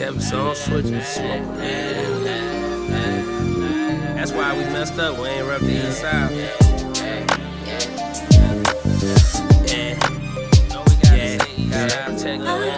[0.00, 1.44] Chevys on switching, smoke.
[1.58, 2.00] Yeah.
[4.14, 5.18] That's why we messed up.
[5.18, 6.30] We ain't rep the inside.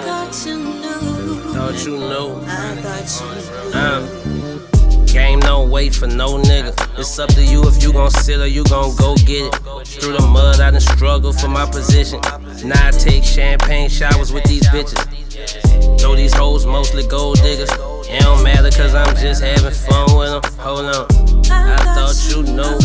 [0.03, 1.39] Thought you knew.
[1.53, 2.43] Thought you knew.
[2.45, 3.27] I thought you
[3.71, 3.79] knew.
[3.79, 6.75] Uh, game don't wait for no nigga.
[6.99, 9.55] It's up to you if you gon' sit or you gon' go get it.
[9.87, 12.21] Through the mud, I done struggled for my position.
[12.65, 15.12] Now I take champagne showers with these bitches.
[16.03, 17.71] Though these hoes mostly gold diggers.
[17.71, 20.43] It don't matter cause I'm just having fun with them.
[20.59, 21.07] Hold on.
[21.49, 22.77] I thought you knew.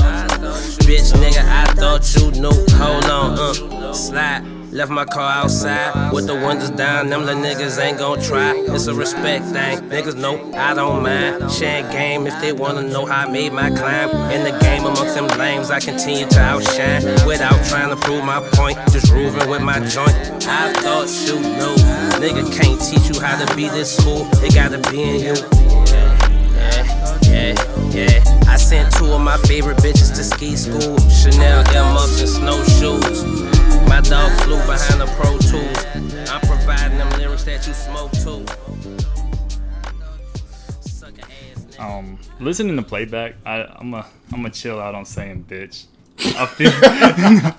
[0.85, 2.53] Bitch nigga, I thought you knew.
[2.77, 3.93] Hold on, uh.
[3.93, 4.43] Slide.
[4.71, 7.09] Left my car outside with the windows down.
[7.09, 8.53] Them little niggas ain't gon' try.
[8.55, 9.79] It's a respect thing.
[9.89, 11.51] Niggas know I don't mind.
[11.51, 14.09] Sharing game if they wanna know how I made my climb.
[14.31, 18.41] In the game amongst them lames, I continue to outshine without trying to prove my
[18.51, 18.77] point.
[18.91, 20.13] Just roving with my joint.
[20.45, 21.96] I thought you knew.
[22.17, 24.27] Nigga can't teach you how to be this cool.
[24.43, 25.35] It gotta be in you.
[25.85, 28.43] Yeah, yeah, yeah.
[28.47, 30.97] I sent two of my favorite bitches to ski school.
[31.09, 33.23] Chanel M ups and snowshoes.
[33.87, 35.85] My dog flew behind the Pro Tools.
[36.31, 38.45] I'm providing them lyrics that you smoke too.
[41.79, 45.85] Um, listening to playback, I, I'm a I'm a chill out on saying bitch.
[46.19, 46.71] I feel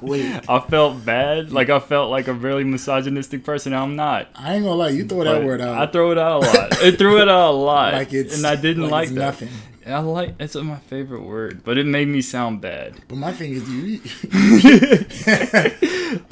[0.08, 3.72] Wait, I felt bad, like I felt like a really misogynistic person.
[3.72, 4.28] I'm not.
[4.34, 5.78] I ain't gonna lie, you throw that word out.
[5.78, 6.82] I throw it out a lot.
[6.82, 9.20] It threw it out a lot, Like it's- and I didn't like like, it's that.
[9.20, 9.48] nothing.
[9.86, 12.94] I like it's my favorite word, but it made me sound bad.
[13.08, 14.00] but my thing is, you.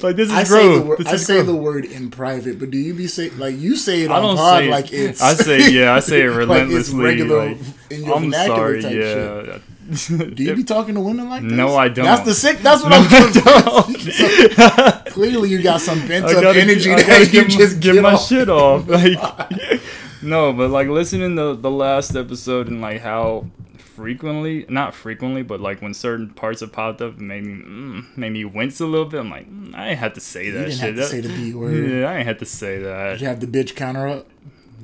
[0.01, 0.85] Like this is I say the growth.
[0.87, 0.97] word.
[0.99, 1.45] This I is say growth.
[1.47, 4.21] the word in private, but do you be say like you say it I on
[4.23, 5.21] don't pod say like it's?
[5.21, 6.33] I say yeah, I say it like
[6.69, 7.03] it's relentlessly.
[7.03, 7.57] regular like,
[7.91, 9.61] in your I'm vernacular sorry, type shit.
[10.07, 11.51] Do you be talking to women like this?
[11.51, 12.05] No, I don't.
[12.05, 12.59] That's the sick.
[12.59, 13.07] That's what No, I'm.
[13.09, 15.05] I don't.
[15.13, 18.03] Clearly, you got some bent up gotta, energy I that you get, just get get
[18.03, 18.27] my off.
[18.27, 18.87] shit off.
[18.87, 19.81] Like,
[20.21, 23.45] no, but like listening to the last episode and like how
[23.77, 28.31] frequently, not frequently, but like when certain parts have popped up, made me mm, made
[28.31, 29.19] me wince a little bit.
[29.21, 30.79] I'm like, mm, I ain't had to say You that didn't shit.
[30.81, 31.89] have to That- say the B word.
[31.89, 33.11] yeah, I ain't had to say that.
[33.13, 34.27] Did you have the bitch counter up?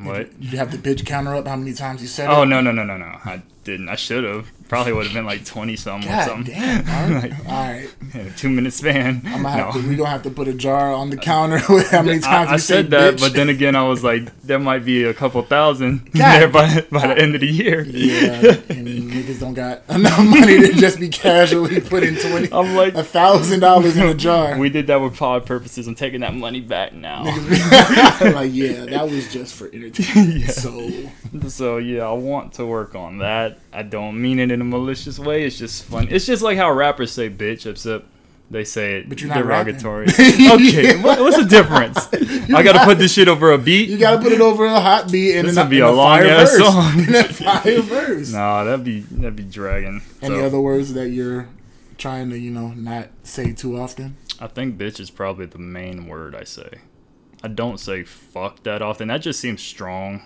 [0.02, 0.40] What?
[0.40, 1.48] Did you have the bitch counter up?
[1.48, 2.36] How many times you said Oh it?
[2.38, 3.06] Oh no no no no no!
[3.26, 3.90] I didn't.
[3.90, 4.52] I should have.
[4.74, 6.54] Probably would have been like twenty something or something.
[6.54, 6.88] damn.
[6.90, 7.32] All right.
[7.32, 7.90] Like, All right.
[8.14, 9.22] in a two minute span.
[9.26, 9.82] I'm gonna have No.
[9.82, 12.20] to, we gonna have to put a jar on the uh, counter with how many
[12.20, 13.20] times I, I said that, bitch.
[13.22, 16.14] but then again, I was like, there might be a couple thousand God.
[16.40, 17.82] there by, by the end of the year.
[17.84, 18.56] yeah,
[19.14, 23.60] niggas don't got enough money to just be casually putting twenty I'm like, a thousand
[23.62, 24.58] dollars in a jar.
[24.58, 25.88] we did that with pod purposes.
[25.88, 27.24] I'm taking that money back now.
[27.24, 30.42] like, yeah, that was just for entertainment.
[30.42, 30.48] Yeah.
[30.48, 30.90] So
[31.50, 33.60] So yeah, I want to work on that.
[33.72, 35.44] I don't mean it in a malicious way.
[35.46, 36.08] It's just fun.
[36.10, 38.06] It's just like how rappers say bitch, except
[38.52, 40.06] they say it But you're not derogatory.
[40.10, 41.98] okay, what, what's the difference?
[42.54, 43.90] I gotta put this shit over a beat.
[43.90, 46.20] you gotta put it over a hot beat and This would be in a long
[46.20, 46.66] ass verse.
[46.68, 47.00] song.
[47.08, 48.32] In a fire verse.
[48.32, 50.02] Nah, that'd be that'd be dragging.
[50.22, 51.48] Any So, other words that you're
[51.98, 54.18] trying to, you know, not say too often?
[54.40, 56.80] I think bitch is probably the main word I say.
[57.44, 59.08] I don't say fuck that often.
[59.08, 60.24] That just seems strong.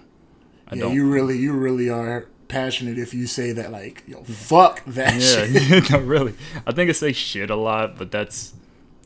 [0.69, 0.93] I yeah, don't.
[0.93, 3.71] you really, you really are passionate if you say that.
[3.71, 5.49] Like, yo, fuck that shit.
[5.91, 6.33] yeah, no, really.
[6.65, 8.53] I think I say shit a lot, but that's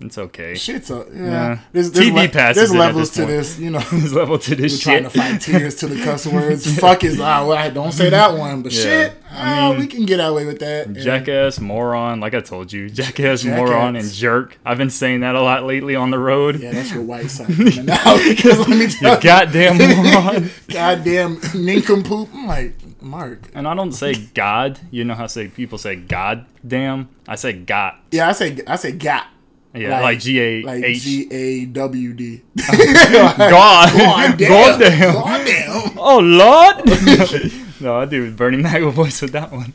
[0.04, 0.56] it's okay.
[0.56, 1.24] Shit's a yeah.
[1.24, 1.60] Yeah.
[1.74, 3.30] There's, there's, TV le- passes there's levels this to point.
[3.30, 3.80] this, you know.
[3.92, 6.80] There's level to We're this trying to find tears to the cuss words.
[6.80, 8.82] Fuck is ah, well, I don't say that one, but Yeah.
[8.82, 10.94] shit, I ah, mean, we can get away with that.
[10.94, 13.58] Jackass, moron, like I told you, jackass, Jackass.
[13.58, 14.58] moron, and jerk.
[14.66, 16.60] I've been saying that a lot lately on the road.
[16.60, 17.50] Yeah, that's your white side
[17.86, 18.18] now.
[18.28, 20.50] Because let me You tell you, goddamn moron.
[20.68, 22.30] goddamn nincompoop.
[22.34, 23.50] I'm like, Mark.
[23.54, 24.80] and I don't say God.
[24.92, 27.10] You know how say people say God damn.
[27.28, 27.96] I say God.
[28.12, 29.28] Yeah, I say I say got.
[29.74, 30.84] Yeah, like, G A like.
[30.96, 32.42] G A W D.
[32.68, 33.38] God.
[33.38, 34.50] God damn.
[34.50, 35.14] God damn.
[35.14, 35.98] God damn.
[35.98, 37.82] Oh Lord.
[37.82, 39.74] no, I do Bernie Mac voice with that one.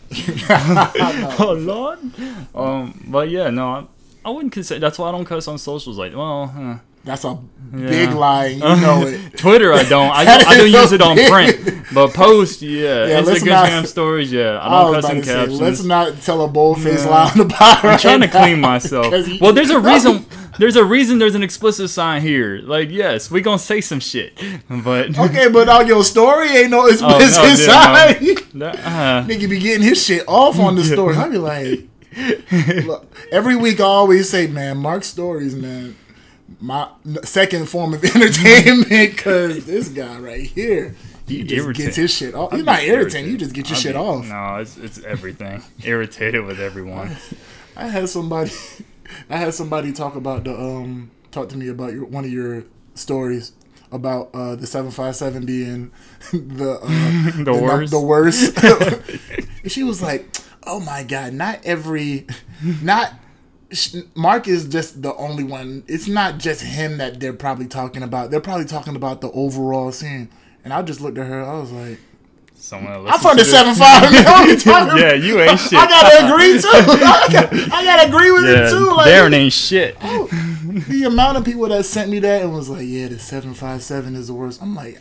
[1.38, 1.98] oh Lord.
[2.54, 3.86] Um, but yeah, no, I,
[4.26, 4.80] I wouldn't consider.
[4.80, 5.98] That's why I don't cuss on socials.
[5.98, 6.78] Like, well, huh.
[7.06, 7.38] That's a
[7.74, 7.88] Yeah.
[7.88, 8.46] big lie.
[8.46, 9.36] You know it.
[9.38, 10.10] Twitter, I don't.
[10.10, 13.06] I, I don't use it on print, but post, yeah.
[13.06, 14.58] Yeah, let's Instagram not- stories, yeah.
[14.58, 15.60] I I don't about in to say, captions.
[15.60, 17.10] let's not tell a bold-faced Yeah.
[17.10, 17.84] lie on the pod.
[17.84, 19.14] I'm trying to clean myself.
[19.40, 20.26] Well, there's a reason.
[20.58, 21.18] There's a reason.
[21.18, 22.60] There's an explicit sign here.
[22.62, 24.32] Like, yes, we gonna say some shit,
[24.68, 28.54] but Okay, but on your story ain't no Oh, no, explicit yeah, side.
[28.54, 28.66] no.
[28.68, 31.14] uh, Nigga be getting his shit off on the story.
[31.14, 31.88] I be like,
[32.86, 35.94] look, every week I always say, man, Mark stories, man,
[36.60, 36.88] my
[37.24, 40.94] second form of entertainment because this guy right here,
[41.28, 41.84] he just irritate.
[41.86, 42.52] gets his shit off.
[42.52, 43.30] You're not irritating.
[43.30, 44.26] You just get your I'd shit be- off.
[44.26, 45.62] No, it's it's everything.
[45.84, 47.16] Irritated with everyone.
[47.76, 48.50] I had somebody,
[49.30, 52.64] I had somebody talk about the um, talk to me about your one of your
[52.94, 53.52] stories
[53.92, 55.90] about uh, the seven five seven being
[56.32, 57.90] the uh, The worst.
[57.92, 59.70] the worst.
[59.70, 60.34] She was like,
[60.66, 62.26] "Oh my god, not every,
[62.82, 63.12] not."
[64.14, 65.84] Mark is just the only one.
[65.86, 68.30] It's not just him that they're probably talking about.
[68.30, 70.28] They're probably talking about the overall scene.
[70.64, 71.42] And I just looked at her.
[71.44, 71.98] I was like,
[72.58, 74.02] Someone that "I'm listens from the seven five.
[74.10, 74.24] Man.
[74.24, 75.74] What are you talking Yeah, you ain't shit.
[75.78, 76.68] I gotta agree too.
[76.72, 78.94] I gotta, I gotta agree with Yeah, it too.
[78.96, 79.96] Like Darren ain't shit.
[80.00, 80.26] Oh,
[80.88, 83.82] the amount of people that sent me that and was like, "Yeah, the seven five
[83.82, 85.00] seven is the worst." I'm like,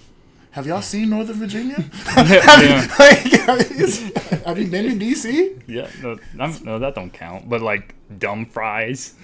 [0.55, 1.75] "Have y'all seen Northern Virginia?
[2.17, 2.87] Yeah.
[2.99, 5.61] like, have you been to DC?
[5.67, 7.47] Yeah, no, I'm, no, that don't count.
[7.49, 9.15] But like dumb fries,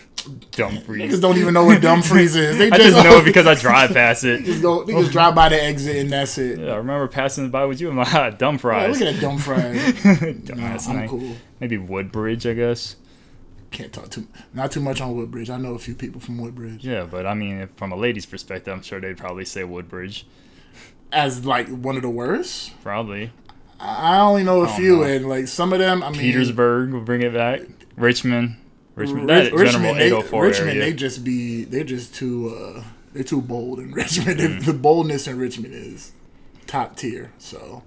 [0.52, 1.00] dumb fries.
[1.00, 2.58] Niggas don't even know what Dumfries is.
[2.58, 4.44] They I just, just know it because I drive past it.
[4.44, 4.84] just go.
[4.84, 6.60] They just drive by the exit and that's it.
[6.60, 7.90] Yeah, I remember passing by with you.
[7.90, 9.00] I'm like, ah, dumb Yeah, fries.
[9.00, 9.78] look at that dumb fries.
[9.78, 11.10] Dumbass I'm thing.
[11.10, 11.36] cool.
[11.60, 12.98] Maybe Woodbridge, I guess.
[13.72, 15.50] Can't talk too not too much on Woodbridge.
[15.50, 16.84] I know a few people from Woodbridge.
[16.86, 20.26] Yeah, but I mean, if, from a lady's perspective, I'm sure they'd probably say Woodbridge.
[21.12, 22.72] As like one of the worst.
[22.84, 23.32] Probably.
[23.80, 26.04] I only know a few, and like some of them.
[26.04, 27.62] I mean, Petersburg will bring it back.
[27.98, 28.58] Richmond.
[28.96, 29.28] Richmond.
[29.30, 30.82] Rich- That Richmond, general they, 804 Richmond, area.
[30.84, 34.40] they just be they're just too uh they're too bold in Richmond.
[34.40, 34.66] Mm.
[34.66, 36.12] The boldness in Richmond is
[36.68, 37.32] top tier.
[37.40, 37.84] So,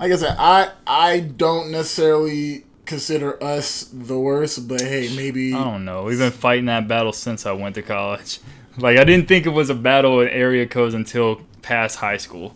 [0.00, 5.62] like I said, I I don't necessarily consider us the worst, but hey, maybe I
[5.62, 6.04] don't know.
[6.04, 8.40] We've been fighting that battle since I went to college.
[8.80, 12.54] Like I didn't think it was a battle in area codes until past high school.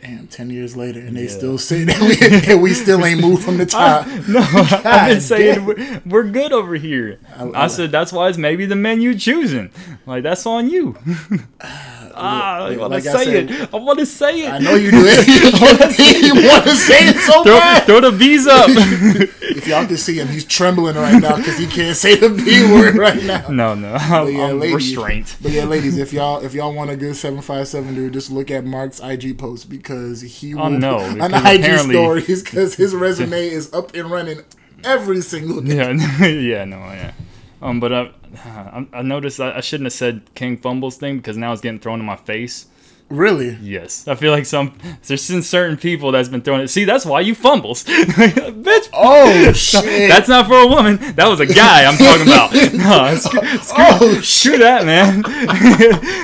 [0.00, 1.28] damn ten years later, and they Yeah.
[1.40, 2.14] still say that we,
[2.52, 4.06] and we still ain't moved from the top.
[4.28, 4.40] No,
[4.84, 7.18] I've been saying we're, we're good over here.
[7.36, 9.70] I, I- said that's why it's maybe the men you choosing.
[10.06, 10.96] Like that's on you.
[12.16, 13.74] ah, I want to like say said- it.
[13.74, 14.52] I want to say it.
[14.52, 15.26] I know you do it.
[16.24, 17.84] you want to say it so Throw, bad.
[17.84, 18.68] throw the bees up.
[19.56, 22.70] If y'all can see him, he's trembling right now because he can't say the B
[22.72, 23.48] word right now.
[23.50, 25.36] no, no, I'm, But yeah, I'm ladies, restraint.
[25.42, 28.30] But yeah, ladies, if y'all if y'all want a good seven five seven dude, just
[28.30, 32.94] look at Mark's IG post because he will Oh, no, on IG stories because his
[32.94, 34.42] resume is up and running
[34.84, 35.76] every single day.
[35.76, 37.12] Yeah, yeah, no, yeah.
[37.62, 37.92] Um, but
[38.44, 41.80] I, I, noticed I, I shouldn't have said King Fumbles thing because now it's getting
[41.80, 42.66] thrown in my face.
[43.08, 43.56] Really?
[43.62, 44.76] Yes, I feel like some
[45.06, 46.68] there's some certain people that's been throwing it.
[46.68, 48.88] See, that's why you fumbles, bitch.
[48.92, 50.08] Oh shit!
[50.10, 50.96] That's not for a woman.
[51.14, 52.52] That was a guy I'm talking about.
[52.74, 55.22] No, screw, screw, Oh, screw that, man.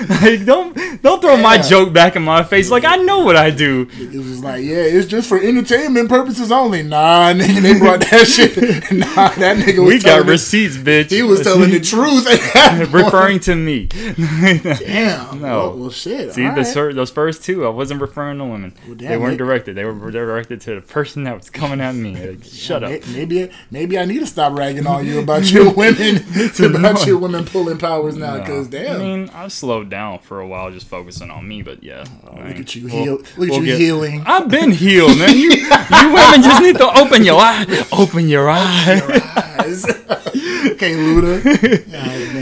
[0.09, 2.69] like, don't don't throw my joke back in my face.
[2.69, 3.87] Like I know what I do.
[3.93, 6.83] it was like, yeah, it's just for entertainment purposes only.
[6.83, 8.57] Nah, nigga, they brought that shit.
[8.93, 11.11] Nah, that nigga was We got receipts, bitch.
[11.13, 12.27] He was telling the truth.
[12.27, 13.05] at that point.
[13.05, 13.87] referring to me.
[13.87, 15.41] Damn.
[15.41, 15.49] No.
[15.71, 16.33] Well, well shit.
[16.35, 16.91] See, the, right.
[16.91, 18.75] fir- those first two, I wasn't referring to women.
[18.87, 19.75] damn, they weren't they- directed.
[19.77, 22.15] They were directed to the person that was coming at me.
[22.17, 22.91] Like, Shut up.
[23.09, 26.17] Maybe maybe I need to stop ragging on you about your women
[26.75, 28.79] about your women pulling powers now because No.
[28.79, 28.97] damn.
[29.01, 31.63] I mean, I've slowed down for a while, just focusing on me.
[31.63, 33.13] But yeah, Oh, look at you heal.
[33.17, 34.23] Look at we'll you get- healing.
[34.27, 35.37] I've been healed, man.
[35.37, 35.69] You, you
[36.13, 37.87] women just need to open your eye.
[37.93, 39.01] Open your eye.
[39.59, 39.85] Eyes.
[40.73, 41.83] okay, Luda.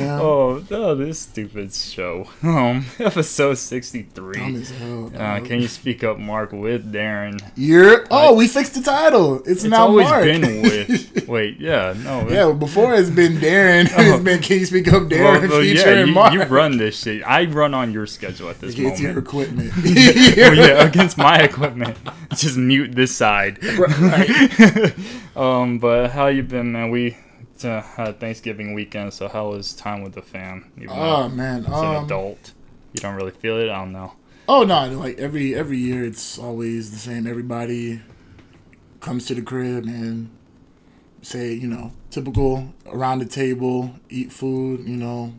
[0.23, 2.29] Oh, oh, this stupid show.
[2.43, 4.63] Um, episode sixty-three.
[4.65, 7.41] hell, Uh, can you speak up, Mark, with Darren?
[7.57, 8.07] You're.
[8.11, 9.37] Oh, we fixed the title.
[9.41, 10.25] It's, It's now always Mark.
[10.25, 11.27] been with.
[11.29, 12.29] Wait, yeah, no.
[12.29, 13.87] yeah, before it's been Darren.
[13.91, 16.33] it's been Can you speak up, Darren Well, well, yeah, you, Mark.
[16.35, 17.23] you run this shit.
[17.27, 19.73] I run on your schedule at this It's your equipment.
[19.77, 21.97] Oh, yeah, against my equipment.
[22.35, 23.59] Just mute this side.
[23.79, 24.93] Right.
[25.37, 26.91] um, but how you been, man?
[26.91, 27.17] We
[27.64, 30.71] uh, had Thanksgiving weekend, so how was time with the fam?
[30.76, 31.61] Even Oh man.
[31.64, 32.52] as an Um, adult,
[32.93, 33.69] you don't really feel it.
[33.71, 34.12] I don't know.
[34.49, 34.88] Oh no!
[34.99, 37.26] Like every every year, it's always the same.
[37.26, 38.00] Everybody
[39.00, 40.31] comes to the crib and
[41.23, 45.35] say, you know, typical around the table, eat food, you know,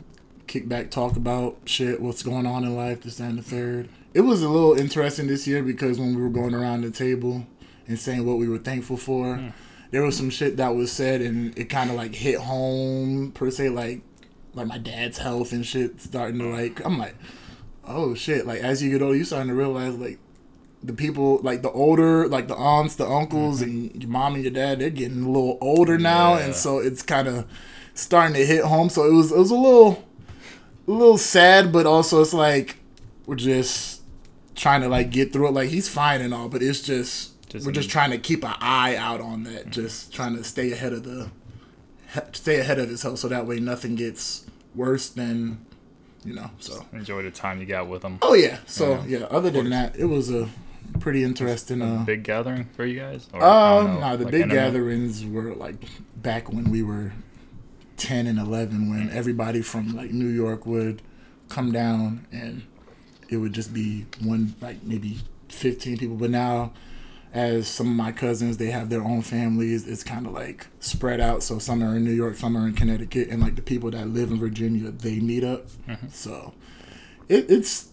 [0.46, 3.88] kick back, talk about shit, what's going on in life, this that, and the third.
[4.14, 7.46] It was a little interesting this year because when we were going around the table
[7.88, 9.52] and saying what we were thankful for,
[9.92, 13.50] there was some shit that was said and it kind of like hit home per
[13.50, 14.02] se, like
[14.54, 16.84] like my dad's health and shit starting to like.
[16.84, 17.14] I'm like
[17.84, 20.18] oh shit like as you get older you starting to realize like
[20.82, 23.70] the people like the older like the aunts the uncles mm-hmm.
[23.92, 26.44] and your mom and your dad they're getting a little older now Yeah.
[26.46, 27.46] and so it's kind of
[27.94, 30.04] starting to hit home so it was it was a little
[30.86, 32.76] a little sad but also it's like
[33.26, 34.02] we're just
[34.54, 37.66] trying to like get through it like he's fine and all but it's just, Just
[37.66, 40.94] we're just trying to keep an eye out on that just trying to stay ahead
[40.94, 41.30] of the
[42.32, 45.64] stay ahead of his health so that way nothing gets worse than
[46.24, 48.18] you know so Enjoy the time you got with them.
[48.22, 48.58] Oh yeah.
[48.66, 49.26] So yeah.
[49.30, 50.48] other than that, it was a
[50.98, 51.82] pretty interesting.
[51.82, 53.28] Uh, Big gathering for you guys?
[53.34, 55.76] Or, I um, no, the like big gatherings were like
[56.16, 57.12] back when we were
[57.98, 61.02] ten and eleven, when everybody from like New York would
[61.50, 62.62] come down, and
[63.28, 65.18] it would just be one like maybe
[65.48, 66.16] 15 people.
[66.16, 66.72] But now,
[67.32, 69.86] as some of my cousins, they have their own families.
[69.86, 71.42] It's kind of like spread out.
[71.42, 74.08] So some are in New York, some are in Connecticut, and like the people that
[74.08, 75.66] live in Virginia, they meet up.
[75.88, 76.08] Mm-hmm.
[76.10, 76.52] So
[77.28, 77.88] it, it's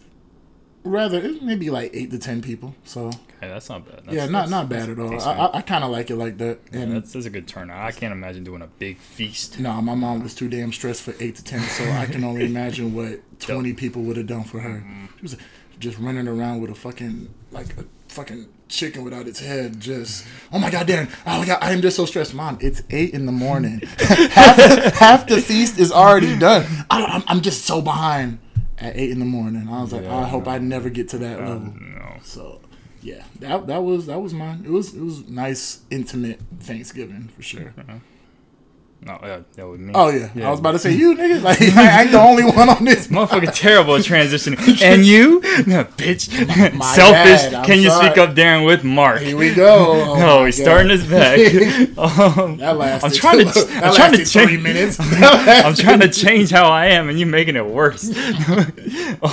[0.84, 2.76] rather it maybe like eight to ten people.
[2.84, 4.02] So Hey, that's not bad.
[4.04, 5.12] That's, yeah, not not bad at all.
[5.12, 5.40] decent.
[5.40, 6.60] I, I, kind of like it like that.
[6.74, 7.80] Yeah, And that's, that's a good turnout.
[7.80, 9.60] I can't imagine doing a big feast.
[9.60, 12.46] no, my mom was too damn stressed for eight to ten, so I can only
[12.54, 14.80] imagine what twenty people would have done for her.
[14.80, 15.06] Mm-hmm.
[15.16, 15.38] She was
[15.80, 19.80] just running around with a fucking like a fucking chicken without its head.
[19.80, 21.12] Just oh my god, Darren!
[21.26, 22.58] Oh my god, I am just so stressed, mom.
[22.62, 23.82] It's eight in the morning.
[24.00, 24.56] half,
[24.96, 26.66] half the feast is already done.
[26.90, 28.40] I, I'm I'm just so behind
[28.78, 29.68] at eight in the morning.
[29.70, 31.74] I was like, I hope I never get to that level.
[31.78, 32.18] No.
[32.24, 32.62] So
[33.02, 34.64] yeah, that that was that was mine.
[34.66, 37.74] It was it was nice, intimate Thanksgiving for sure.
[37.78, 38.00] Uh-huh.
[39.02, 39.94] No, yeah, that was me.
[39.96, 40.30] Oh yeah.
[40.46, 41.42] I was about to say you nigga.
[41.42, 43.08] Like I ain't the only one on this.
[43.10, 44.58] Motherfucking terrible transitioning.
[44.84, 45.40] And you?
[45.66, 46.28] No, bitch.
[46.78, 47.54] my Selfish.
[47.54, 49.22] I'm Can you speak up, Darren, with Mark?
[49.22, 50.04] Here we go.
[50.18, 50.64] Oh, Oh, he's God.
[50.64, 51.40] starting his back.
[51.98, 53.08] um, That lasted.
[53.08, 53.46] I'm trying to.
[53.46, 54.62] that I'm trying to change.
[54.62, 54.98] minutes.
[55.00, 58.12] I'm trying to change how I am, and you're making it worse.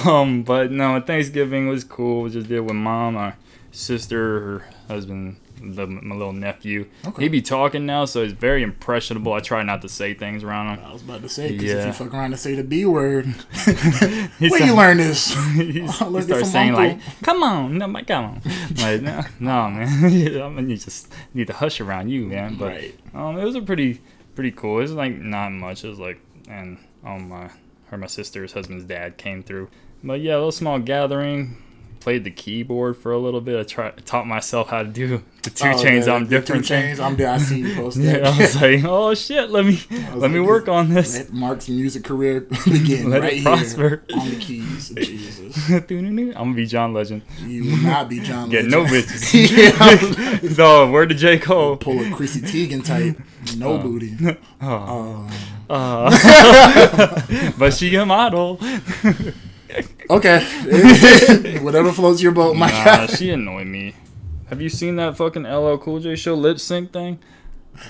[0.07, 2.23] um, but no, Thanksgiving was cool.
[2.23, 3.35] We just did with mom, my
[3.73, 6.87] sister, her husband, the, my little nephew.
[7.07, 7.23] Okay.
[7.25, 9.33] He be talking now, so he's very impressionable.
[9.33, 10.85] I try not to say things around him.
[10.85, 13.27] I was about to say because if you fuck around and say the B word,
[14.39, 15.35] where you learn this?
[15.57, 18.43] He starts saying like, "Come on, no, my come on."
[18.77, 20.69] Like, no, no, man.
[20.69, 22.57] You just need to hush around you, man.
[22.57, 22.95] But Right.
[23.15, 24.01] um, it was a pretty,
[24.35, 24.79] pretty cool.
[24.79, 25.85] It was like not much.
[25.85, 27.51] It was like, and um, my
[27.89, 29.69] her, my sister's husband's dad came through.
[30.03, 31.63] But yeah, a little small gathering.
[32.07, 33.59] Played the keyboard for a little bit.
[33.59, 37.01] I tried taught myself how to do the two Oh, chains the different two chains.
[37.01, 37.29] I'm there.
[37.31, 37.97] I seen you post.
[38.01, 39.81] Yeah, I was like, oh shit, let me
[40.15, 41.17] let me work on this.
[41.19, 44.05] Let Mark's music career begin Let it prosper.
[44.09, 44.91] here on the keys.
[44.91, 47.23] Jesus, I'm gonna be John Legend.
[47.45, 48.51] you will not be John.
[48.51, 48.71] Get Legend.
[48.71, 50.45] no bitches.
[50.45, 51.77] yeah, so word to J Cole.
[51.77, 53.21] pull a Chrissy Teigen type,
[53.57, 54.15] no booty.
[54.63, 55.29] Oh.
[55.69, 58.61] Uh, Uh, but she a model.
[60.11, 63.07] Okay, whatever floats your boat, my Nah, guy.
[63.07, 63.95] she annoyed me.
[64.49, 67.19] Have you seen that fucking LL Cool J show lip sync thing?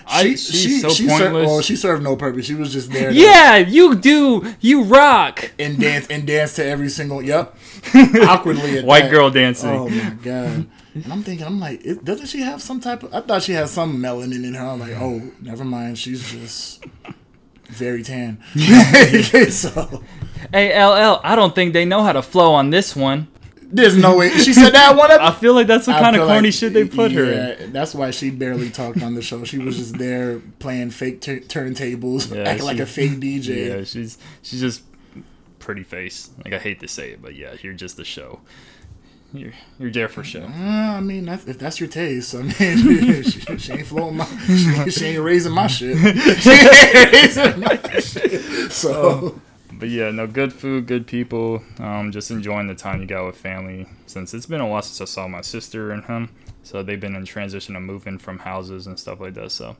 [0.04, 1.46] I, she's so served, pointless.
[1.46, 2.44] well, she served no purpose.
[2.46, 3.11] She was just there.
[3.11, 4.54] to- yeah, you do.
[4.61, 5.52] You rock.
[5.61, 7.23] and dance and dance to every single.
[7.23, 7.56] Yep,
[8.23, 8.78] awkwardly.
[8.78, 9.11] At White that.
[9.12, 9.70] girl dancing.
[9.70, 10.66] Oh my god!
[10.94, 13.14] And I'm thinking, I'm like, it, doesn't she have some type of?
[13.14, 14.66] I thought she had some melanin in her.
[14.66, 15.99] I'm like, oh, never mind.
[15.99, 16.82] She's just
[17.68, 18.42] very tan.
[19.50, 20.02] so
[20.52, 23.28] Hey LL, I don't think they know how to flow on this one.
[23.62, 25.10] there's no way she said that one.
[25.20, 27.24] I feel like that's the kind of corny like- shit they put her
[27.58, 27.72] in.
[27.72, 29.44] That's why she barely talked on the show.
[29.44, 33.68] She was just there playing fake tur turntables, Yeah, acting like a fake DJ.
[33.78, 34.82] Yeah, she's she's just
[35.58, 36.30] pretty face.
[36.44, 38.40] Like I hate to say it, but yeah, you're just a show.
[39.32, 40.44] You're you're there for show.
[40.44, 40.48] Uh,
[40.96, 44.90] I mean, that's, if that's your taste, I mean, she, she ain't floating my, she,
[44.92, 45.96] she ain't raising my shit.
[46.38, 48.70] She ain't raising my shit.
[48.72, 49.40] So,
[49.78, 51.62] But yeah, no, good food, good people.
[51.78, 53.87] Um, just enjoying the time you got with family.
[54.06, 56.30] Since it's been a while since I saw my sister and him,
[56.62, 59.52] so they've been in transition of moving from houses and stuff like that.
[59.52, 59.76] So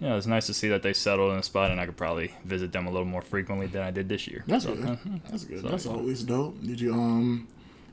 [0.00, 2.34] yeah, it's nice to see that they settled in a spot, and I could probably
[2.44, 4.42] visit them a little more frequently than I did this year.
[4.46, 4.86] that's So, good.
[4.88, 4.96] uh,
[5.28, 5.60] That's good.
[5.60, 6.60] So, That's always dope.
[6.62, 7.46] Did you um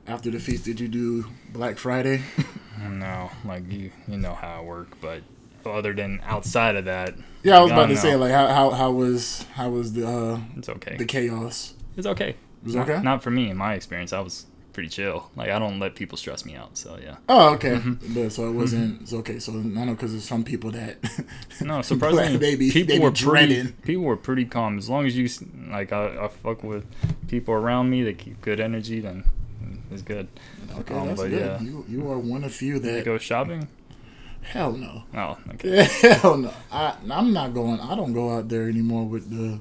[0.06, 0.64] after the feast?
[0.64, 2.22] Did you do Black Friday?
[2.82, 5.22] No, like you, you know how I work, but
[5.66, 8.70] other than outside of that, Yeah, I was about to don't say like how how,
[8.70, 10.96] how was how was the uh, it's okay.
[10.96, 11.74] the chaos?
[11.96, 12.30] It's okay.
[12.30, 13.02] It was Not- okay.
[13.02, 13.50] Not for me.
[13.50, 15.30] In my experience, I was pretty chill.
[15.36, 16.76] Like I don't let people stress me out.
[16.76, 17.16] So yeah.
[17.28, 17.76] Oh, okay.
[17.76, 18.14] Mm-hmm.
[18.14, 19.02] But so it wasn't.
[19.02, 19.38] It's okay.
[19.38, 20.96] So I know because there's some people that
[21.60, 23.60] No, surprisingly, they be people they were dreading.
[23.66, 23.82] pretty.
[23.82, 24.78] People were pretty calm.
[24.78, 25.28] As long as you
[25.70, 26.84] like, I, I fuck with
[27.28, 28.98] people around me that keep good energy.
[29.00, 29.24] Then
[29.92, 30.26] it's good.
[30.78, 31.40] Okay, Um, that's but good.
[31.40, 31.60] yeah.
[31.60, 33.68] You you are one of few that go shopping?
[34.44, 35.02] Hell no.
[35.14, 35.84] Oh, okay.
[36.20, 36.52] Hell no.
[36.72, 37.80] I I'm not going.
[37.80, 39.60] I don't go out there anymore with the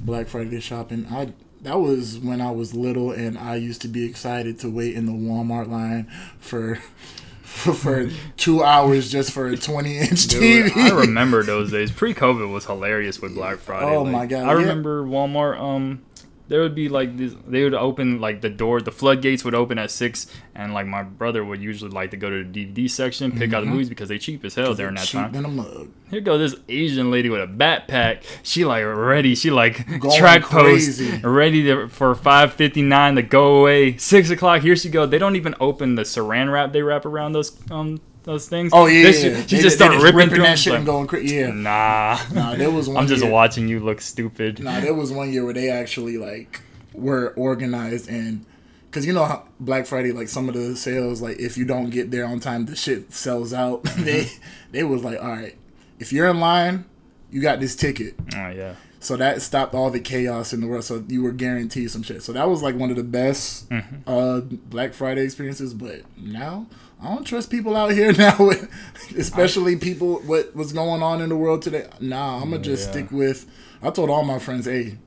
[0.00, 1.06] Black Friday shopping.
[1.10, 1.32] I
[1.62, 5.06] that was when I was little and I used to be excited to wait in
[5.06, 6.08] the Walmart line
[6.38, 6.76] for
[7.42, 10.76] for two hours just for a 20 inch TV.
[10.76, 11.90] I remember those days.
[11.90, 13.86] Pre-COVID was hilarious with Black Friday.
[13.86, 14.58] Oh Like, my God, I yeah.
[14.60, 15.58] remember Walmart.
[15.60, 16.02] Um,
[16.48, 17.34] there would be like this.
[17.46, 18.80] They would open like the door.
[18.80, 22.30] The floodgates would open at six, and like my brother would usually like to go
[22.30, 25.06] to the DVD section, pick out the movies because they cheap as hell during that
[25.08, 25.32] Mm-hmm.
[25.34, 25.44] Cheap time.
[25.44, 25.90] a mug.
[26.10, 28.22] Here go this Asian lady with a backpack.
[28.42, 29.34] She like ready.
[29.34, 31.10] She like Going track crazy.
[31.12, 33.96] post ready to, for five fifty nine to go away.
[33.98, 34.62] Six o'clock.
[34.62, 35.04] Here she go.
[35.06, 38.72] They don't even open the Saran wrap they wrap around those um those things.
[38.74, 39.46] Oh yeah, They yeah.
[39.46, 41.36] She They- just ripping, through that them, shit like, and going crazy.
[41.36, 41.50] Yeah.
[41.50, 42.18] Nah.
[42.32, 42.98] Nah, there was one.
[42.98, 44.60] I'm just year- watching you look stupid.
[44.60, 46.60] Nah, there was one year where they actually like
[46.92, 48.44] were organized and
[48.90, 51.88] because you know how Black Friday, like some of the sales, like if you don't
[51.88, 53.82] get there on time, the shit sells out.
[53.96, 54.42] they mm-hmm.
[54.72, 55.56] they was like, all right,
[55.98, 56.84] if you're in line,
[57.30, 58.14] you got this ticket.
[58.36, 58.74] Oh yeah.
[59.00, 60.84] So that stopped all the chaos in the world.
[60.84, 62.22] So you were guaranteed some shit.
[62.22, 63.66] So that was like one of the best
[64.06, 65.72] uh, Black Friday experiences.
[65.72, 66.66] But now
[67.00, 68.68] I don't trust people out here now, with,
[69.16, 71.86] especially people what what's going on in the world today.
[72.00, 72.92] Nah, I'm gonna just Yeah.
[72.92, 73.46] stick with.
[73.82, 74.98] I told all my friends, hey,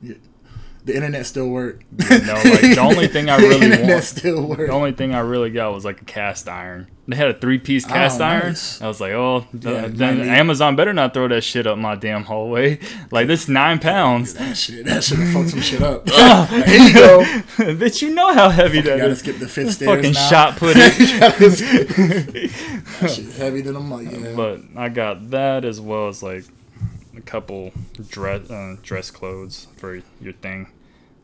[0.84, 1.84] the internet still work.
[1.92, 4.58] No, like the only thing I the really internet want, still work.
[4.60, 6.88] the only thing I really got was like a cast iron.
[7.08, 8.48] They had a three piece Oh, cast iron.
[8.50, 8.82] nice.
[8.82, 11.96] I was like, oh, Yeah, uh, then Amazon better not throw that shit up my
[11.96, 12.80] damn hallway.
[13.12, 14.34] Like this nine pounds.
[14.36, 16.08] that shit, that should have fucked some shit up.
[16.12, 17.24] Like, Here you go.
[17.76, 19.20] Bitch, you know how heavy You that gotta is.
[19.20, 20.30] skip the fifth stairs Fucking now.
[20.30, 22.52] shot put it.
[23.02, 24.04] that shit heavy than a mug.
[24.12, 24.34] Yeah.
[24.36, 26.46] but I got that as well as like
[27.22, 27.72] a couple
[28.10, 30.72] dress uh, dress clothes for your thing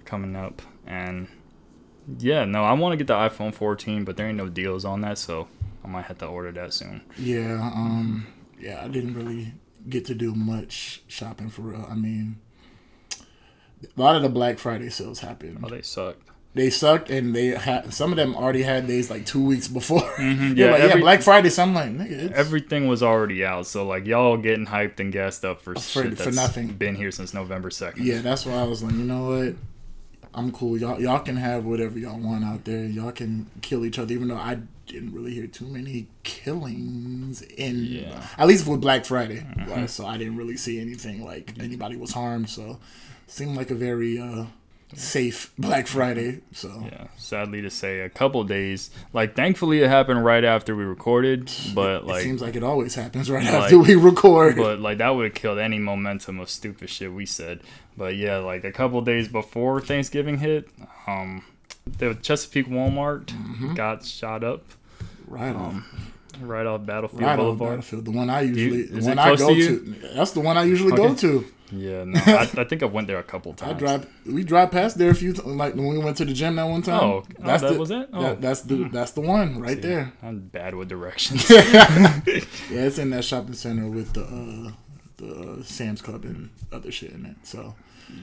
[0.05, 1.27] coming up, and
[2.19, 5.01] yeah, no, I want to get the iPhone 14, but there ain't no deals on
[5.01, 5.47] that, so
[5.83, 7.01] I might have to order that soon.
[7.17, 8.27] Yeah, um,
[8.59, 9.53] yeah, I didn't really
[9.89, 11.85] get to do much shopping for real.
[11.89, 12.39] I mean,
[13.15, 15.59] a lot of the Black Friday sales happened.
[15.63, 16.26] Oh, they sucked.
[16.57, 20.01] They sucked, and they had some of them already had days like two weeks before.
[20.19, 21.49] yeah, yeah, like, yeah, Black Friday.
[21.49, 25.13] So I'm like, nigga, it's, Everything was already out, so like y'all getting hyped and
[25.13, 26.69] gassed up for, shit for nothing.
[26.69, 27.93] been here since November 2nd.
[27.97, 29.55] yeah, that's why I was like, you know what?
[30.33, 30.77] I'm cool.
[30.77, 32.85] Y'all, y'all can have whatever y'all want out there.
[32.85, 37.85] Y'all can kill each other, even though I didn't really hear too many killings in,
[37.85, 38.01] Yeah.
[38.09, 38.41] Mm-hmm.
[38.41, 39.45] at least with Black Friday.
[39.67, 42.49] Like, so I didn't really see anything like anybody was harmed.
[42.49, 42.79] So
[43.25, 44.45] seemed like a very uh,
[44.96, 46.41] safe Black Friday.
[46.53, 48.89] So Yeah, sadly to say, a couple days.
[49.13, 52.96] Like, thankfully, it happened right after we recorded, but it like, seems like it always
[52.96, 54.56] happens right like- after we record.
[54.56, 57.60] but like that would have killed any momentum of stupid shit we said.
[57.98, 60.70] But yeah, like a couple days before Thanksgiving hit,
[61.08, 61.44] um,
[61.86, 63.74] the Chesapeake Walmart Mm-hmm.
[63.74, 64.63] got shot up
[65.27, 65.84] right on.
[66.41, 67.69] Right off Battlefield Right Boulevard.
[67.71, 70.58] Battlefield, the one I usually, is the one I go to, to, That's the one
[70.58, 71.45] I usually go to.
[71.69, 73.80] Yeah, no, I, I think I went there a couple I times.
[73.80, 74.10] drive.
[74.26, 75.34] We drive past there a few.
[75.34, 75.47] times.
[75.47, 77.02] Like when we went to the gym that one time.
[77.04, 78.08] Oh, oh, that was it?
[78.13, 78.21] Oh.
[78.21, 80.13] that- that's the that's the one right there.
[80.23, 81.50] I'm bad with directions.
[81.50, 84.71] Yeah, it's in that shopping center with the uh,
[85.17, 87.36] the uh, Sam's Club and other shit in it.
[87.43, 87.76] So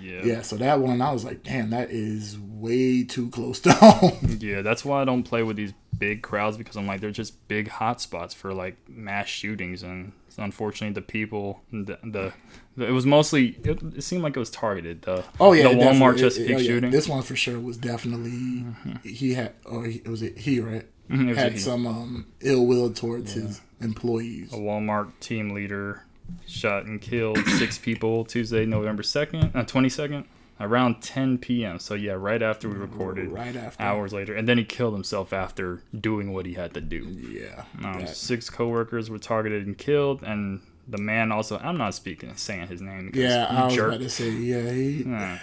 [0.03, 0.21] yeah.
[0.25, 4.39] yeah, so that one I was like, damn, that is way too close to home.
[4.41, 7.47] Yeah, that's why I don't play with these big crowds because I'm like they're just
[7.49, 9.83] big hot spots for like mass shootings.
[9.83, 12.33] And unfortunately the people the, the,
[12.77, 15.03] the- it was mostly it, it seemed like it was targeted.
[15.03, 16.91] The Oh yeah, the Walmart it- oh, yeah, shooting.
[16.91, 18.65] This one for sure was definitely
[19.05, 20.87] he had or he, was it he right?
[21.11, 24.53] Mhm, it had some um, ill will towards his employees.
[24.53, 26.03] a Walmart team leader
[26.47, 30.25] shot and killed six people Tuesday November 2nd uh, 22nd
[30.61, 31.79] around 10 p.m.
[31.79, 33.83] so yeah right after we recorded Right after.
[33.83, 37.65] hours later and then he killed himself after doing what he had to do Yeah.
[37.85, 41.59] Um, six coworkers were targeted and killed, and the man also.
[41.59, 43.11] I'm not speaking saying his name.
[43.15, 43.89] Yeah, I was jerk.
[43.89, 44.71] about to say yeah.
[44.71, 45.39] He, Nah.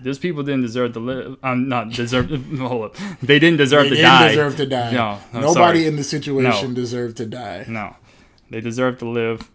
[0.00, 1.36] Those people didn't deserve to live.
[1.42, 2.30] I'm not deserve.
[2.58, 2.96] hold up.
[3.22, 4.28] They didn't deserve They to didn't die.
[4.28, 4.92] deserve to die.
[4.92, 5.86] No, no, Nobody sorry.
[5.86, 6.74] in the situation No.
[6.74, 7.64] deserved to die.
[7.68, 7.96] No,
[8.50, 9.50] they deserve to live.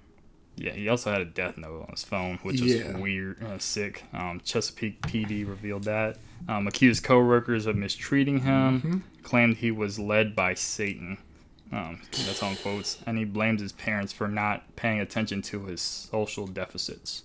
[0.60, 2.98] Yeah, he also had a death note on his phone, which was Yeah.
[2.98, 4.04] weird, uh, sick.
[4.14, 6.18] Um, Chesapeake PD revealed that.
[6.48, 8.80] Um, accused coworkers of mistreating him.
[8.82, 8.98] Mm-hmm.
[9.24, 11.18] Claimed he was led by Satan.
[11.72, 15.82] Um, that's on quotes, and he blamed his parents for not paying attention to his
[15.82, 17.24] social deficits.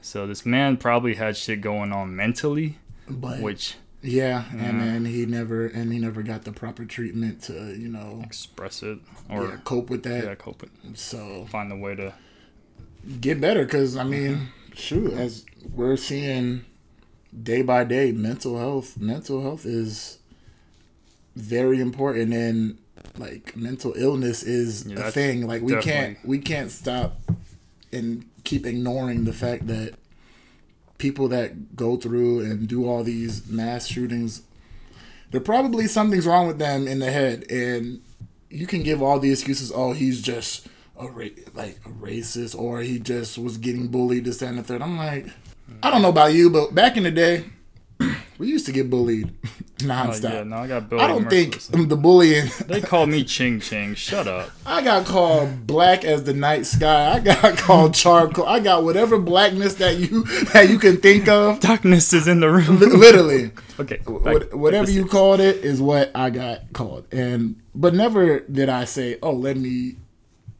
[0.00, 4.84] So this man probably had shit going on mentally, But which yeah, and uh-huh.
[4.84, 8.98] then he never and he never got the proper treatment to you know express it
[9.28, 10.24] yeah, or cope with that.
[10.24, 12.14] yeah, cope with it, So find a way to
[13.20, 14.44] get better because I mean, uh-huh.
[14.74, 16.64] shoot, as we're seeing
[17.42, 20.18] day by day, mental health, mental health is
[21.34, 22.78] very important, and
[23.16, 25.46] like mental illness is Yeah, a thing.
[25.46, 27.20] Like we can't we can't stop
[27.92, 29.94] and keep ignoring the fact that
[30.98, 34.42] people that go through and do all these mass shootings,
[35.30, 38.02] there probably something's wrong with them in the head, and
[38.50, 39.72] you can give all the excuses.
[39.74, 40.66] Oh, he's just
[40.98, 44.24] a ra- like a racist, or he just was getting bullied.
[44.24, 44.82] This that, and the third.
[44.82, 45.26] I'm like,
[45.82, 47.44] I don't know about you, but back in the day,
[48.38, 49.32] we used to get bullied
[49.80, 50.32] Oh, nonstop.
[50.32, 51.00] yeah, no, I got Bill.
[51.00, 52.46] I don't think the bullying.
[52.66, 53.94] they called me Ching Ching.
[53.94, 54.50] Shut up.
[54.66, 57.12] I got called black as the night sky.
[57.12, 58.44] I got called charcoal.
[58.44, 61.60] I got whatever blackness that you that you can think of.
[61.60, 62.80] Darkness is in the room.
[62.80, 65.12] Li- Literally, okay, back- What- back whatever you six.
[65.12, 67.06] called it is what I got called.
[67.12, 69.94] And but never did I say, "Oh, let me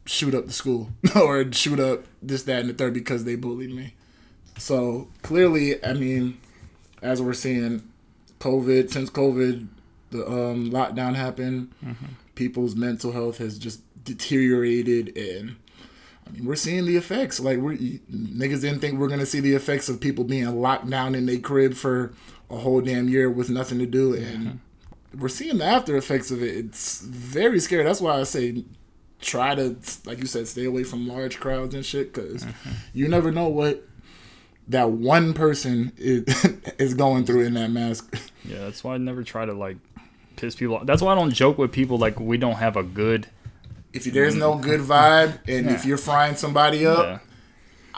[0.05, 3.75] shoot up the school or shoot up this, that, and the third because they bullied
[3.75, 3.95] me."
[4.57, 6.37] So clearly, I mean,
[7.01, 7.83] as we're seeing,
[8.39, 9.67] COVID since COVID
[10.11, 12.05] the um, lockdown happened, Mm-hmm.
[12.35, 15.55] people's mental health has just deteriorated, and
[16.27, 17.39] I mean, we're seeing the effects.
[17.39, 20.89] Like we niggas didn't think we are gonna see the effects of people being locked
[20.89, 22.13] down in their crib for
[22.49, 25.19] a whole damn year with nothing to do, and Mm-hmm.
[25.21, 26.55] we're seeing the after effects of it.
[26.55, 27.83] It's very scary.
[27.83, 28.63] That's why I say
[29.21, 32.69] try to, like you said, stay away from large crowds and shit, because Mm-hmm.
[32.93, 33.85] you never know what
[34.69, 36.23] that one person is,
[36.79, 38.15] is going through in that mask.
[38.45, 39.77] Yeah, that's why I never try to like
[40.35, 40.85] piss people off.
[40.85, 43.27] That's why I don't joke with people like we don't have a good.
[43.91, 44.61] If there's no mm.
[44.61, 47.19] good vibe, and if you're frying somebody up, Yeah,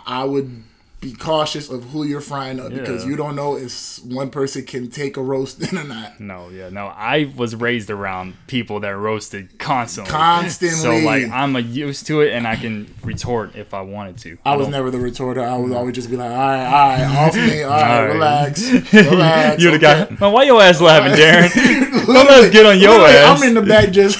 [0.05, 0.63] I would
[1.01, 4.87] be cautious of who you're frying up because you don't know if one person can
[4.87, 6.19] take a roasting or not.
[6.19, 6.85] no, yeah, no.
[6.85, 10.11] I was raised around people that roasted constantly.
[10.11, 10.77] Constantly.
[10.77, 14.37] So like I'm used to it, and I can retort if I wanted to.
[14.45, 15.41] I was never the retorter.
[15.41, 18.05] I would always just be like, all right, all right, off me, all right, All
[18.05, 18.13] right.
[18.13, 19.63] relax, relax.
[19.63, 20.07] You're the guy.
[20.19, 21.51] Man, why your ass laughing, Darren?
[22.05, 23.41] Don't let us get on your ass.
[23.41, 24.19] I'm in the back just,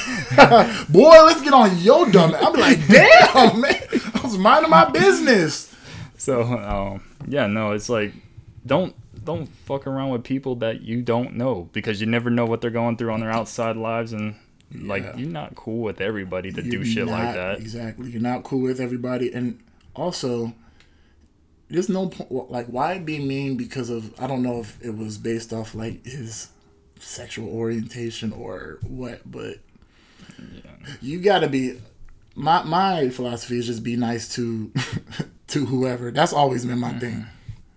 [0.91, 2.31] boy, let's get on your dumb.
[2.31, 3.81] Be like, damn, man,
[4.15, 5.70] I was minding my business.
[6.21, 8.13] So um, yeah, no, it's like
[8.63, 8.93] don't
[9.25, 12.69] don't fuck around with people that you don't know because you never know what they're
[12.69, 14.35] going through on their outside lives and
[14.71, 15.15] like Yeah.
[15.17, 17.57] you're not cool with everybody to do You're shit like that.
[17.59, 18.11] Exactly.
[18.11, 19.59] You're not cool with everybody, and
[19.95, 20.53] also,
[21.69, 22.51] there's no point.
[22.51, 24.13] Like, why be mean because of?
[24.21, 26.49] I don't know if it was based off like his
[26.99, 29.55] sexual orientation or what, but
[31.01, 31.81] you gotta be.
[32.35, 34.71] My my philosophy is just be nice to
[35.51, 36.11] to whoever.
[36.11, 37.25] That's always been my thing.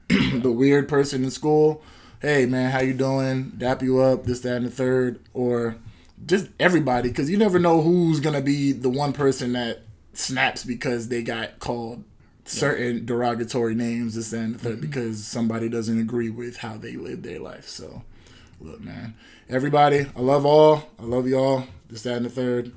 [0.09, 0.41] Mm-hmm.
[0.43, 1.83] the weird person in school.
[2.21, 3.53] Hey man, how you doing?
[3.59, 5.77] Dap you up, this, that, and the third, or
[6.25, 9.83] just everybody, because you never know who's gonna be the one person that
[10.13, 12.05] snaps because they got called
[12.45, 14.81] certain derogatory names, this, that, and the 3rd mm-hmm.
[14.83, 17.67] because somebody doesn't agree with how they live their life.
[17.69, 18.03] So,
[18.61, 19.15] look, man,
[19.49, 22.73] everybody, I love all, I love y'all, this, that, and the third.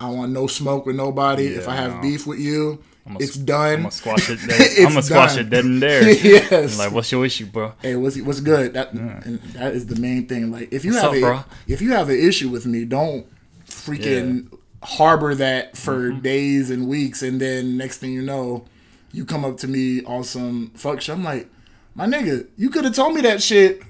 [0.00, 1.46] I want no smoke with nobody.
[1.46, 2.00] if I have no.
[2.02, 3.74] beef with you, I'ma it's done.
[3.74, 4.38] I'm gonna squash it.
[4.46, 4.70] Dead.
[4.78, 5.46] I'm gonna squash done.
[5.46, 6.10] it dead in there.
[6.24, 6.78] yes.
[6.78, 7.72] Like, what's your issue, bro?
[7.82, 8.74] hey, what's what's good?
[8.74, 10.50] That and that is the main thing.
[10.50, 11.44] Like, if you What's have up, a bro?
[11.68, 13.26] if you have an issue with me, don't
[13.66, 16.20] freaking harbor that for Mm-hmm.
[16.20, 18.64] days and weeks, and then next thing you know,
[19.12, 21.14] you come up to me on some fuck shit.
[21.14, 21.48] I'm like,
[21.94, 23.82] my nigga, you could have told me that shit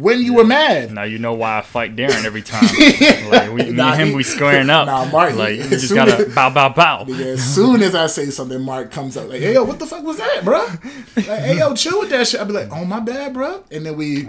[0.00, 0.92] when you were mad.
[0.92, 2.64] Now you know why I fight Darren every time.
[3.30, 4.86] like, we, me and him, we squaring up.
[4.86, 7.04] Nah, Mark, like you just gotta as- bow, bow, bow.
[7.14, 9.86] Yeah, as soon as I say something, Mark comes up like, "Hey yo, what the
[9.86, 10.64] fuck was that, bro?
[11.16, 13.86] Like, hey yo, chill with that shit." I'd be like, "Oh my bad, bro," and
[13.86, 14.24] then we.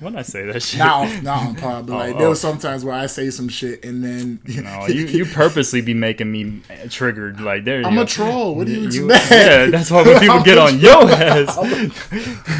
[0.00, 2.30] When I say that shit, Now, now, probably like Oh, there oh.
[2.30, 6.30] was sometimes where I say some shit and then No, you you purposely be making
[6.30, 7.40] me triggered.
[7.40, 8.02] Like there, you I'm go.
[8.02, 8.54] a troll.
[8.54, 9.30] What do you You- expect?
[9.30, 11.56] yeah, that's why when people I'm get on your ass.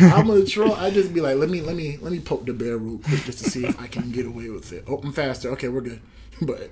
[0.00, 0.74] I'm a troll.
[0.74, 3.24] I just be like, let me, let me, let me poke the bear real quick
[3.24, 4.84] just to see if I can get away with it.
[4.88, 5.50] Oh, I'm faster.
[5.50, 6.00] Okay, we're good.
[6.42, 6.70] But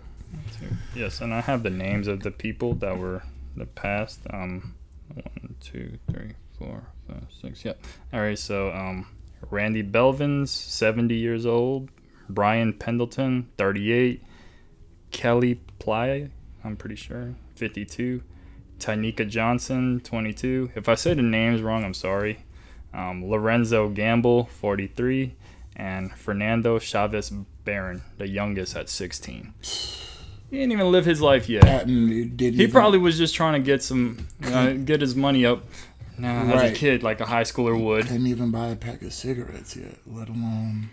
[0.95, 3.23] Yes, and I have the names of the people that were
[3.57, 4.21] the past.
[4.31, 4.75] Um,
[5.15, 7.65] one, two, three, four, five, six.
[7.65, 7.83] Yep.
[8.13, 8.39] All right.
[8.39, 9.07] So, um,
[9.51, 11.91] Randy Blevins, seventy years old.
[12.29, 14.23] Brian Pendleton, thirty-eight.
[15.11, 16.29] Kellie Pyle,
[16.65, 18.23] I'm pretty sure, fifty-two.
[18.79, 20.71] Tyneka Johnson, twenty-two.
[20.75, 22.45] If I say the names wrong, I'm sorry.
[22.93, 25.35] Um, Lorenzo Gamble, forty-three,
[25.77, 27.31] and Fernando Chavez
[27.65, 29.55] Barron, the youngest at sixteen.
[30.51, 31.63] He didn't even live his life yet.
[31.63, 32.55] that didn't.
[32.55, 35.65] He probably was just trying to get some, uh, get his money up.
[36.17, 38.07] Now, as a kid, like a high schooler would.
[38.07, 40.91] couldn't even buy a pack of cigarettes yet, let alone.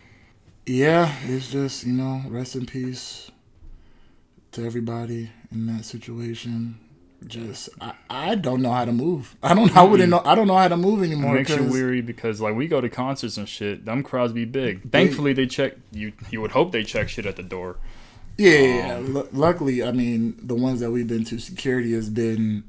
[0.66, 3.30] Yeah, it's just you know, rest in peace
[4.54, 6.80] to everybody in that situation.
[7.28, 9.36] Just I, I don't know how to move.
[9.44, 9.76] I don't.
[9.78, 10.22] I wouldn't know.
[10.26, 11.36] I don't know how to move anymore.
[11.38, 13.86] It makes you weary because like we go to concerts and shit.
[13.86, 14.92] Them crowds be big.
[14.92, 16.14] Thankfully, they check you.
[16.32, 17.78] You would hope they check shit at the door.
[18.38, 18.96] Yeah, yeah.
[18.96, 22.64] Um, Lu- luckily, I mean, the ones that we've been to, security has been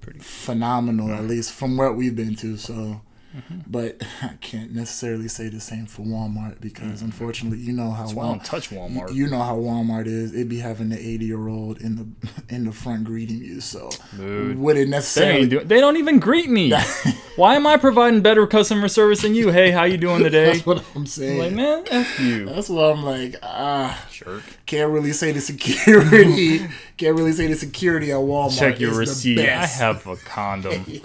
[0.00, 2.56] Pretty- phenomenal, at least from what we've been to.
[2.56, 3.02] So,
[3.34, 3.60] Mm-hmm.
[3.66, 8.02] but I can't necessarily say the same for Walmart because, unfortunately, you know how Mm-hmm.
[8.02, 8.44] That's why I don't Walmart.
[8.44, 9.14] touch Walmart.
[9.14, 10.34] You know how Walmart is.
[10.34, 12.06] It'd be having the eighty year old in the
[12.54, 13.60] in the front greeting you.
[13.60, 14.58] So Dude.
[14.58, 15.40] would it necessarily?
[15.42, 16.72] ain't do, they don't even greet me.
[17.36, 19.50] Why am I providing better customer service than you?
[19.50, 20.52] Hey, how you doing today?
[20.52, 21.38] That's what I'm saying.
[21.38, 22.44] like, man, f you.
[22.44, 24.42] That's why I'm like, ah, Jerk.
[24.66, 26.58] can't really say the security.
[26.98, 28.58] can't really say the security at Walmart.
[28.58, 29.48] Check your is the receipt.
[29.48, 30.84] I have a condom.
[30.86, 31.00] Yo,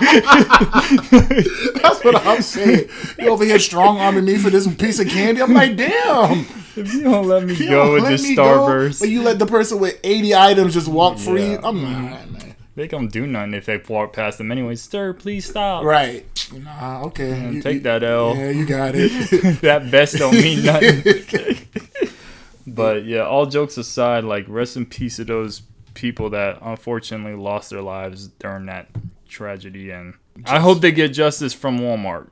[1.82, 2.88] that's what I'm saying.
[3.18, 5.42] You over here strong arming me for this piece of candy?
[5.42, 6.46] I'm like, damn.
[6.76, 9.78] If you don't let me You go with go, Starburst, but you let the person
[9.80, 11.54] with 80 items just walk free.
[11.54, 12.54] I'm like, man.
[12.76, 14.76] they don't do nothing if they walk past them anyway.
[14.76, 15.84] Sir, please stop.
[15.84, 16.24] Right.
[16.52, 17.30] Nah, okay.
[17.30, 18.34] Man, You- take you- that L.
[18.36, 19.10] Yeah, you got it.
[19.62, 21.58] that best don't mean nothing.
[22.66, 25.62] but yeah, all jokes aside, like rest in peace to those
[25.94, 28.88] people that unfortunately lost their lives during that
[29.30, 30.14] tragedy, and
[30.44, 32.28] I hope they get justice from Walmart.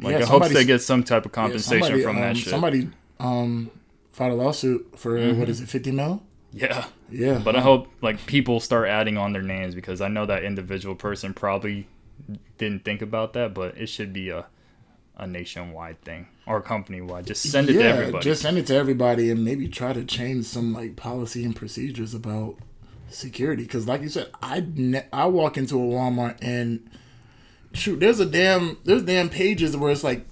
[0.00, 2.36] Like Yeah, I hope they get some type of Yeah, compensation somebody, from um, that
[2.36, 2.44] shit.
[2.46, 2.50] Mm-hmm.
[2.50, 2.88] Somebody
[3.18, 3.70] um
[4.12, 6.22] filed a lawsuit for uh, what is it, fifty mil?
[6.52, 6.86] yeah.
[7.10, 7.38] Yeah.
[7.44, 10.94] But I hope like people start adding on their names because I know that individual
[10.94, 11.88] person probably
[12.56, 14.46] didn't think about that, but it should be a
[15.16, 17.26] a nationwide thing or company wide.
[17.26, 18.24] Just send it to everybody.
[18.24, 22.14] Just send it to everybody and maybe try to change some like policy and procedures
[22.14, 22.56] about
[23.10, 23.62] security.
[23.64, 26.88] Because like you said, I ne- I walk into a Walmart and
[27.72, 30.26] shoot, there's a damn there's damn pages where it's like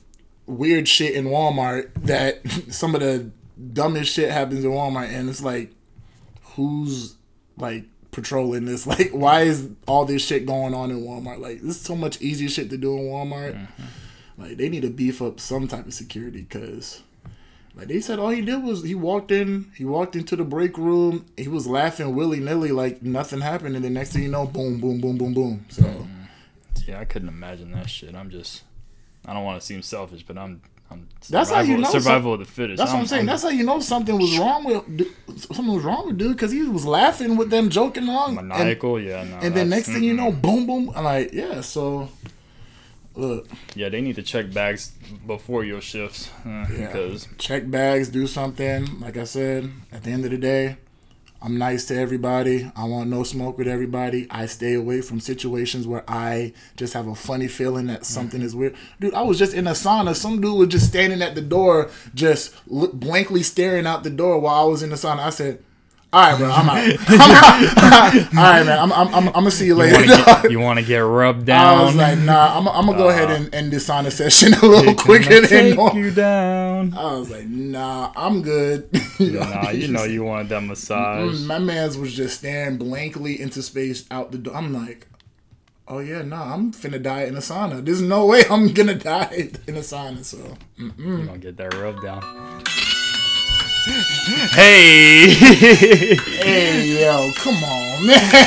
[0.47, 2.41] weird shit in Walmart that
[2.73, 3.31] some of the
[3.73, 5.73] dumbest shit happens in Walmart, and it's like,
[6.55, 7.17] who's
[7.57, 8.87] like patrolling this?
[8.87, 11.39] Like, why is all this shit going on in Walmart?
[11.39, 13.55] Like, this is so much easier shit to do in Walmart.
[13.55, 14.43] Mm-hmm.
[14.43, 17.03] Like, they need to beef up some type of security because.
[17.79, 20.77] Like they said, all he did was he walked in, he walked into the break
[20.77, 24.47] room, he was laughing willy nilly like nothing happened, and the next thing you know,
[24.47, 25.65] boom, boom, boom, boom, boom.
[25.69, 26.09] So mm.
[26.89, 28.15] Yeah, I couldn't imagine that shit.
[28.15, 28.63] I'm just,
[29.27, 31.07] I don't want to seem selfish, but I'm, I'm.
[31.29, 32.79] That's how you know survival of the fittest.
[32.79, 33.27] That's what I'm saying.
[33.27, 36.63] That's how you know something was wrong with something was wrong with dude because he
[36.63, 38.39] was laughing with them joking along.
[38.39, 38.99] And, maniacal.
[38.99, 39.37] yeah, no.
[39.37, 40.91] and then next thing you know, boom, boom.
[40.97, 41.61] I'm like, yeah.
[41.61, 42.09] So
[43.19, 44.93] look, yeah, they need to check bags
[45.27, 46.87] before your shifts uh, Yeah.
[46.87, 49.01] because check bags, do something.
[49.01, 50.77] Like I said, at the end of the day,
[51.41, 52.69] I'm nice to everybody.
[52.75, 54.27] I want no smoke with everybody.
[54.29, 58.57] I stay away from situations where I just have a funny feeling that something is
[58.57, 58.75] weird.
[58.99, 60.17] Dude, I was just in a sauna.
[60.17, 64.41] Some dude was just standing at the door, just look, blankly staring out the door
[64.41, 65.21] while I was in the sauna.
[65.21, 65.63] I said,
[66.13, 66.99] "All right, bro, I'm out.
[67.09, 68.15] I'm out.
[68.35, 68.79] All right, man.
[68.79, 70.99] I'm, I'm, I'm, I'm gonna see you you later." want to get, you wanna get
[70.99, 71.79] rubbed down.
[71.79, 74.55] I was like, "Nah, I'm, I'm gonna go uh, ahead and end this sauna session
[74.63, 76.95] a little quicker gonna than take normal." you down.
[76.95, 78.89] I was like, nah, I'm good.
[79.21, 81.41] Nah, you know you wanted that massage.
[81.41, 84.55] My man's was just staring blankly into space out the door.
[84.55, 85.09] I'm like,
[85.89, 87.85] oh yeah, nah, I'm finna die in a sauna.
[87.85, 90.25] There's no way I'm gonna die in a sauna.
[90.25, 90.93] So You
[91.27, 92.23] gonna get that rub down.
[94.53, 95.31] Hey,
[96.15, 98.47] hey yo, come on, man.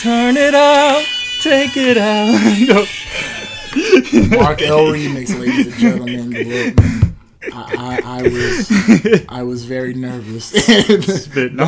[0.00, 1.04] turn it up,
[1.40, 2.88] take it out.
[4.38, 6.30] Mark L remix, ladies and gentlemen.
[6.30, 6.74] Look,
[7.54, 10.52] I, I, I was I was very nervous.
[10.52, 11.66] But no,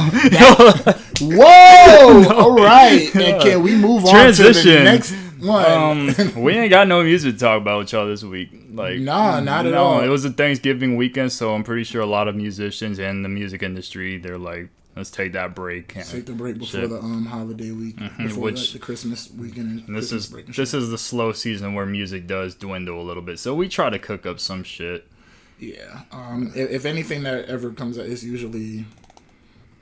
[1.20, 2.28] Whoa!
[2.34, 4.84] All right, and can we move on to the Transition.
[4.84, 5.64] next one?
[5.64, 8.50] um, we ain't got no music to talk about with y'all this week.
[8.70, 10.00] Like, Nah, not at no, all.
[10.00, 13.28] It was a Thanksgiving weekend, so I'm pretty sure a lot of musicians and the
[13.28, 15.94] music industry, they're like, let's take that break.
[15.96, 16.90] And Take the break before shit.
[16.90, 19.86] the um holiday week, before which- like, the Christmas weekend.
[19.86, 23.04] And this Christmas is break this is the slow season where music does dwindle a
[23.04, 23.38] little bit.
[23.38, 25.06] So we try to cook up some shit.
[25.58, 26.02] Yeah.
[26.12, 26.52] Um.
[26.54, 28.86] If, if anything that ever comes out, it's usually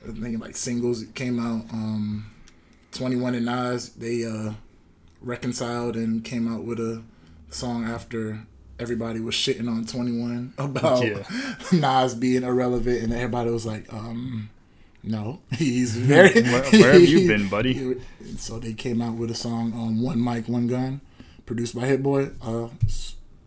[0.09, 1.65] I think like singles that came out.
[1.73, 2.31] Um,
[2.93, 4.53] Twenty One and Nas they uh
[5.21, 7.03] reconciled and came out with a
[7.51, 8.41] song after
[8.79, 11.23] everybody was shitting on Twenty One about Yeah.
[11.73, 14.51] Nas being irrelevant, and everybody was like, um.
[15.05, 16.43] No, he's very.
[16.43, 18.01] Where, where have you been, buddy?
[18.37, 21.01] So they came out with a song on One Mic, One Gun,
[21.47, 22.31] produced by Hit Boy.
[22.43, 22.69] Uh,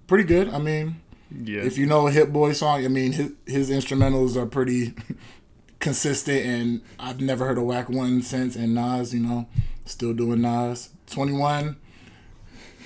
[0.08, 0.48] pretty good.
[0.50, 1.62] I mean, Yeah.
[1.62, 4.94] if you know a Hit Boy song, I mean his his instrumentals are pretty
[5.80, 8.56] consistent, and I've never heard a whack one since.
[8.56, 9.48] And Nas, you know,
[9.86, 10.90] still doing Nas.
[11.08, 11.76] Twenty one,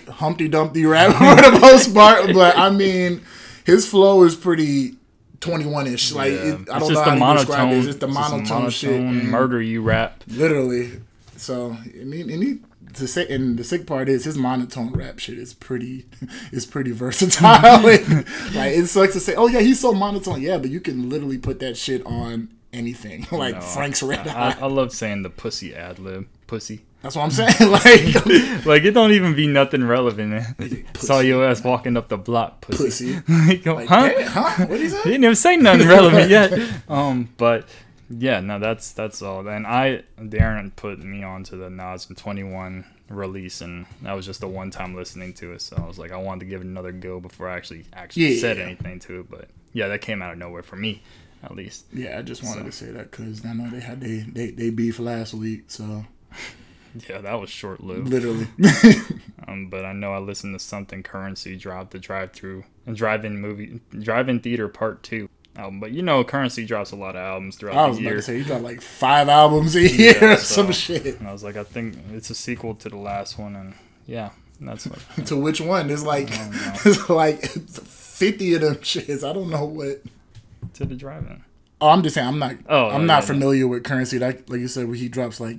[0.08, 3.22] Humpty Dumpty rap for the most part, but I mean,
[3.66, 4.96] his flow is pretty
[5.40, 6.12] twenty one ish.
[6.12, 6.54] Like Yeah.
[6.54, 7.78] it, I don't know how the to describe it.
[7.78, 9.02] It's just the it's just monotone, shit.
[9.02, 10.24] murder you rap.
[10.28, 10.92] Literally.
[11.38, 12.60] So and he, and he
[12.94, 16.06] to say and the sick part is his monotone rap shit is pretty
[16.52, 17.84] is pretty versatile.
[17.84, 20.42] like it sucks to say, oh yeah, he's so monotone.
[20.42, 23.28] Yeah, but you can literally put that shit on anything.
[23.32, 24.62] like No, Frank's Red I, Hot.
[24.62, 26.28] I love saying the pussy ad lib.
[26.48, 26.82] Pussy.
[27.06, 27.72] That's what I'm saying.
[27.72, 28.26] like
[28.66, 30.30] Like it don't even be nothing relevant.
[30.32, 30.86] Man.
[30.96, 33.20] Saw your ass walking up the block, pussy.
[33.20, 33.54] pussy.
[33.54, 34.10] like, Like, huh?
[34.26, 34.66] huh?
[34.66, 35.04] What he He say?
[35.04, 36.52] didn't even say nothing relevant yet.
[36.90, 37.68] Um, but
[38.10, 39.48] yeah, no, that's that's all.
[39.48, 44.26] And I Darren put me onto the Nas and Twenty One release, and that was
[44.26, 45.62] just a one time listening to it.
[45.62, 48.34] So I was like, I wanted to give it another go before I actually actually
[48.34, 48.42] Yeah.
[48.42, 49.30] said anything to it.
[49.30, 51.04] But yeah, that came out of nowhere for me,
[51.44, 51.86] at least.
[51.94, 52.66] Yeah, I just wanted So.
[52.66, 56.06] to say that because I know they had they, they they beef last week, so
[57.10, 58.08] Yeah, that was short lived.
[58.10, 58.48] literally.
[59.48, 63.24] Um, but I know I listened to something Curren$y drop the drive through and drive
[63.26, 65.30] in movie drive in theater part two.
[65.56, 65.80] album.
[65.80, 68.16] But you know, Curren$y drops a lot of albums throughout I was the about year.
[68.18, 71.20] to say you got like five albums a year, Yeah, or some shit.
[71.20, 73.76] And I was like, I think it's a sequel to the last one, and
[74.08, 75.00] yeah, that's what.
[75.28, 75.90] To which one?
[75.90, 76.30] There's like
[76.84, 79.24] there's like fifty of them shits.
[79.24, 80.02] I don't know what.
[80.74, 81.44] to the drive-in.
[81.82, 82.56] Oh, I'm just saying I'm not.
[82.68, 84.18] Oh, I'm oh, not yeah, familiar with Curren$y.
[84.18, 85.58] Like like you said, he drops like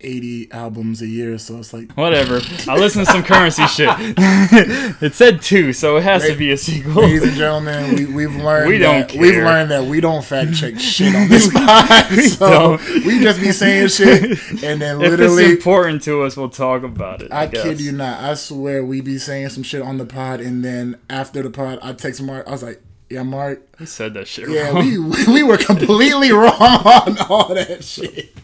[0.00, 2.40] eighty albums a year, so it's like Whatever.
[2.68, 3.88] I listen to some Curren$y shit.
[5.02, 7.02] it said two, so it has to be a sequel.
[7.04, 10.54] Ladies and gentlemen, we, we've learned We don't that, we've learned that we don't fact
[10.54, 12.12] check shit on this pod.
[12.20, 13.04] so don't.
[13.06, 14.22] we just be saying shit
[14.62, 17.32] and then if it's literally important to us, we'll talk about it.
[17.32, 18.22] I, I kid you not.
[18.22, 21.78] I swear we be saying some shit on the pod and then after the pod
[21.82, 24.84] I text Mark, I was like, Yeah, Mark, He said that shit yeah, wrong.
[24.84, 24.98] we
[25.32, 28.34] we were completely wrong on all that shit.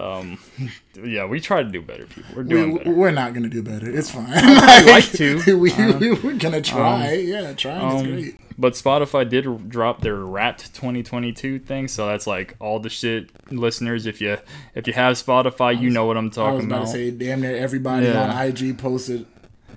[0.00, 0.38] Um,
[1.04, 2.30] yeah, we try to do better, people.
[2.36, 2.90] We're We, doing better.
[2.92, 3.90] we're not gonna do better.
[3.90, 4.26] It's fine.
[4.32, 5.36] I like to.
[5.58, 7.14] we, we, we're gonna try.
[7.14, 8.36] yeah, trying is Um, great.
[8.58, 14.04] But Spotify did drop their Wrapped 2022 thing, so that's like all the shit, listeners.
[14.06, 14.36] If you
[14.74, 16.86] if you have Spotify, you know what I'm I was talking about about.
[16.86, 18.30] to say, damn near everybody Yeah.
[18.30, 19.26] on IG posted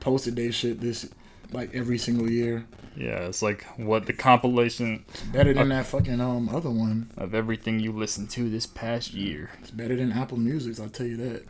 [0.01, 1.09] posted their shit this
[1.53, 2.65] like every single year.
[2.95, 7.11] yeah, it's like what the compilation Better than that fucking um other one.
[7.17, 10.79] of everything you listened to this past year It's better than Apple Music's.
[10.79, 11.45] I'll tell you that.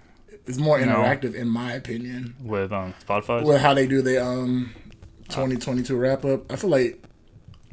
[0.46, 0.86] It's more No.
[0.88, 2.36] interactive in my opinion.
[2.44, 3.44] with um Spotify.
[3.46, 4.74] With how they do the um
[5.30, 6.52] 2022 wrap up.
[6.52, 7.02] I feel like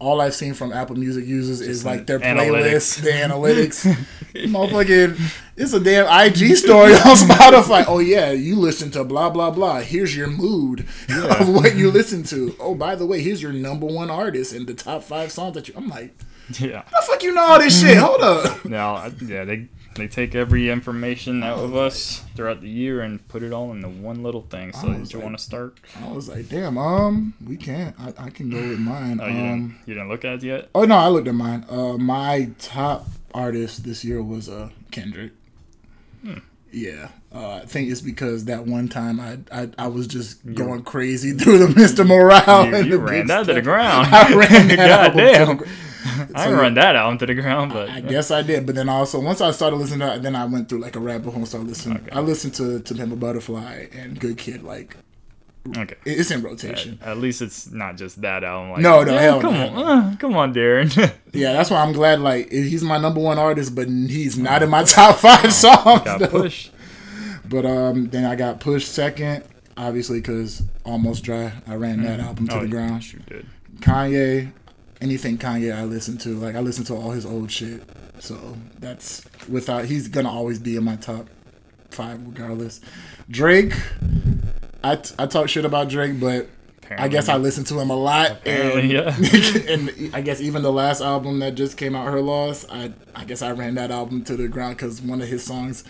[0.00, 3.84] all I've seen from Apple Music users is like their playlists, the analytics.
[4.34, 5.20] Motherfucking,
[5.56, 7.84] it's a damn IG story on Spotify.
[7.86, 9.80] Oh yeah, you listen to blah blah blah.
[9.80, 12.56] Here's your mood of what you listen to.
[12.58, 15.68] Oh, by the way, here's your number one artist and the top five songs that
[15.68, 15.74] you.
[15.76, 16.14] I'm like,
[16.58, 16.82] yeah.
[16.90, 17.98] how the fuck you know all this shit?
[17.98, 18.64] Hold up.
[18.64, 23.26] Now, I- yeah, they they take every information out of us throughout the year and
[23.28, 24.72] put it all into one little thing.
[24.72, 25.78] So, did you like- want to start?
[26.02, 27.94] I was like, damn, um, we can't.
[27.98, 29.20] I, I can go with mine.
[29.22, 30.68] Oh, you um, didn't you didn't look at it yet?
[30.74, 31.64] Oh no, I looked at mine.
[31.68, 35.32] Uh, my top artist this year was uh Kendrick.
[36.22, 36.38] Hmm.
[36.72, 40.82] Yeah, uh, I think it's because that one time I I, I was just going
[40.84, 42.06] crazy through the Mr.
[42.06, 42.66] Morale.
[42.66, 44.06] You, and you the ran that to the ground.
[44.12, 45.56] I ran that album to the Goddamn.
[45.56, 45.64] gr-
[46.34, 48.74] I So, didn't run that album to the ground, but I guess I did, but
[48.74, 51.26] then also once I started listening to that, then I went through like a rabbit
[51.30, 51.98] hole and started listening.
[51.98, 52.10] Okay.
[52.12, 54.62] I listened to to Pimp a Butterfly and Good Kid.
[54.62, 54.96] Like
[55.76, 55.96] okay.
[56.06, 56.98] it's in rotation.
[57.02, 58.70] At least it's not just that album.
[58.72, 59.66] Like, No, no, yeah, hell come no.
[59.68, 59.76] on,
[60.12, 61.12] uh, come on, Darren.
[61.32, 62.20] Yeah, that's why I'm glad.
[62.20, 66.02] Like he's my number one artist, but he's not in my top five songs.
[66.02, 66.26] Got though.
[66.28, 66.72] pushed.
[67.48, 69.44] But um, then I got pushed second,
[69.76, 71.52] obviously because Almost Dry.
[71.66, 73.12] I ran that album to Oh, the ground.
[73.12, 73.46] You did.
[73.80, 74.52] Kanye,
[75.00, 77.82] anything Kanye I listen to, like I listen to all his old shit.
[78.18, 81.28] So that's without he's gonna always be in my top
[81.90, 82.80] five regardless.
[83.30, 83.72] Drake,
[84.82, 86.48] I, t- I talk shit about Drake, but
[86.90, 88.32] I guess I listen to him a lot.
[88.32, 92.66] Apparently, and, and I guess even the last album that just came out, Her Loss,
[92.70, 95.84] I I guess I ran that album to the ground because one of his songs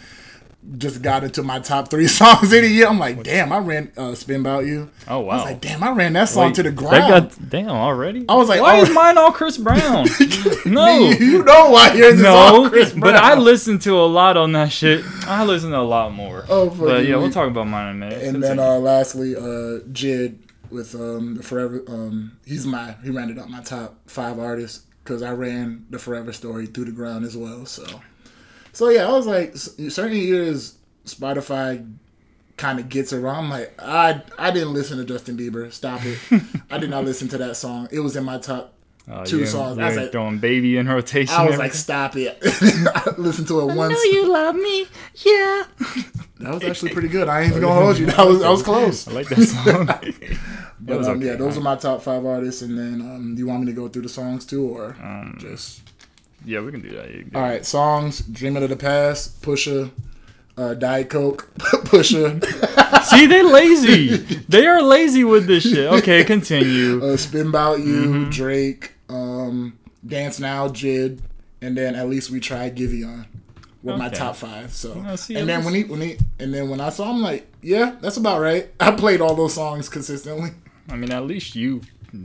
[0.77, 2.87] just got into my top three songs in a year.
[2.87, 5.33] I'm like, damn, I ran uh, "Spin About You." Oh wow.
[5.33, 7.31] I was like, damn, I ran that song Wait, to the ground.
[7.31, 8.25] got damn already.
[8.29, 8.83] I was like, why oh.
[8.83, 10.07] is mine all Chris Brown?
[10.67, 11.11] no.
[11.11, 13.01] you know why yours No, Chris Brown.
[13.01, 15.05] but I listened to a lot on that shit.
[15.27, 16.45] I listened to a lot more.
[16.49, 18.23] Oh, but yeah, we'll talk about mine in a minute.
[18.23, 20.39] And then uh, lastly, uh, Jid
[20.71, 21.83] with um, the Forever.
[21.89, 26.33] Um, he's my he rounded up my top five artists because I ran the Forever
[26.33, 27.67] Story through the ground as well.
[27.67, 27.85] So,
[28.73, 31.87] so yeah, I was like, s- certain years Spotify
[32.57, 33.45] kind of gets around.
[33.45, 35.73] I'm like, I I didn't listen to Justin Bieber.
[35.73, 36.19] Stop it.
[36.71, 37.89] I did not listen to that song.
[37.91, 38.75] It was in my top.
[39.13, 39.79] Oh, two you- songs.
[39.79, 41.35] I was like- throwing baby in rotation.
[41.35, 42.39] I was and like, stop it.
[42.43, 43.93] I listened to it once.
[43.95, 44.87] Know you love me.
[45.17, 45.65] Yeah.
[46.39, 47.29] That was actually pretty good.
[47.29, 48.07] I ain't even gonna hold you.
[48.07, 49.09] That was that was close.
[49.09, 50.39] I like that song.
[50.83, 51.27] But um, okay.
[51.27, 52.63] yeah, those are my top five artists.
[52.63, 55.37] And then, um, do you want me to go through the songs too, or Um,
[55.39, 55.83] just
[56.45, 57.11] yeah, we can do that.
[57.11, 57.67] You can do all it.
[57.67, 59.91] Songs: "Dreaming of the Past," Pusha,
[60.57, 62.43] uh, Diet Coke, Pusha,
[63.05, 64.17] See, they lazy.
[64.49, 65.87] they are lazy with this shit.
[65.93, 67.03] Okay, continue.
[67.05, 68.31] uh, "Spin About You," Mm-hmm.
[68.31, 71.21] Drake, um, "Dance Now," Jid,
[71.63, 73.27] and then at least we tried Giveon.
[73.83, 76.53] With my top five, so Yeah, see, and at then when he when he and
[76.53, 78.69] then when I saw him, like, yeah, that's about right.
[78.79, 80.51] I played all those songs consistently.
[80.91, 81.81] I mean, at least you,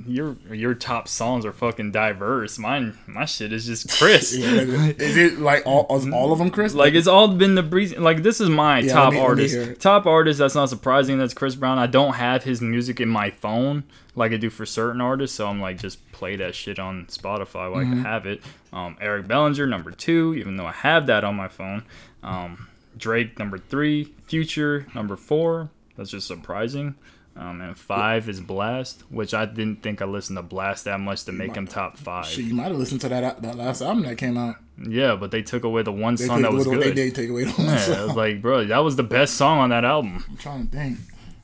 [0.07, 2.57] your your top songs are fucking diverse.
[2.57, 4.35] Mine, my shit is just Chris.
[4.37, 4.61] Yeah,
[4.97, 5.81] is it like all
[6.13, 6.73] all of them, Chris?
[6.73, 7.95] Like it's all been the breeze.
[7.97, 9.79] Like this is my Yeah, top me- artist.
[9.81, 10.39] Top artist.
[10.39, 11.17] That's not surprising.
[11.19, 11.77] That's Chris Brown.
[11.79, 13.83] I don't have his music in my phone
[14.15, 15.37] like I do for certain artists.
[15.37, 17.93] So I'm like just play that shit on Spotify while I Mm-hmm.
[17.93, 18.41] can have it.
[18.73, 21.83] Um, Eric Bellinger number two, even though I have that on my phone.
[22.23, 22.67] Um,
[22.97, 24.13] Drake number three.
[24.27, 25.69] Future number four.
[25.97, 26.95] That's just surprising.
[27.37, 31.25] Um, and five is Blast, which I didn't think I listened to Blast that much
[31.25, 32.27] to make him top five.
[32.27, 34.55] Shit, you might have listened to that that last album that came out.
[34.81, 36.95] Yeah, but they took away the one They, song that was the- they good.
[36.95, 37.95] did take away the one Yeah, song.
[37.95, 40.23] it was like, bro, that was the best song on that album.
[40.29, 40.97] I'm trying to think.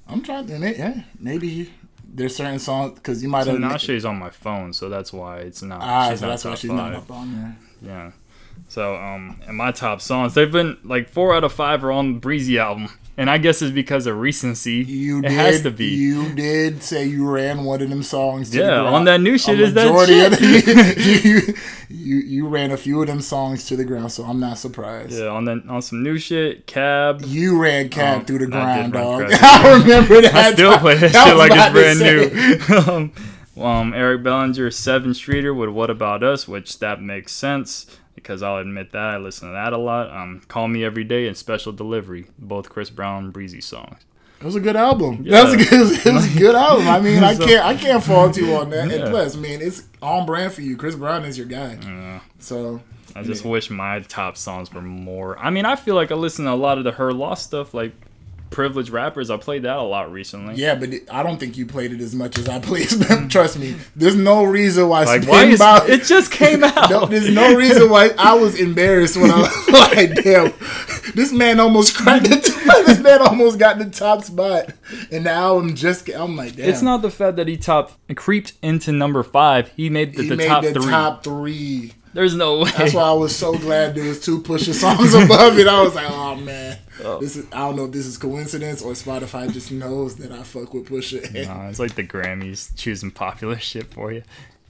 [0.07, 0.77] I'm trying to think.
[0.77, 1.69] Yeah, maybe
[2.13, 3.57] there's certain songs because you might have.
[3.57, 5.81] Tinashe's on my phone, so that's why it's not.
[5.81, 6.93] Ah, she's so not that's why she's five.
[6.93, 7.57] not up on there.
[7.81, 8.11] Yeah.
[8.69, 12.19] So, um, and my top songs, they've been like four out of five are on
[12.19, 12.87] Breezy album,
[13.21, 14.77] and I guess it's because of recency.
[14.87, 15.31] You it did.
[15.31, 15.85] has to be.
[15.85, 18.49] You did say you ran one of them songs.
[18.49, 18.95] To Yeah, the ground.
[18.95, 20.31] on that new shit A is that shit.
[20.39, 21.55] the-
[21.89, 24.57] you, you you ran a few of them songs to the ground, so I'm not
[24.57, 25.11] surprised.
[25.13, 27.21] yeah, on the on some new shit, Cab.
[27.25, 29.29] You ran Cab Um, through the ground, dog.
[29.31, 30.33] I remember that.
[30.35, 32.91] I still play that I shit like it's brand new.
[32.93, 37.85] um, um, Eric Bellinger, Seven Streeter with "What About Us," which that makes sense
[38.21, 40.11] because I'll admit that I listen to that a lot.
[40.11, 44.05] Um, "Call Me Every Day" and "Special Delivery," both Chris Brown Breezy songs.
[44.39, 45.23] It was a good album.
[45.25, 46.87] That was a good, it was a good album.
[46.87, 48.91] I mean, I can't I can't fault you on that.
[48.91, 50.77] And plus, I mean, it's on brand for you.
[50.77, 52.21] Chris Brown is your guy.
[52.39, 52.81] So
[53.15, 55.37] I just wish my top songs were more.
[55.37, 57.73] I mean, I feel like I listen to a lot of the Her Loss stuff,
[57.73, 57.93] like
[58.51, 59.31] Privileged Rappers.
[59.31, 60.55] I played that a lot recently.
[60.55, 62.87] yeah, but it, I don't think you played it as much as I played.
[62.89, 63.29] Mm.
[63.29, 63.75] Trust me.
[63.95, 66.89] There's no reason why Like, why is it just came out?
[66.89, 70.53] No, there's no reason why I was embarrassed when I was like, damn,
[71.15, 74.71] this man almost cracked the top, this man almost got the top spot,
[75.11, 76.09] and now I'm just.
[76.09, 76.69] I'm like, damn.
[76.69, 79.69] It's not the fact that he top creeped into number five.
[79.75, 80.89] He made the, He the made top the three.
[80.91, 81.93] top three.
[82.13, 82.71] There's no way.
[82.77, 85.65] That's why I was so glad there was two Pusha songs above it.
[85.67, 86.77] I was like, oh man,
[87.19, 87.45] this is.
[87.51, 90.87] I don't know if this is coincidence or Spotify just knows that I fuck with
[90.89, 91.45] Pusha.
[91.47, 94.23] Nah, it's like the Grammys choosing popular shit for you.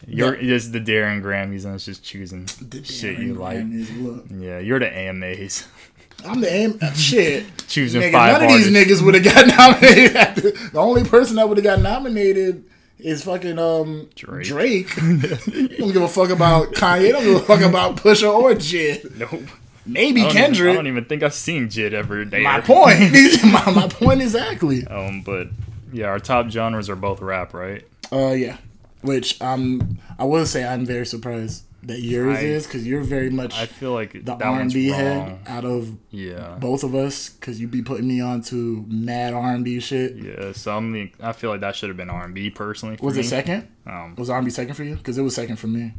[0.08, 2.48] You're it's the Darren Grammys and it's just choosing
[2.84, 3.64] shit you like.
[3.64, 4.26] Look.
[4.36, 5.68] Yeah, you're the AMAs
[6.26, 6.78] I'm the aim.
[6.82, 7.46] uh, Shit.
[7.68, 10.36] choosing Nigga, five none of these niggas would have got nominated.
[10.44, 12.64] the, the only person that would have got nominated
[13.00, 14.46] is fucking um Drake.
[14.48, 14.96] Drake.
[14.98, 17.12] you don't give a fuck about Kanye.
[17.12, 19.18] Don't give a fuck about Pusha or Jid.
[19.18, 19.42] Nope.
[19.86, 22.42] Maybe I don't, even, I don't even think I've seen Jid ever there.
[22.42, 23.00] my point.
[23.44, 24.86] my, my point exactly.
[24.88, 25.48] Um, but
[25.92, 27.84] yeah, our top genres are both rap, right?
[28.12, 28.58] Uh, yeah.
[29.02, 33.32] Which um, I will say I'm very surprised that yours I- is because you're very
[33.32, 36.58] much I feel like the R and B head out of Yeah.
[36.60, 40.16] both of us because you'd be putting me on to mad R and B shit.
[40.18, 42.98] Yeah, so I'm the, I feel like that should have been R and B personally.
[43.02, 43.22] Was me.
[43.22, 43.68] it second?
[43.88, 44.96] Um, Was R&B second for you?
[44.96, 45.94] Because it was second for me.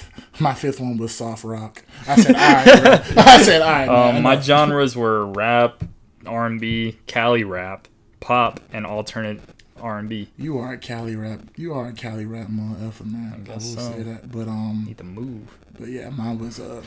[0.40, 1.82] my fifth one was soft rock.
[2.06, 3.22] I said, all right, bro.
[3.24, 3.88] I said, all right.
[3.88, 5.82] man, um, my enough." genres were rap,
[6.26, 7.88] R and B, Cali rap,
[8.20, 9.40] pop, and alternate
[9.80, 10.28] R and B.
[10.36, 11.40] you are a Cali rap.
[11.56, 13.46] You are a Cali rap motherfucker, man.
[13.48, 13.80] I, will so.
[13.80, 14.30] say that.
[14.30, 15.48] But um, Need to move.
[15.78, 16.82] but yeah, mine was uh,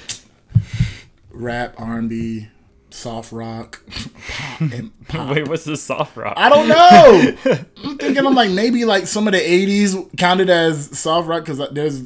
[1.29, 2.47] rap, R&B,
[2.89, 3.81] soft rock,
[4.29, 5.35] pop, and pop.
[5.35, 6.33] Wait, what's the soft rock?
[6.37, 7.59] I don't know.
[7.83, 11.61] I'm thinking I'm like maybe like some of the '80s counted as soft rock because
[11.71, 12.03] there's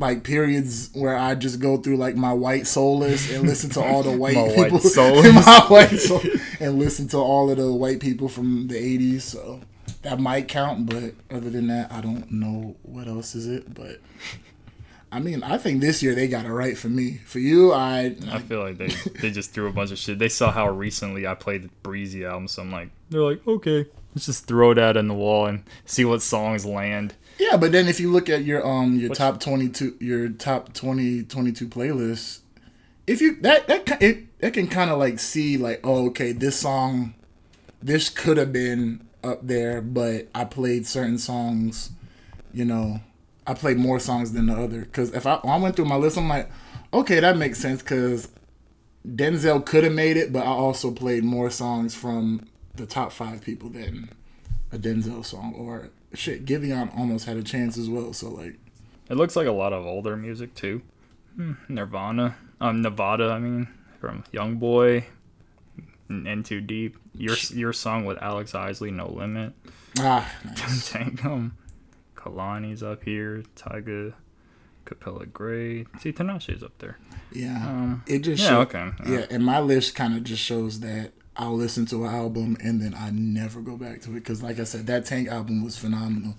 [0.00, 3.82] like periods where I just go through like my white soul list and listen to
[3.82, 6.22] all the white white people in my white soul
[6.58, 9.22] and listen to all of the white people from the '80s.
[9.22, 9.60] So
[10.02, 13.74] that might count, but other than that, I don't know what else is it.
[13.74, 14.00] But
[15.12, 17.20] I mean, I think this year they got it right for me.
[17.26, 18.88] For you, I, I feel like they
[19.20, 20.18] they just threw a bunch of shit.
[20.18, 23.86] They saw how recently I played the Breezy album, so I'm like, they're like, okay,
[24.14, 27.14] let's just throw that in the wall and see what songs land.
[27.40, 30.28] Yeah, but then if you look at your um your What's- top twenty two your
[30.28, 32.40] top 20, 22 playlists,
[33.06, 36.60] if you that that it that can kind of like see like oh okay this
[36.60, 37.14] song,
[37.82, 41.90] this could have been up there, but I played certain songs,
[42.52, 43.00] you know,
[43.46, 44.80] I played more songs than the other.
[44.80, 46.50] Because if I I went through my list, I'm like,
[46.92, 48.28] okay, that makes sense because
[49.06, 53.40] Denzel could have made it, but I also played more songs from the top five
[53.40, 54.10] people than
[54.72, 56.44] a Denzel song or shit.
[56.44, 58.12] Giveon almost had a chance as well.
[58.12, 58.58] So like,
[59.08, 60.82] It looks like a lot of older music too.
[61.36, 63.30] Hmm, Nirvana, um, Nevada.
[63.30, 63.68] I mean,
[64.00, 65.04] from Young Boy,
[66.10, 66.96] N Too Deep.
[67.14, 69.52] Your your song with Alex Isley, No Limit.
[69.98, 70.90] ah, nice.
[70.90, 71.56] Tangum,
[72.16, 73.42] Kehlani's up here.
[73.56, 74.12] Tyga,
[74.84, 75.86] Capella Gray.
[76.00, 76.98] See, Tinashe's up there.
[77.32, 78.90] yeah, Um, it just yeah, show- okay.
[79.06, 79.26] yeah.
[79.30, 82.94] And my list kind of just shows that I'll listen to an album and then
[82.94, 86.34] I never go back to it because, like I said, that Tank album was phenomenal.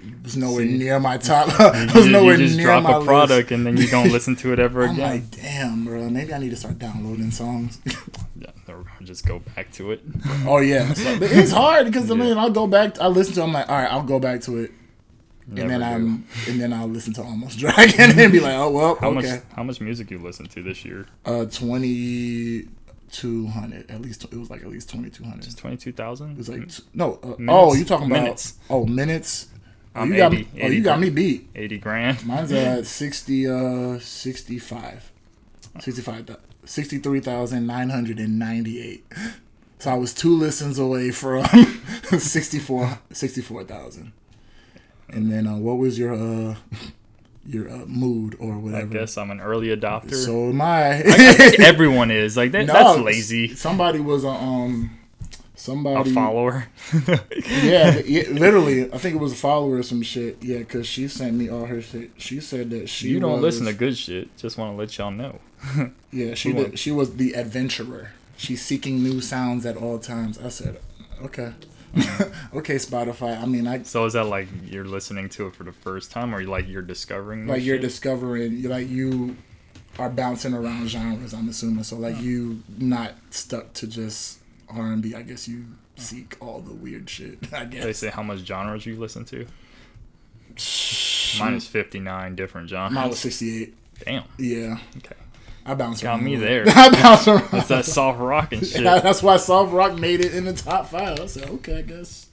[0.00, 1.48] It was nowhere near my top.
[1.58, 3.50] it was nowhere you just near drop my a product List.
[3.50, 5.10] and then you don't listen to it ever I'm again.
[5.10, 6.08] like, damn, bro.
[6.08, 7.80] Maybe I need to start downloading songs.
[8.36, 10.02] yeah, or just go back to it.
[10.46, 12.22] oh yeah, So- but it's hard because I Yeah.
[12.22, 13.00] mean, I'll go back.
[13.00, 13.40] I listen to.
[13.40, 14.70] it, I'm like, all right, I'll go back to it.
[15.48, 15.84] and then do.
[15.84, 19.32] I'm and then I'll listen to Almost Dragon and be like, oh well, How okay.
[19.32, 21.06] much how much music you listen to this year?
[21.24, 22.68] Uh, twenty.
[23.10, 23.90] Two hundred.
[23.90, 25.46] At least it was like at least twenty two hundred.
[25.48, 26.36] It Twenty two thousand.
[26.36, 27.18] was like t- no.
[27.22, 28.54] Uh, oh, you talking about Minutes.
[28.70, 29.48] Oh, minutes.
[29.96, 30.48] Oh, I'm you got 80, me.
[30.54, 31.48] Oh, 80 you got me beat.
[31.54, 32.26] eighty grand.
[32.26, 35.12] Mine's at 60, uh, 65.
[35.80, 39.04] 65, 63,998.
[39.78, 41.44] So I was two listens away from
[42.18, 44.12] 64 64,000.
[45.10, 46.56] and then uh, what was your uh,
[47.46, 48.86] your uh, mood or whatever.
[48.86, 50.14] I guess I'm an early adopter.
[50.14, 51.02] So am I.
[51.58, 53.54] Everyone is like that, No, that's lazy.
[53.54, 54.90] Somebody was a um
[55.54, 56.66] somebody A follower.
[57.62, 58.92] yeah, yeah, literally.
[58.92, 60.42] I think it was a follower or some shit.
[60.42, 62.12] Yeah, because she sent me all her shit.
[62.18, 64.34] She said that she you don't was, listen to good shit.
[64.36, 65.40] Just want to let y'all know.
[66.12, 68.12] Yeah, she did, she was the adventurer.
[68.36, 70.38] She's seeking new sounds at all times.
[70.38, 70.78] I said,
[71.20, 71.54] okay,
[72.54, 73.40] okay, Spotify.
[73.40, 76.34] I mean, I So is that like you're listening to it for the first time,
[76.34, 77.46] or like you're discovering?
[77.46, 79.36] like this you're discovering, like you
[79.98, 81.32] are bouncing around genres.
[81.32, 81.96] I'm assuming so.
[81.96, 84.38] Like you not stuck to just
[84.68, 85.14] R and B.
[85.14, 85.66] I guess you
[85.96, 87.38] seek all the weird shit.
[87.52, 89.46] I guess They say how much genres you listen to.
[91.38, 92.94] Mine is 59 different genres.
[92.94, 93.74] mine was 68.
[94.04, 94.24] Damn.
[94.38, 95.14] Yeah, Okay.
[95.66, 96.24] I bounced Got around.
[96.24, 96.64] me there.
[96.68, 97.48] I bounced around.
[97.50, 98.82] That's that soft rock and shit.
[98.82, 101.18] Yeah, that's why soft rock made it in the top five.
[101.20, 102.26] I said, okay, I guess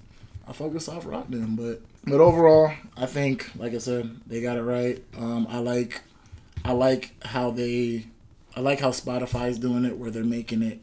[0.48, 1.56] I focus soft rock then.
[1.56, 5.02] But but overall, I think, like I said, they got it right.
[5.18, 6.02] Um, I like
[6.66, 8.08] I like how they
[8.56, 10.80] I like how Spotify's doing it, where they're making it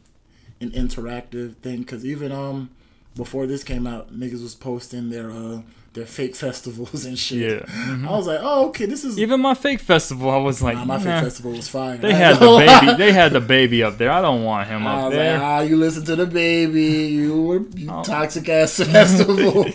[0.59, 1.79] an interactive thing.
[1.81, 2.71] Because even um
[3.15, 5.61] before this came out, niggas was posting their uh
[5.93, 7.65] their fake festivals and shit.
[7.67, 8.05] Yeah.
[8.07, 9.17] I was like, oh okay, this is.
[9.19, 11.99] Even my fake festival, I was like, Nah, my fake festival was fine.
[11.99, 12.97] They had the baby.
[12.97, 14.11] They had the baby up there.
[14.11, 15.33] I don't want him I up there.
[15.33, 18.03] like, ah, you listen to the baby, you were you Oh.
[18.03, 19.65] toxic ass festival.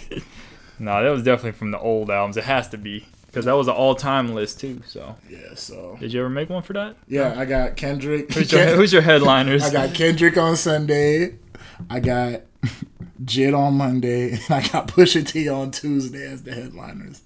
[0.79, 2.37] no, that was definitely from the old albums.
[2.37, 4.81] It has to be because that was an all-time list too.
[4.87, 6.97] So, yeah, so did you ever make one for that?
[7.09, 8.33] yeah, I got Kendrick.
[8.33, 9.65] Who's your, who's your headliners?
[9.65, 11.37] I got Kendrick on Sunday.
[11.91, 12.43] I got
[13.25, 17.23] Jid on Monday, and I got Pusha T on Tuesday as the headliners.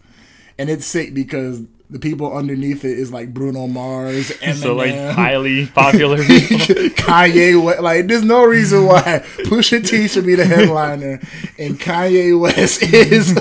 [0.58, 4.94] And it's sick because the people underneath it is like Bruno Mars, Eminem, so like
[4.94, 6.58] highly popular people.
[6.98, 7.80] Kanye West.
[7.80, 11.20] Like, there's no reason why Pusha T should be the headliner,
[11.58, 13.34] and Kanye West is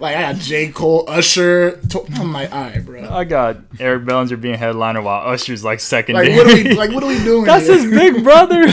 [0.00, 1.80] like I got J Cole, Usher.
[2.16, 3.08] I'm like, all right, bro.
[3.08, 6.90] I got Eric Bellinger being headliner while Usher's like Like, what are we like?
[6.90, 7.44] What are we doing?
[7.44, 7.76] That's here?
[7.78, 8.70] his big brother.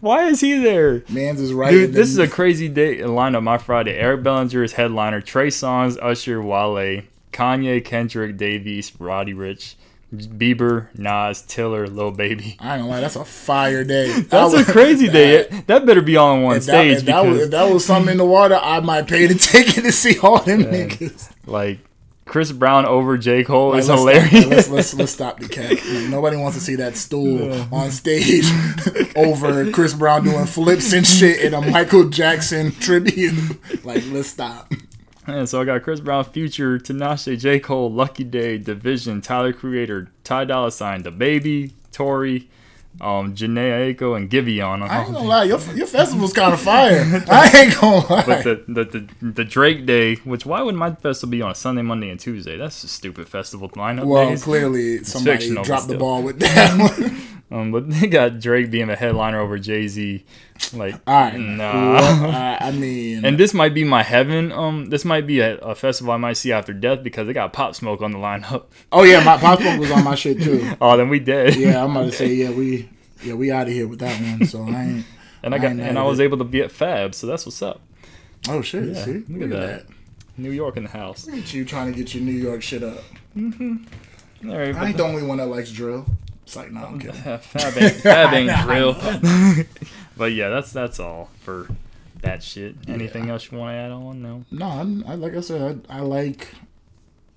[0.00, 1.04] Why is he there?
[1.08, 1.70] Man's is right.
[1.70, 3.42] Dude, this is a crazy day lineup.
[3.42, 3.94] My Friday.
[3.94, 5.20] Eric Bellinger is headliner.
[5.20, 7.02] Trey Songz, Usher, Wale,
[7.32, 9.74] Kanye, Kendrick, Davies, Roddy Ricch,
[10.14, 12.56] Bieber, Nas, Tiller, Lil Baby.
[12.60, 14.20] I gonna lie, that's a fire day.
[14.28, 15.44] That's a crazy day.
[15.66, 18.12] That better be all on one If that, stage if, that was, that was something
[18.12, 21.32] in the water, I might pay to take it to see all them niggas.
[21.46, 21.78] like
[22.26, 24.46] Chris Brown over J Cole Like, is let's, hilarious.
[24.46, 25.70] Let's, let's let's stop the cat.
[25.92, 28.44] Like, nobody wants to see that stool on stage
[29.16, 33.34] over Chris Brown doing flips and shit in a Michael Jackson tribute.
[33.84, 34.72] Like, let's stop.
[35.26, 37.60] And so I got Chris Brown, Future, Tinashe, J.
[37.60, 42.48] Cole, Lucky Daye, dvsn, Tyler Creator, Ty Dolla Sign, The Baby, Tori,
[43.00, 44.82] um, Jhené Aiko, and Giveon.
[44.82, 47.22] I ain't gonna lie, your your festival's kind of fire.
[47.30, 48.24] I ain't gonna lie.
[48.26, 51.54] But the, the, the, the Drake Day, which why would my festival be on a
[51.54, 52.56] Sunday, Monday, and Tuesday?
[52.56, 54.04] That's a stupid festival lineup.
[54.04, 54.44] well, days.
[54.44, 57.31] clearly somebody dropped the ball with that one.
[57.52, 60.24] Um, but they got Drake being a headliner over Jay Z.
[60.72, 61.72] Like, All right, nah.
[61.94, 64.50] Well, I, I mean, And this might be my heaven.
[64.52, 67.52] Um, this might be a, a festival I might see after death because they got
[67.52, 68.64] Pop Smoke on the lineup.
[68.90, 70.72] oh yeah, my Pop Smoke was on my shit too.
[70.80, 71.56] oh, then we dead.
[71.56, 72.88] Yeah, I'm about to say yeah, we
[73.22, 74.46] yeah we out of here with that one.
[74.46, 75.06] So I ain't.
[75.42, 76.24] and I I got and I was it.
[76.24, 77.82] able to be at Fab, so that's what's up.
[78.48, 78.84] Oh shit!
[78.84, 79.86] Yeah, see, look at that.
[80.38, 81.26] New York in the house.
[81.26, 83.04] Look at you trying to get your New York shit up.
[83.36, 86.06] Right, I ain't the only one that likes drill.
[86.44, 87.14] It's like, no, I'm kidding.
[87.14, 88.94] Fab ain't, Fab ain't drill.
[90.16, 91.68] but yeah, that's that's all for
[92.22, 92.76] that shit.
[92.88, 94.22] Anything else you want to add on?
[94.22, 94.44] No.
[94.50, 96.48] No, I'm, I like I said, I, I like.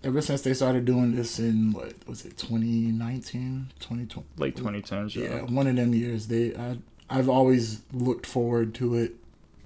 [0.04, 4.28] Ever since they started doing this in what was it 2019, 2020?
[4.38, 5.16] Late 2010s.
[5.16, 5.42] Yeah, Yeah.
[5.44, 6.28] one of them years.
[6.28, 6.78] They, I,
[7.10, 9.16] I've always looked forward to it.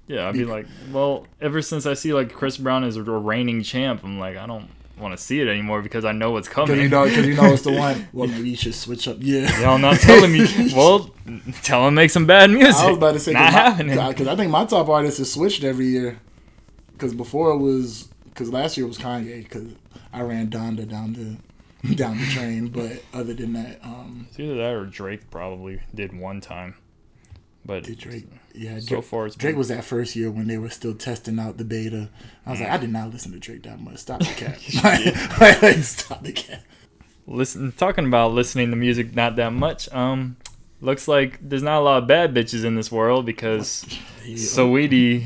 [0.06, 3.62] Yeah, I'd be like, well, ever since I see like Chris Brown is a reigning
[3.62, 4.68] champ, I'm like, I don't
[5.00, 6.76] want to see it anymore because I know what's coming.
[6.76, 8.08] Cause you know, cause you know it's the one.
[8.12, 9.16] Well, maybe you should switch up.
[9.20, 9.60] Yeah.
[9.60, 10.46] Y'all not telling me.
[10.74, 11.10] Well,
[11.62, 12.74] tell him make some bad music.
[12.82, 13.96] I was about to say not happening.
[14.08, 16.18] because I think my top artist has switched every year.
[16.92, 19.68] Because before it was because last year it was Kanye because
[20.12, 22.68] I ran Donda down the down the train.
[22.68, 26.74] But other than that, um, It's either that or Drake probably did one time,
[27.64, 28.26] but did Drake?
[28.54, 31.56] Yeah, so Drake, far Drake was that first year when they were still testing out
[31.56, 32.08] the beta.
[32.44, 33.98] I was like, I did not listen to Drake that much.
[33.98, 34.58] Stop the cat.
[35.84, 36.62] Stop the cat.
[37.26, 40.36] listen talking about listening to music not that much um
[40.80, 43.84] looks like there's not a lot of bad bitches in this world because
[44.24, 45.22] Saweetie,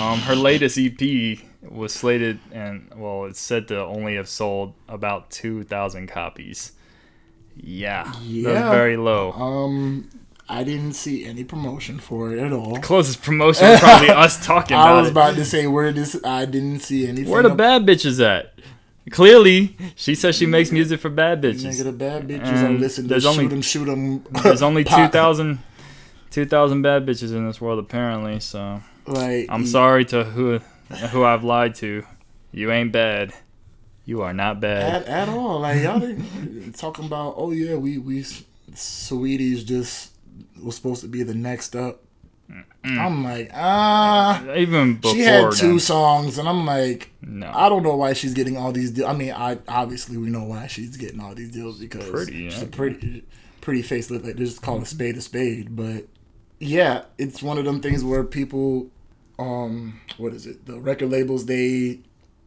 [0.00, 5.30] um, her latest EP was slated and well, it's said to only have sold about
[5.30, 6.72] two thousand copies.
[7.56, 8.70] Yeah, Yeah.
[8.70, 9.32] very low.
[9.32, 10.08] Um,
[10.50, 12.78] I didn't see any promotion for it at all.
[12.78, 15.10] Closest promotion was probably us talking I about was it.
[15.12, 16.18] about to say where this.
[16.24, 17.28] I didn't see anything.
[17.30, 18.54] Where the ab- bad bitches at?
[19.10, 21.64] Clearly, she says she makes music for bad bitches.
[21.64, 24.24] Nigga, the bad bitches are And listening to there's shoot only- 'em, shoot 'em.
[24.42, 25.10] There's only pop.
[25.12, 25.58] 2,000
[26.30, 28.38] 2,000 bad bitches in this world apparently.
[28.40, 30.58] So Like I'm sorry to who
[31.10, 32.04] who I've lied to.
[32.52, 33.32] You ain't bad.
[34.04, 35.02] You are not bad.
[35.04, 35.60] at, at all.
[35.60, 36.00] Like y'all
[36.76, 37.34] talking about.
[37.36, 38.24] Oh yeah, we we
[38.74, 40.12] Sweetie's just
[40.62, 42.02] was supposed to be the next up.
[42.84, 44.42] I'm like ah.
[44.54, 47.50] Even She had two then, songs, and I'm like, no.
[47.54, 48.92] I don't know why she's getting all these.
[48.92, 49.08] deals.
[49.08, 52.58] I mean, I obviously we know why she's getting all these deals because Pretty, she's
[52.58, 52.64] yeah.
[52.64, 53.24] a pretty,
[53.60, 54.10] pretty face.
[54.10, 55.76] Like they just call a spade a spade.
[55.76, 56.06] But
[56.58, 58.88] yeah, it's one of them things where people,
[59.38, 60.64] um, what is it?
[60.66, 62.00] The record labels they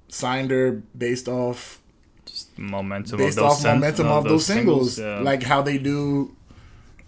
[0.07, 1.79] signed her based off
[2.25, 5.19] just momentum based of those off momentum of, those singles, yeah.
[5.19, 6.35] like how they do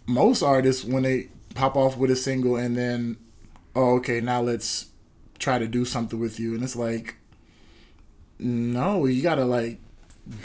[0.06, 3.18] most artists when they pop off with a single and then,
[3.76, 4.88] oh okay, now let's
[5.40, 7.16] try to do something with you, and it's like,
[8.40, 9.80] no, you gotta like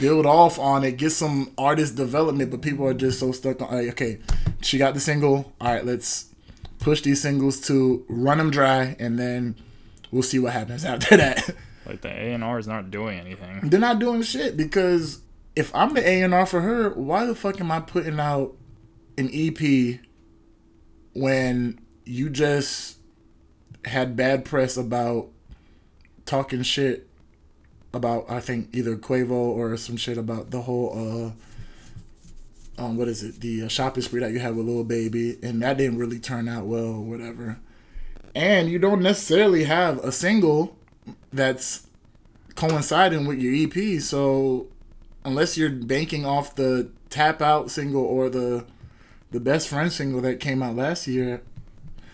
[0.01, 3.73] build off on it, get some artist development, but people are just so stuck on,
[3.73, 4.19] like, okay,
[4.61, 6.27] she got the single, all right, let's
[6.79, 9.55] push these singles to run them dry, and then
[10.11, 11.55] we'll see what happens after that.
[11.87, 13.69] like the A and R is not doing anything.
[13.69, 15.21] They're not doing shit because
[15.57, 18.55] if I'm the A and R for her, why the fuck am I putting out
[19.19, 20.01] an EP
[21.13, 22.99] when you just
[23.85, 25.29] had bad press about
[26.25, 27.09] talking shit
[27.93, 31.35] about I think either Quavo or some shit about the whole
[32.79, 35.39] uh um what is it the uh, shopping spree that you had with Lil Baby
[35.43, 37.59] and that didn't really turn out well or whatever.
[38.35, 40.77] And you don't necessarily have a single
[41.33, 41.87] that's
[42.55, 44.01] coinciding with your EP.
[44.01, 44.69] So
[45.25, 48.65] unless you're banking off the tap out single or the
[49.31, 51.43] the best friend single that came out last year,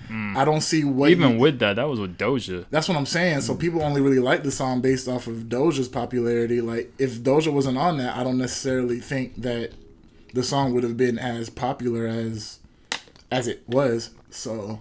[0.08, 0.36] hmm.
[0.36, 2.64] I don't see what Even you- with that, that was with Doja.
[2.70, 3.42] that's what I'm saying.
[3.42, 6.60] So people only really like the song based off of Doja's popularity.
[6.60, 9.72] Like if Doja wasn't on that, I don't necessarily think that
[10.32, 12.58] the song would have been as popular as
[13.30, 14.10] as it was.
[14.30, 14.80] So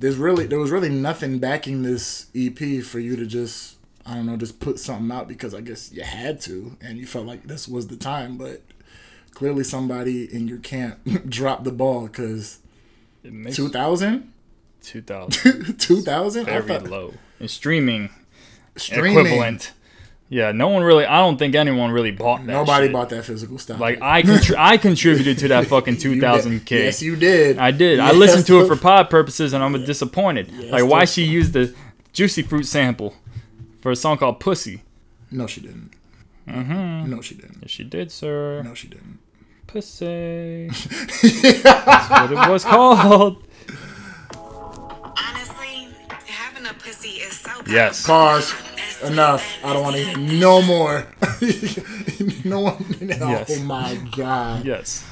[0.00, 4.24] there's really there was really nothing backing this EP for you to just I don't
[4.26, 7.46] know just put something out because I guess you had to and you felt like
[7.46, 8.62] this was the time, but
[9.38, 12.58] clearly somebody in your camp dropped the ball because
[13.22, 14.32] It 2000
[14.82, 17.14] 2000 2000 very low.
[17.38, 18.10] And streaming,
[18.74, 19.72] streaming equivalent.
[20.28, 21.06] Yeah, no one really.
[21.06, 22.52] I don't think anyone really bought that.
[22.52, 22.92] Nobody shit.
[22.92, 23.78] bought that physical stuff.
[23.78, 26.70] Like I, contri- I contributed to that fucking 2000k.
[26.70, 27.58] Yes, you did.
[27.58, 28.00] I did.
[28.00, 30.52] I listened to it for pod purposes, and I'm disappointed.
[30.70, 31.72] like why she used the
[32.12, 33.14] juicy fruit sample
[33.80, 34.82] for a song called "Pussy."
[35.30, 35.92] No, she didn't.
[36.48, 37.10] Mm-hmm.
[37.10, 37.58] No, she didn't.
[37.62, 38.62] Yes, she did, sir.
[38.64, 39.20] No, she didn't.
[39.68, 40.68] Pussy.
[41.62, 43.36] That's what it was called.
[44.34, 45.88] Honestly,
[46.26, 48.04] having a pussy is so Yes.
[48.04, 48.52] Cars.
[49.04, 49.44] Enough.
[49.62, 51.06] I don't want to hear no more.
[52.44, 52.96] no one.
[53.00, 53.58] Yes.
[53.60, 54.64] Oh my god.
[54.64, 55.06] Yes.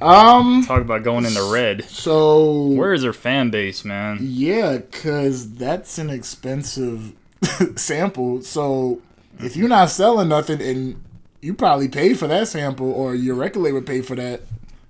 [0.00, 0.64] Um.
[0.66, 1.84] Talk about going into red.
[1.84, 2.68] So.
[2.68, 4.16] Where is her fan base, man?
[4.22, 7.12] Yeah, cause that's an expensive
[7.76, 8.40] sample.
[8.42, 9.02] So
[9.40, 11.02] if you're not selling nothing, and
[11.40, 14.42] you probably paid for that sample, or your record label paid for that,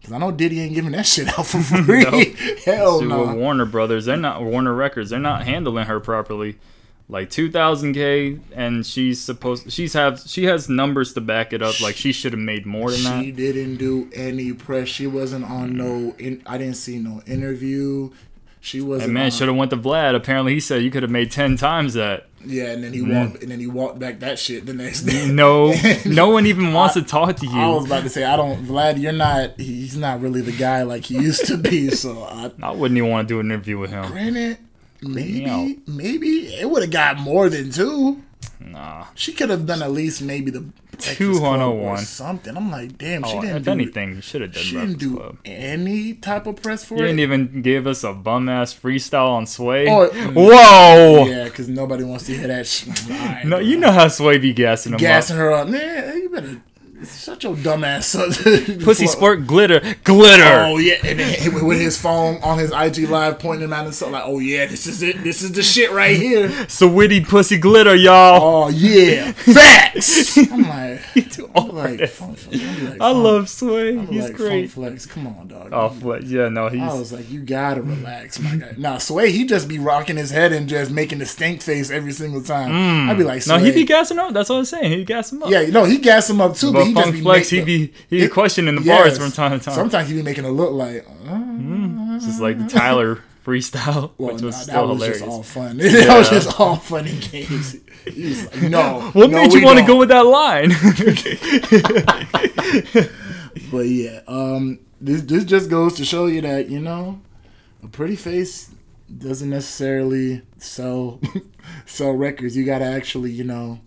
[0.03, 2.35] cause I know Diddy ain't giving that shit out for free.
[2.65, 3.27] Hell See, no.
[3.27, 5.11] with Warner Brothers, they're not Warner Records.
[5.11, 6.59] They're not handling her properly.
[7.09, 11.81] Like 2000k, and she's supposed she's have she has numbers to back it up.
[11.81, 13.25] Like she should have made more than She that.
[13.25, 14.87] She didn't do any press.
[14.87, 15.75] She wasn't on mm.
[15.75, 16.15] no.
[16.19, 18.13] In, I didn't see no interview.
[18.61, 19.07] She wasn't.
[19.07, 20.15] And man, should have went to Vlad.
[20.15, 22.29] Apparently, he said you could have made ten times that.
[22.45, 23.29] Yeah, and then he Mm.
[23.29, 23.43] walked.
[23.43, 25.31] And then he walked back that shit the next day.
[25.31, 25.75] No,
[26.07, 27.53] no one even wants to talk to you.
[27.59, 28.99] I was about to say, I don't, Vlad.
[29.01, 29.59] You're not.
[29.61, 31.91] He's not really the guy like he used to be.
[31.91, 34.07] So I, I wouldn't even want to do an interview with him.
[34.11, 34.57] granted,
[35.03, 38.23] maybe, maybe it would have got more than two.
[38.59, 39.07] Nah.
[39.15, 40.65] She could have done at least maybe the
[41.01, 42.57] Two Club or oh something.
[42.57, 43.71] I'm like, damn, she Oh, didn't if do.
[43.71, 45.39] anything, you should have done she didn't do Club.
[45.45, 47.07] any type of press for You it.
[47.09, 49.87] didn't even give us a bum ass freestyle on Sway.
[49.89, 51.27] Oh, Whoa!
[51.27, 52.67] Yeah, because nobody wants to hear that.
[52.67, 52.87] Sh-
[53.45, 55.41] No, you know how Sway be gassing him gassing up.
[55.41, 55.69] her up.
[55.69, 56.63] Man, you better
[57.05, 58.29] Shut your dumb ass up.
[58.85, 60.65] Pussy sport glitter, glitter.
[60.67, 64.13] Oh yeah, and then with his phone on his IG live pointing him at himself
[64.13, 65.23] like, oh yeah, this is it.
[65.25, 66.51] This is the shit right here.
[66.69, 68.67] So witty pussy glitter, y'all.
[68.67, 70.37] Oh yeah, facts.
[70.37, 72.17] I'm like, too I'm like, this.
[72.17, 72.63] Funk Flex.
[72.63, 73.99] I'm like, I love Sway.
[73.99, 74.71] I'm He's like, great.
[74.71, 75.07] Flex.
[75.07, 75.71] Come on, dog.
[75.73, 76.27] Oh, Flex.
[76.27, 76.99] Yeah, no, I he's.
[76.99, 78.75] was like, you gotta relax, my guy.
[78.77, 82.13] Nah, Sway, he just be rocking his head and just making the stink face every
[82.13, 83.09] single time.
[83.09, 83.27] I'd be mm.
[83.27, 83.65] like, No, Sway.
[83.65, 84.35] he be gassing up.
[84.35, 84.93] That's what I'm saying.
[84.93, 85.51] He gas him up.
[85.51, 87.61] Yeah, no, he gas him up too, but, But he just Funk be Flex, he
[87.63, 88.99] be he it- questioning the yes.
[88.99, 89.75] bars from time to time.
[89.75, 94.33] Sometimes he'd be making it look like, uh, It's just like the Tyler freestyle, well,
[94.35, 95.19] which nah, was that still was hilarious.
[95.21, 95.77] just all fun.
[95.79, 97.77] that was just all funny games.
[98.07, 100.71] He was like, no, what no, made you want to go with that line?
[103.71, 107.21] But yeah, um, this this just goes to show you that you know,
[107.83, 108.71] a pretty face
[109.19, 111.21] doesn't necessarily sell
[111.87, 112.57] sell records.
[112.57, 113.81] You gotta actually you know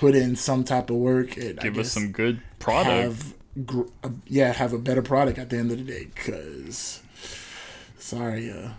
[0.00, 1.36] put in some type of work.
[1.36, 2.88] And I Give us some good product.
[2.88, 3.34] Have
[4.02, 6.08] uh, yeah, have a better product at the end of the day.
[6.14, 7.02] Cause
[7.98, 8.70] sorry, uh,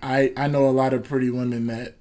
[0.00, 1.96] I I know a lot of pretty women that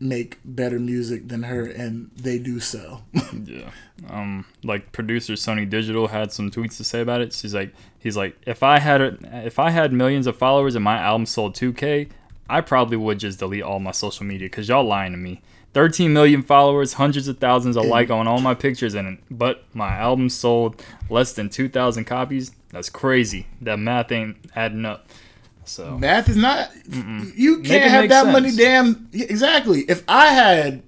[0.00, 3.04] make better music than her, and they do sell.
[3.44, 3.70] Yeah.
[4.08, 7.32] Um, like producer Sonny Digital had some tweets to say about it.
[7.32, 9.16] She's like, he's like, if I had a,
[9.46, 12.08] if I had millions of followers and my album sold 2K,
[12.48, 15.42] I probably would just delete all my social media because y'all lying to me.
[15.76, 17.90] 13 million followers, hundreds of thousands of mm.
[17.90, 22.50] like on all my pictures, and but my album sold less than 2,000 copies.
[22.70, 23.46] That's crazy.
[23.60, 25.06] That math ain't adding up.
[25.66, 26.70] So Math is not.
[26.88, 28.32] You can't have that sense.
[28.32, 28.56] money.
[28.56, 29.80] Damn, exactly.
[29.80, 30.82] If I had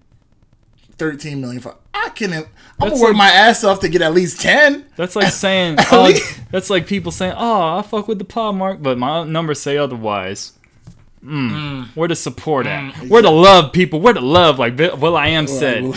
[0.97, 2.33] thirteen million, fo- I can.
[2.33, 2.45] I'm
[2.79, 4.87] gonna That's work like- my ass off to get at least ten.
[4.97, 6.15] That's like saying, oh,
[6.51, 9.77] that's like people saying, oh, I fuck with the pod mark, but my numbers say
[9.77, 10.53] otherwise.
[11.25, 11.89] Mm.
[11.97, 12.95] Where to support at?
[13.09, 14.01] Where to love, people?
[14.01, 14.59] Where to love?
[14.59, 15.83] Like Will Will I Am said.
[15.83, 15.97] Where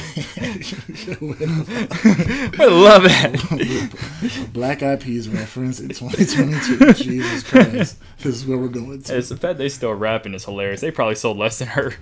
[2.57, 4.53] the love at?
[4.53, 6.93] Black Eyed Peas reference in 2022.
[7.03, 9.17] Jesus Christ, this is where we're going to.
[9.17, 10.81] It's the fact they still rapping is hilarious.
[10.81, 11.93] They probably sold less than her.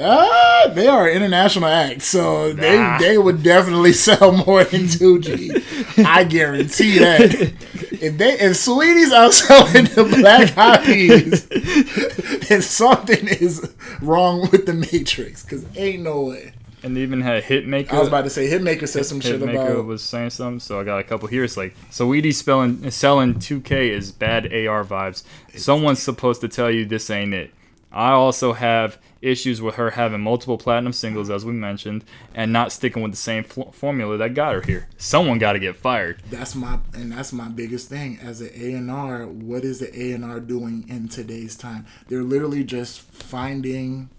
[0.00, 2.98] Ah, they are an international act, so they Nah.
[2.98, 6.04] they would definitely sell more than 2G.
[6.04, 7.52] I guarantee that.
[8.00, 11.48] If they if Sweeties are selling the Black Peas,
[12.48, 15.42] then something is wrong with the Matrix.
[15.42, 16.52] Cause ain't no way.
[16.82, 17.92] And they even had Hitmaker.
[17.92, 20.78] I was about to say Hitmaker said some shit Hitmaker about was saying something, so
[20.80, 21.42] I got a couple here.
[21.42, 25.24] It's like, Saweetie spelling selling 2K is bad AR vibes.
[25.56, 27.52] Someone's supposed to tell you this ain't it.
[27.90, 32.70] I also have issues with her having multiple platinum singles, as we mentioned, and not
[32.70, 34.88] sticking with the same formula that got her here.
[34.96, 36.22] Someone got to get fired.
[36.30, 39.26] that's my and that's my biggest thing as an A and R.
[39.26, 41.86] What is the A and R doing in today's time?
[42.08, 44.10] They're literally just finding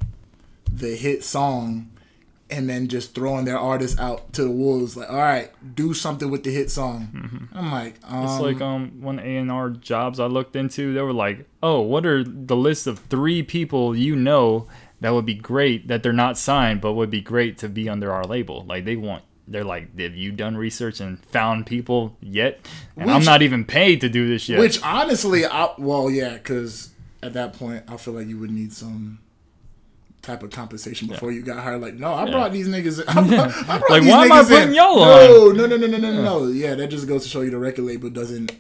[0.72, 1.91] the hit song
[2.52, 4.97] and then just throwing their artists out to the wolves.
[4.97, 7.50] Like, all right, do something with the hit song.
[7.54, 10.93] I'm like, um, It's like um one A and R jobs I looked into.
[10.93, 14.68] They were like, oh, what are the list of three people you know
[15.02, 18.12] that would be great that they're not signed but would be great to be under
[18.12, 18.66] our label?
[18.68, 19.24] Like they want.
[19.47, 22.60] They're like, have you done research and found people yet?
[22.95, 24.60] And I'm not even paid to do this yet.
[24.60, 26.91] which honestly, I well, yeah, because
[27.24, 29.20] at that point, I feel like you would need some.
[30.30, 31.82] Type of compensation before you got hired.
[31.82, 33.03] Like, no, I brought these niggas.
[33.07, 34.73] I brought, I brought Like, these why am I niggas putting in.
[34.75, 36.47] y'all no, No, no, no, no, no, no, no.
[36.49, 38.51] Yeah, that just goes to show you the record label doesn't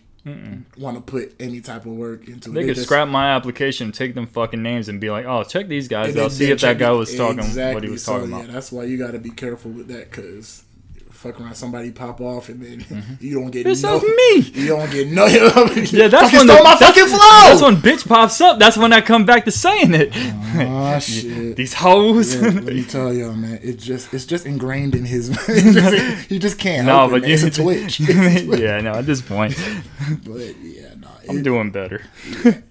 [0.77, 2.53] want to put any type of work into it.
[2.55, 5.67] they could just- scrap my application, take them fucking names, and be like, oh, check
[5.67, 7.89] these guys out, see if that guy was talking what he Exactly.
[7.91, 8.51] was So, talking Yeah, about.
[8.53, 10.63] that's why you got to be careful with that because
[11.19, 13.13] fuck around, somebody pop off and then mm-hmm.
[13.19, 13.99] you don't get This no.
[13.99, 14.39] me.
[14.39, 15.25] You don't get no.
[15.89, 17.17] Yeah, that's when the, my that's, fucking flow.
[17.19, 18.57] That's when bitch pops up.
[18.57, 20.13] That's when I come back to saying it.
[20.51, 21.55] Oh shit.
[21.57, 22.33] These hoes.
[22.33, 23.59] Yeah, let me tell y'all, man.
[23.61, 25.29] It's just it's just ingrained in his.
[25.45, 26.87] just, you just can't.
[26.87, 27.99] No, help it, but you it's a twitch.
[27.99, 28.09] It's
[28.41, 28.59] a twitch.
[28.59, 28.93] yeah, no.
[28.93, 29.55] At this point,
[30.25, 31.07] But yeah, no.
[31.29, 32.01] I'm doing better.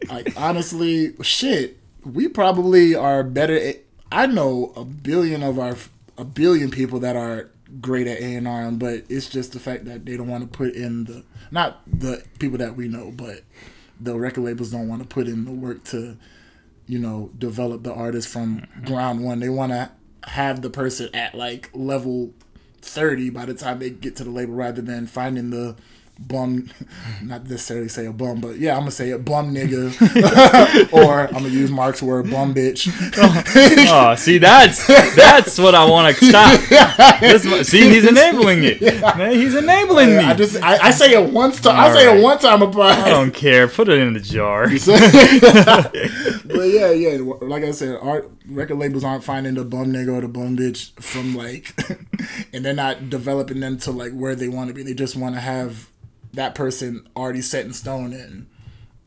[0.08, 1.78] like honestly, shit.
[2.04, 3.56] We probably are better.
[3.56, 3.76] At,
[4.10, 5.76] I know a billion of our
[6.18, 7.48] a billion people that are
[7.80, 10.58] great at A and R, but it's just the fact that they don't want to
[10.58, 13.42] put in the not the people that we know, but
[14.00, 16.16] the record labels don't want to put in the work to,
[16.86, 18.84] you know, develop the artist from mm-hmm.
[18.84, 19.40] ground one.
[19.40, 19.90] They want to
[20.24, 22.32] have the person at like level
[22.80, 25.76] thirty by the time they get to the label, rather than finding the
[26.18, 26.68] bum,
[27.22, 31.32] not necessarily say a bum, but yeah, I'm gonna say a bum nigga, or I'm
[31.32, 32.88] gonna use Mark's word, bum bitch.
[33.90, 37.20] Oh, see, that's that's what I want to stop.
[37.20, 38.80] This, see, he's enabling it.
[39.16, 40.16] Man, he's enabling me.
[40.16, 41.78] I just I, I say it once time.
[41.78, 42.18] I say right.
[42.18, 43.68] it one time a I don't care.
[43.68, 44.68] Put it in the jar.
[44.68, 47.18] But yeah, yeah.
[47.40, 50.92] Like I said, art record labels aren't finding the bum nigga or the bum bitch
[51.00, 51.74] from like,
[52.52, 54.82] and they're not developing them to like where they want to be.
[54.82, 55.90] They just want to have
[56.38, 58.46] that person already set in stone, and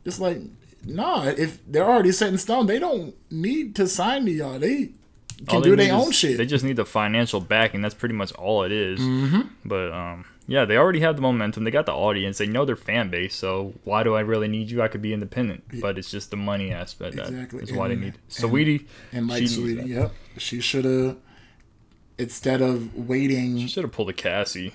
[0.04, 0.38] just like,
[0.86, 1.26] nah.
[1.28, 4.60] If they're already set in stone, they don't need to sign to y'all.
[4.60, 4.92] They
[5.48, 6.38] can All do they their own is- shit.
[6.38, 7.82] They just need the financial backing.
[7.82, 9.00] That's pretty much all it is.
[9.00, 9.42] Mm-hmm.
[9.66, 11.64] But um, yeah, they already have the momentum.
[11.64, 12.38] They got the audience.
[12.38, 13.34] They know their fan base.
[13.36, 14.82] So why do I really need you?
[14.82, 15.64] I could be independent.
[15.82, 17.64] But it's just the money aspect that Exactly.
[17.64, 18.14] is why they And- need.
[18.28, 21.16] Sweetie, and like she Sweetie, yep, she should have
[22.18, 23.58] instead of waiting.
[23.60, 24.74] She should have pulled a Cassie.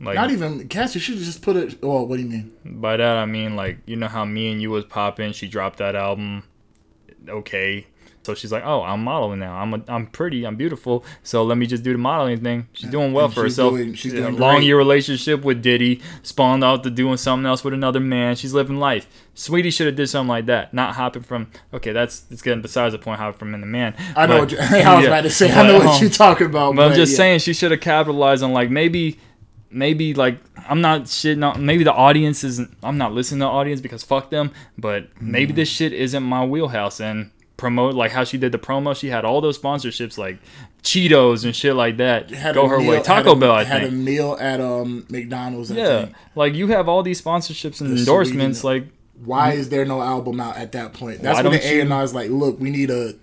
[0.00, 0.98] Like Not even Cassie.
[0.98, 1.78] Should just put it.
[1.82, 2.52] Oh, what do you mean?
[2.64, 5.32] by that I mean like you know how me and you was popping.
[5.32, 6.42] She dropped that album.
[7.28, 7.86] Okay.
[8.22, 9.54] So she's like, oh, I'm modeling now.
[9.56, 11.04] I'm a, I'm pretty, I'm beautiful.
[11.22, 12.66] So let me just do the modeling thing.
[12.72, 13.74] She's doing well And for she's herself.
[13.74, 14.66] doing- she's A doing long great.
[14.66, 18.34] year relationship with Diddy, spawned out to doing something else with another man.
[18.34, 19.06] She's living life.
[19.34, 21.52] Sweetie should have did something like that, not hopping from.
[21.72, 23.20] Okay, that's it's getting besides the point.
[23.20, 23.94] Hopping from man to man.
[24.16, 24.40] I know.
[24.40, 25.52] But- what you, I was yeah, about to say.
[25.52, 26.74] I know what um, you're talking about.
[26.74, 27.16] but I'm just yeah.
[27.18, 29.20] saying she should have capitalized on like maybe
[29.70, 30.38] maybe like
[30.68, 34.02] I'm not shitting on maybe the audience isn't I'm not listening to the audience because
[34.02, 35.56] fuck them, but maybe Mm.
[35.56, 39.24] this shit isn't my wheelhouse and promote like how she did the promo, she had
[39.24, 40.38] all those sponsorships like
[40.82, 42.30] Cheetos and shit like that.
[42.30, 43.02] Had Go her meal- way.
[43.02, 45.70] Taco a- Bell, I had a meal at um McDonald's.
[45.72, 46.00] I Yeah.
[46.04, 46.14] think.
[46.34, 48.88] Like you have all these sponsorships and The endorsements Sweetie- like
[49.24, 51.22] Why is there no album out at that point?
[51.22, 53.14] That's when the A and R is like, look, we need to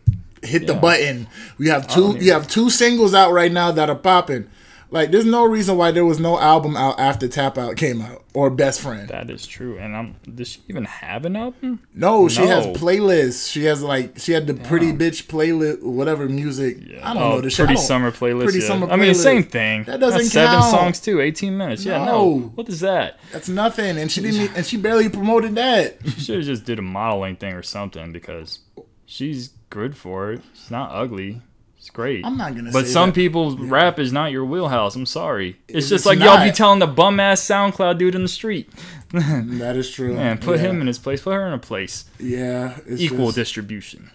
[0.41, 1.27] hit the button.
[1.59, 2.17] We have two.
[2.19, 4.47] You have two singles out right now that are popping.
[4.93, 8.23] Like, there's no reason why there was no album out after Tap Out came out
[8.35, 9.09] or Best Friend.
[9.09, 9.75] that is true.
[9.79, 11.79] And I'm does she even have an album?
[11.95, 13.51] No, she has playlists.
[13.51, 16.77] She has like she had the Pretty Bitch playlist, whatever music.
[17.01, 18.43] I don't oh, know the Pretty don't- Summer playlist.
[18.43, 18.67] Pretty yeah.
[18.67, 19.23] Summer I mean, playlist.
[19.23, 19.83] same thing.
[19.85, 21.83] That doesn't That's seven songs too, 18 minutes.
[21.83, 22.13] Yeah, no.
[22.13, 22.39] No.
[22.53, 23.19] What is that?
[23.31, 24.55] That's nothing, and she didn't.
[24.55, 25.97] And she barely promoted that.
[26.05, 28.59] She should have just did a modeling thing or something because
[29.07, 30.41] she's good for it.
[30.53, 31.41] She's not ugly.
[31.93, 32.25] Great.
[32.25, 33.15] I'm not gonna But say some that.
[33.15, 34.95] people's rap is not your wheelhouse.
[34.95, 35.57] I'm sorry.
[35.67, 38.69] It's It's just like y'all be telling the bum ass SoundCloud dude in the street.
[39.13, 40.15] That is true.
[40.15, 40.69] Man, put yeah.
[40.69, 41.21] him in his place.
[41.21, 42.05] Put her in a place.
[42.17, 44.09] Yeah, it's Equal just- distribution.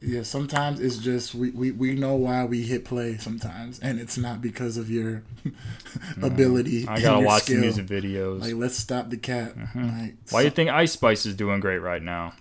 [0.00, 4.16] Yeah, sometimes it's just we, we, we know why we hit play sometimes, and it's
[4.16, 6.24] not because of your mm-hmm.
[6.24, 6.86] ability.
[6.86, 7.56] I and gotta watch skill.
[7.56, 8.40] the music videos.
[8.40, 9.56] Like, let's stop the cat.
[9.56, 9.98] Mm-hmm.
[9.98, 12.34] Like, Why do you think Ice Spice is doing great right now?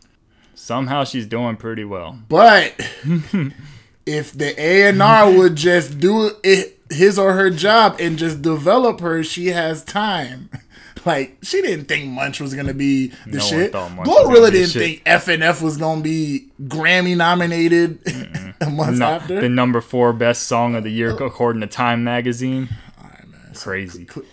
[0.54, 2.20] Somehow she's doing pretty well.
[2.30, 2.80] But
[4.08, 8.42] if the A and R would just do it, his or her job and just
[8.42, 10.50] develop her, she has time.
[11.06, 13.72] Like she didn't think Munch was gonna be the No shit.
[13.72, 14.82] GloRilla didn't shit.
[14.82, 18.00] think FNF was gonna be Grammy nominated
[18.70, 19.40] months Not after.
[19.40, 21.26] the number four best song of the year oh.
[21.26, 22.68] according to Time Magazine.
[23.56, 24.06] Crazy.
[24.06, 24.26] Cl-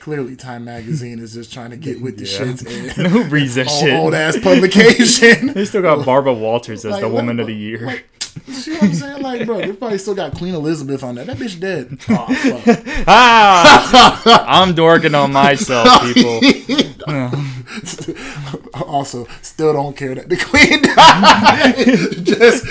[0.00, 2.64] clearly, Time Magazine is just trying to get with the shits
[2.98, 3.92] and Who reads that old, shit?
[3.94, 5.52] old ass publication.
[5.52, 7.80] They still got Barbara Walters as Like, the what- woman of the year.
[7.80, 8.06] like,
[8.48, 9.22] see what I'm saying?
[9.22, 11.26] Like, bro, they probably still got Queen Elizabeth on that.
[11.26, 11.98] That bitch dead.
[12.08, 13.04] Oh, fuck.
[13.08, 14.44] ah!
[14.48, 16.40] I'm dorking on myself, people.
[18.86, 22.24] also, still don't care that the Queen died.
[22.24, 22.64] just,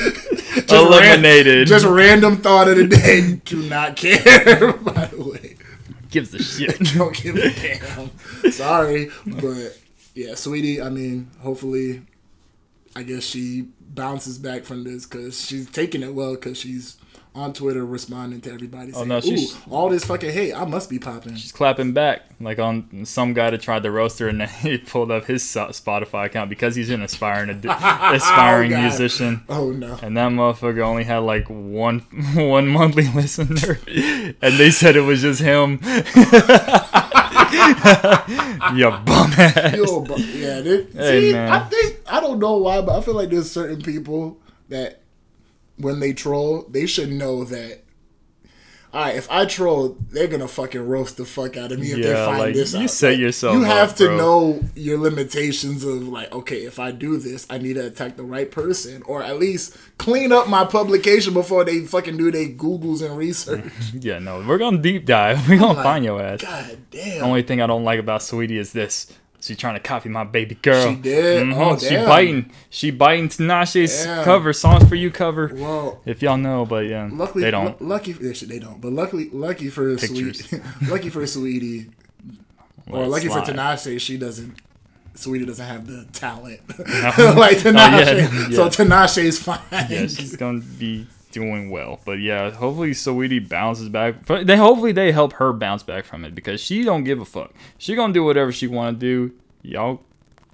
[0.67, 1.57] just Eliminated.
[1.57, 3.39] Ran, just random thought of the day.
[3.45, 4.73] Do not care.
[4.73, 5.55] By the way,
[6.09, 6.79] Gives a shit.
[6.95, 8.51] don't give a damn.
[8.51, 9.77] Sorry, but
[10.13, 10.81] yeah, sweetie.
[10.81, 12.01] I mean, hopefully,
[12.95, 16.97] I guess she bounces back from this because she's taking it well because she's
[17.33, 20.63] on Twitter responding to everybody oh, saying, no, she's- "Ooh, all this fucking hate, I
[20.63, 24.29] must be popping." She's clapping back, like on some guy that tried to roast her,
[24.29, 28.81] and then he pulled up his Spotify account because he's an aspiring, oh, aspiring Oh,
[28.81, 29.43] musician.
[29.49, 29.99] Oh no.
[30.01, 31.99] And that motherfucker only had like one
[32.35, 35.79] one monthly listener, and they said it was just him.
[38.75, 39.75] you bum ass.
[39.75, 41.51] Yo, but yeah, they, Hey, see, man.
[41.51, 45.01] I think I don't know why, but I feel like there's certain people that
[45.77, 47.81] when they troll, they should know that.
[48.95, 51.97] All right, if I troll, they're gonna fucking roast the fuck out of me if
[52.01, 52.89] they find like, this you out.
[52.89, 54.17] set Like, yourself You have up, to bro.
[54.17, 58.23] know your limitations of like, okay, if I do this, I need to attack the
[58.23, 63.05] right person, or at least clean up my publication before they fucking do their googles
[63.05, 63.65] and research.
[63.99, 65.47] Yeah, no, we're gonna deep dive.
[65.49, 66.41] We're gonna Like, find your ass.
[66.41, 67.19] God damn.
[67.19, 69.11] The only thing I don't like about Sweetie is this.
[69.45, 70.89] She's trying to copy my baby girl.
[70.89, 71.45] She did?
[71.47, 71.61] Mm-hmm.
[71.61, 72.07] Oh, She damn.
[72.07, 72.51] biting.
[72.71, 74.23] She biting Tinashe's Damn.
[74.23, 75.51] cover, Songs for You cover.
[75.53, 77.79] well, If y'all know, but yeah, Luckily, they don't.
[77.79, 78.81] lu- lucky, they don't.
[78.81, 80.45] But luckily, lucky for Pictures.
[80.49, 81.91] sweet, lucky for sweetie,
[82.89, 83.55] let Or lucky for slide.
[83.55, 84.55] Tinashe, she doesn't.
[85.13, 86.79] Sweetie doesn't have the talent like
[87.19, 88.49] Oh, yeah, Tinashe.
[88.49, 88.55] yeah.
[88.55, 89.59] So Tinashe's fine.
[89.71, 91.05] Yeah, she's gonna be
[91.35, 91.99] doing well.
[92.05, 94.25] But yeah, hopefully Saweetie bounces back.
[94.25, 97.53] They hopefully they help her bounce back from it because she don't give a fuck.
[97.77, 99.33] She gonna do whatever she wanna do.
[99.61, 100.01] Y'all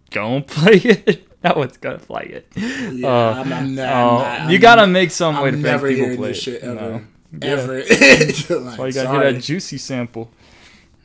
[0.09, 1.27] gonna play it.
[1.41, 2.47] That one's gonna play it.
[2.55, 5.77] Yeah, Uh, I'm, I'm not, Oh, I'm not- you gotta make some way I'm to
[5.79, 6.33] make people play it.
[6.35, 6.75] shit ever.
[6.75, 7.01] No.
[7.41, 7.77] Ever.
[7.77, 9.25] like, That's why you gotta sorry.
[9.27, 10.29] get that juicy sample.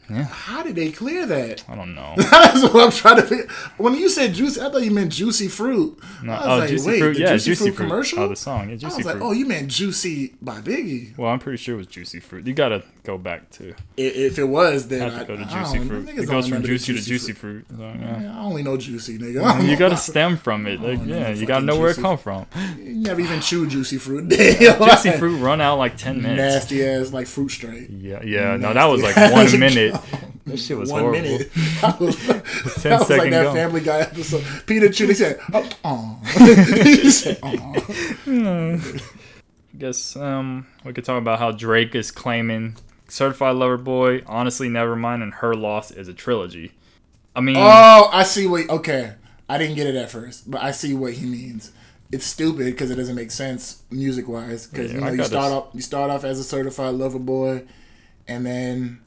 [0.09, 1.65] How did they clear that?
[1.69, 2.15] I don't know.
[2.17, 3.49] That's what I'm trying to figure.
[3.77, 5.99] When you said juicy, I thought you meant juicy fruit.
[6.23, 7.15] No, I was oh, like, juicy wait, fruit.
[7.15, 7.89] the Yeah, juicy, juicy fruit, fruit.
[7.89, 8.19] commercial.
[8.21, 8.69] Oh, the song.
[8.69, 11.17] Yeah, I juicy was like, oh, you meant juicy by Biggie.
[11.19, 12.47] Well, I'm pretty sure it was juicy fruit.
[12.47, 13.75] You gotta go back to.
[13.97, 16.09] If it was, then Have to I, go to I juicy don't- fruit.
[16.09, 17.67] It goes from juicy to juicy fruit.
[17.77, 18.21] So, yeah.
[18.23, 19.43] Yeah, I only know juicy, nigga.
[19.43, 20.81] I You gotta stem from it.
[20.81, 22.47] Like, yeah, you gotta know where it come from.
[22.79, 24.29] You never even chew juicy fruit.
[24.31, 26.39] Juicy fruit run out like ten minutes.
[26.39, 27.91] Nasty ass like fruit straight.
[27.91, 28.57] Yeah, yeah.
[28.57, 29.96] No, that was like one minute.
[30.47, 31.23] That shit was One horrible.
[31.23, 31.51] minute.
[31.81, 33.55] That was, that was like that gum.
[33.55, 34.45] Family Guy episode.
[34.67, 36.19] Peter Chew, they said, oh, aw.
[36.85, 38.79] he said, aw.
[39.79, 42.77] guess um we could talk about how Drake is claiming
[43.09, 46.73] Certified Lover Boy, Honestly Nevermind, and Her Loss is a trilogy.
[47.35, 48.69] I mean, Oh, I see what.
[48.71, 49.13] Okay,
[49.49, 51.71] I didn't get it at first, but I see what he means.
[52.11, 54.67] It's stupid because it doesn't make sense music wise.
[54.67, 57.65] Because Yeah, you know you start off you start off as a certified lover boy,
[58.27, 59.01] and then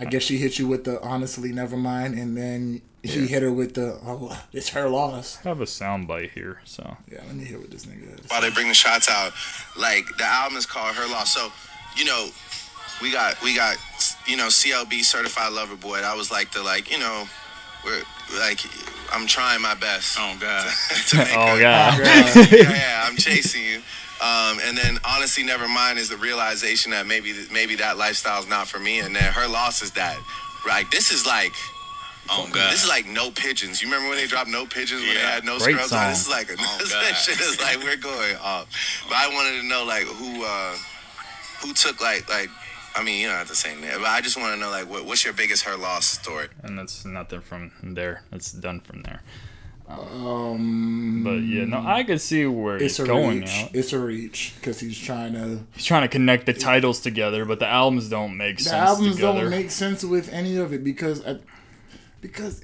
[0.00, 3.52] I guess she hit you with the honestly never mind, and then he hit her
[3.52, 5.38] with the oh it's her loss.
[5.44, 8.30] I have a soundbite here, so Yeah, let me hear what this nigga is.
[8.30, 9.32] while they bring the shots out,
[9.78, 11.32] like the album is called Her Loss.
[11.34, 11.50] So,
[11.96, 12.28] you know,
[13.02, 13.76] we got we got
[14.26, 16.00] you know CLB Certified Lover Boy.
[16.00, 17.26] That was like the like you know,
[17.84, 18.02] we're
[18.38, 18.60] like
[19.12, 20.16] I'm trying my best.
[20.18, 20.70] Oh God.
[21.08, 21.98] to make Oh her- god.
[22.52, 23.80] yeah, yeah, I'm chasing you.
[24.20, 28.68] Um, and then honestly, never mind is the realization that maybe maybe that lifestyle's not
[28.68, 30.18] for me, and then her loss is that.
[30.66, 31.52] Like this is like.
[32.32, 32.70] Oh God!
[32.70, 33.82] This is like no pigeons.
[33.82, 36.10] You remember when they dropped no pigeons when they had no Great scrubs on?
[36.10, 36.36] This is song.
[36.36, 38.68] like a, this shit is like we're going off.
[39.08, 40.76] But I wanted to know like who uh
[41.60, 42.48] who took like like
[42.94, 44.88] I mean you don't have to say that, but I just want to know like
[44.88, 46.48] what, what's your biggest her loss story?
[46.62, 48.22] and that's nothing from there.
[48.30, 49.22] That's done from there.
[49.90, 53.62] Um, But yeah, no, I could see where it's going reach.
[53.64, 53.70] out.
[53.74, 55.60] It's a reach because he's trying to.
[55.74, 58.78] He's trying to connect the titles together, but the albums don't make The sense The
[58.86, 59.40] albums together.
[59.42, 61.38] don't make sense with any of it because I,
[62.20, 62.60] because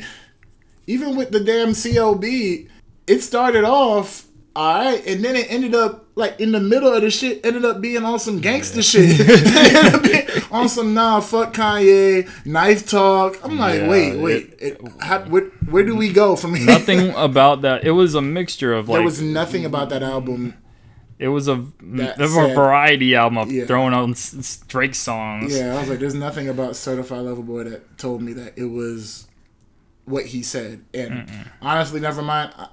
[0.87, 2.69] even with the damn CLB,
[3.07, 7.11] it started off alright, and then it ended up like in the middle of the
[7.11, 9.21] shit, ended up being on some gangster shit.
[9.21, 9.47] It
[9.77, 13.39] ended up being on some nah, fuck Kanye, knife talk.
[13.45, 16.67] I'm like, Yeah, wait, wait, it, how, where, where do we go from here?
[16.67, 17.85] Nothing about that.
[17.85, 20.55] It was a mixture of like there was nothing about that album.
[21.19, 23.67] it was a, That a variety album of Yeah.
[23.67, 25.55] throwing on s- s- Drake songs.
[25.57, 28.65] Yeah, I was like, there's nothing about Certified Lover Boy that told me that it
[28.67, 29.27] was
[30.07, 30.85] what he said.
[30.95, 32.53] And honestly, never mind.
[32.57, 32.69] I, I,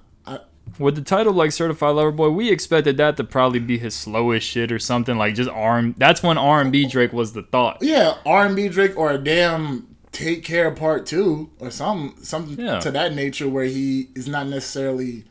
[0.80, 4.48] With the title like Certified Lover Boy, we expected that to probably be his slowest
[4.48, 5.94] shit or something like just R.
[5.98, 7.78] That's when R and B Drake was the thought.
[7.82, 12.64] yeah, R and B Drake or a damn Take Care Part Two or something, something
[12.64, 12.80] Yeah.
[12.80, 15.26] to that nature where he is not necessarily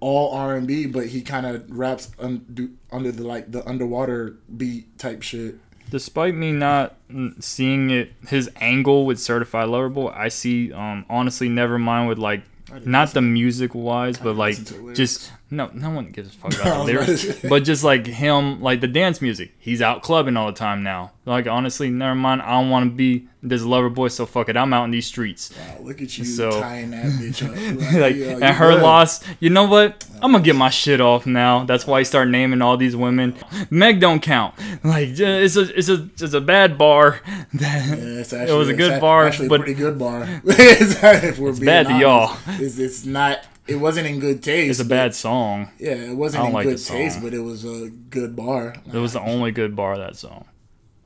[0.00, 4.36] all R and B, but he kind of raps un- under the like the underwater
[4.56, 5.56] beat type shit.
[5.90, 6.96] Despite me not
[7.40, 12.18] seeing it, his angle with Certified Lover Boy, I see um honestly never mind with
[12.18, 12.42] like
[12.84, 14.98] not the music wise, but like listen to the lyrics.
[14.98, 17.84] just no no one gives a fuck about the was about to lyrics, but just
[17.84, 21.12] like him like the dance music, he's out clubbing all the time now.
[21.24, 22.42] Like honestly, never mind.
[22.42, 24.56] I don't want to be this lover boy, so fuck it.
[24.56, 25.52] I'm out in these streets.
[25.56, 27.92] Wow, look at you So- tying that bitch up.
[28.00, 28.82] like yeah, and you her good.
[28.82, 29.22] loss.
[29.38, 30.04] You know what?
[30.20, 31.64] I'm gonna get my shit off now.
[31.64, 33.36] That's why he start naming all these women.
[33.70, 34.54] Meg don't count.
[34.82, 37.20] Like it's a it's a it's a bad bar.
[37.52, 40.26] Yeah, it's it was a good it's bar, actually but a pretty good bar.
[40.44, 42.36] if we're being bad to y'all.
[42.46, 43.44] It's, it's not.
[43.66, 44.70] It wasn't in good taste.
[44.70, 45.70] it's a bad song.
[45.78, 48.74] Yeah, it wasn't in like good taste, but it was a good bar.
[48.92, 50.46] It was the only good bar that song.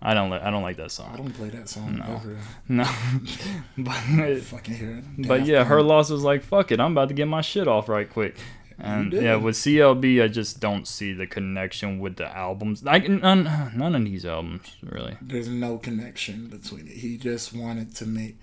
[0.01, 1.11] I don't like I don't like that song.
[1.13, 2.37] I don't play that song ever.
[2.69, 2.85] No,
[3.79, 3.95] but
[4.43, 5.27] Fucking hear it.
[5.27, 6.81] but yeah, her loss was like fuck it.
[6.81, 8.37] I'm about to get my shit off right quick.
[8.79, 12.83] And yeah, with CLB, I just don't see the connection with the albums.
[12.85, 13.45] Like none,
[13.75, 15.17] none of these albums really.
[15.23, 16.99] There's no connection between it.
[16.99, 18.37] He just wanted to make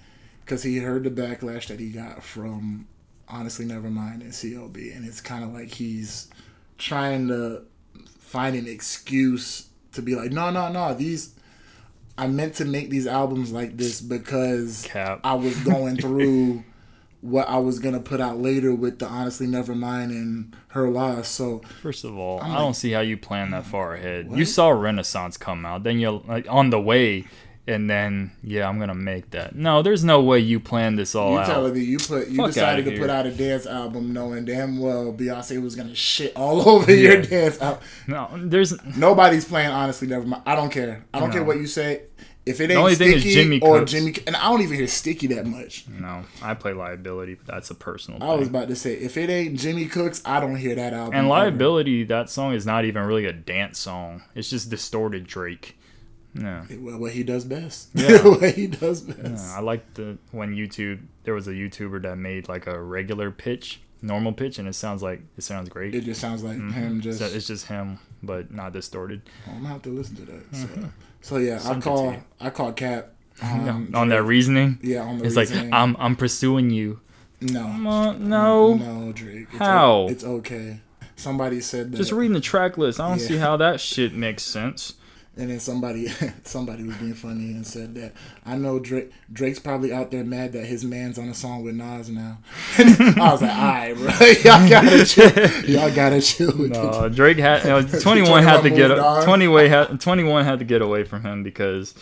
[0.44, 2.88] because he heard the backlash that he got from
[3.34, 6.30] honestly never mind and CLB, and it's kind of like he's
[6.78, 7.64] trying to
[8.20, 11.36] find an excuse to be like, no, no, no, these.
[12.16, 15.20] I meant to make these albums like this because Cap.
[15.24, 16.64] I was going through
[17.22, 21.28] what I was gonna put out later with the honestly never mind and her loss.
[21.28, 24.30] So First of all, I'm I like- don't see how you plan that far ahead.
[24.32, 27.26] You saw Renaissance come out, then you're like on the way.
[27.66, 29.56] And then yeah, I'm gonna make that.
[29.56, 31.34] No, there's no way you planned this all out.
[31.34, 31.46] You out.
[31.48, 34.80] telling me you put you Fuck decided to put out a dance album knowing damn
[34.80, 37.84] well Beyonce was gonna shit all over your dance album.
[38.08, 40.08] no, there's Nobody's playing honestly.
[40.08, 40.44] Never mind.
[40.46, 41.06] I don't care.
[41.14, 42.04] I don't care what you say.
[42.46, 43.92] If it ain't only thing is sticky Jimmy or Cooks.
[43.92, 45.88] Jimmy, and I don't even hear sticky that much.
[45.88, 46.26] no.
[46.42, 48.22] I play liability, but that's a personal.
[48.22, 51.14] I was about to say if it ain't Jimmy Cooks, I don't hear that album.
[51.14, 51.30] And ever.
[51.30, 54.24] liability, that song is not even really a dance song.
[54.36, 55.78] It's just distorted Drake.
[56.36, 56.66] Yeah.
[56.80, 57.90] Well, what he does best.
[57.96, 58.18] Yeah.
[58.28, 59.56] what he does best.
[59.56, 63.82] I like the when YouTube there was a YouTuber that made like a regular pitch,
[64.02, 65.94] normal pitch, and it sounds like it sounds great.
[65.96, 67.20] It just sounds like him just.
[67.20, 69.22] So it's just him, but not distorted.
[69.48, 70.56] I'm gonna have to listen to that.
[70.56, 70.68] So,
[71.22, 72.16] so yeah, I Send it to call.
[72.40, 73.10] I call Cap.
[73.42, 75.48] Um, on that reasoning, yeah, on the reasoning.
[75.48, 75.74] it's like.
[75.74, 77.00] I'm I'm pursuing you.
[77.42, 79.48] no, Uh, no, no, Drake.
[79.50, 79.92] It's How?
[79.94, 80.80] o- it's okay.
[81.16, 81.98] Somebody said that.
[81.98, 83.00] just reading the track list.
[83.00, 83.28] I don't Yeah.
[83.28, 84.94] see how that shit makes sense.
[85.36, 86.08] And then somebody
[86.44, 88.14] somebody was being funny and said that
[88.46, 91.74] I know Drake Drake's probably out there mad that his man's on a song with
[91.74, 92.38] Nas now.
[92.78, 94.06] I was like, all right, bro,
[94.44, 95.70] y'all gotta chill.
[95.70, 96.76] Y'all gotta chill.
[96.76, 100.84] Uh, Drake had uh, 21 had to get 20 way had 21 had to get
[100.84, 101.96] away from him because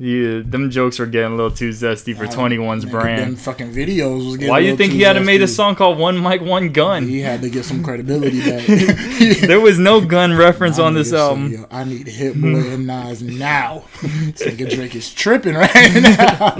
[0.00, 3.40] yeah, them jokes were getting a little too zesty for 21's Nigga, Them brand.
[3.40, 4.50] fucking videos was getting.
[4.50, 7.08] Why a you think he had to made a song called One Mic One Gun?
[7.08, 8.64] He had to get some credibility back.
[9.48, 11.50] There was no gun reference on this album.
[11.52, 13.84] Yo, I need Hit Boy and Nas now.
[14.00, 16.56] Nigga Drake is tripping right now.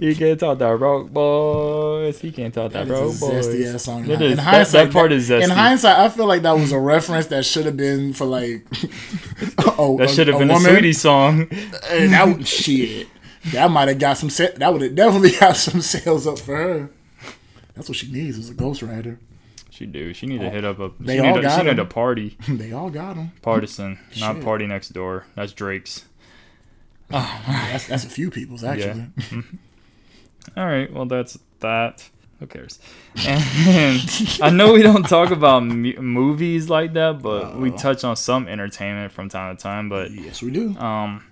[0.00, 2.18] He can't talk that road boys.
[2.20, 4.04] He can't talk that That is a Zesty ass song.
[4.08, 4.36] It In is.
[4.36, 5.44] That- hindsight, that part is zesty.
[5.44, 8.64] In hindsight, I feel like that was a reference that should have been for like.
[9.78, 10.72] oh, That should have a, been a woman.
[10.74, 11.48] Saweetie song.
[11.90, 13.08] And that shit.
[13.52, 14.30] That might have got some.
[14.30, 16.90] sa- That would have definitely got some sales up for her.
[17.74, 19.18] That's what she needs is a ghostwriter.
[19.70, 20.14] She do.
[20.14, 20.90] She need to hit up a.
[20.98, 21.78] They She need, all a, got she need him.
[21.80, 22.36] a party.
[22.48, 23.32] They all got them.
[23.42, 24.44] Partisan, not Shit.
[24.44, 25.24] PARTYNEXTDOOR.
[25.34, 26.06] That's Drake's.
[27.10, 29.06] That's that's a few people's actually.
[30.56, 30.92] All right.
[30.92, 32.08] Well, that's that.
[32.40, 32.78] Who cares?
[33.26, 34.00] And
[34.42, 38.46] I know we don't talk about mu- movies like that, but we touch on some
[38.48, 39.88] entertainment from time to time.
[39.88, 40.76] But Yes, we do.
[40.78, 41.24] um,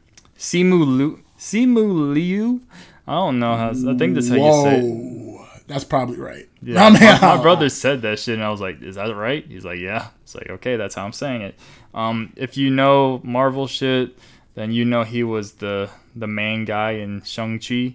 [0.45, 2.61] Simu Lu, Simu Liu.
[3.07, 3.71] I don't know how.
[3.71, 4.81] I think that's how you say.
[4.81, 5.67] it.
[5.67, 6.47] That's probably right.
[6.63, 9.65] Yeah, my, my brother said that shit, and I was like, "Is that right?" He's
[9.65, 11.55] like, "Yeah." It's like, okay, that's how I'm saying it.
[11.95, 14.19] Um, if you know Marvel shit,
[14.55, 17.95] then you know he was the the main guy in Shang Chi,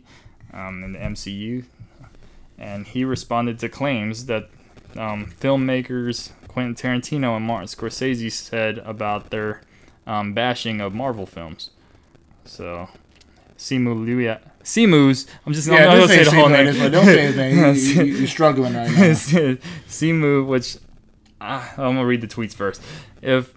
[0.52, 1.66] um, in the MCU,
[2.58, 4.50] and he responded to claims that
[4.98, 9.62] um, filmmakers Quentin Tarantino and Martin Scorsese said about their
[10.08, 11.70] um, bashing of Marvel films.
[12.46, 12.88] So,
[13.58, 15.28] Simu Liu, Simu's.
[15.46, 16.66] I'm just I'm Yeah, not gonna say, say the whole name.
[16.66, 16.92] name.
[16.92, 17.58] Don't say his name.
[17.76, 18.96] You, you, you're struggling right now.
[19.88, 20.78] Simu, which
[21.42, 22.82] ah, I'm gonna read the tweets first.
[23.22, 23.54] If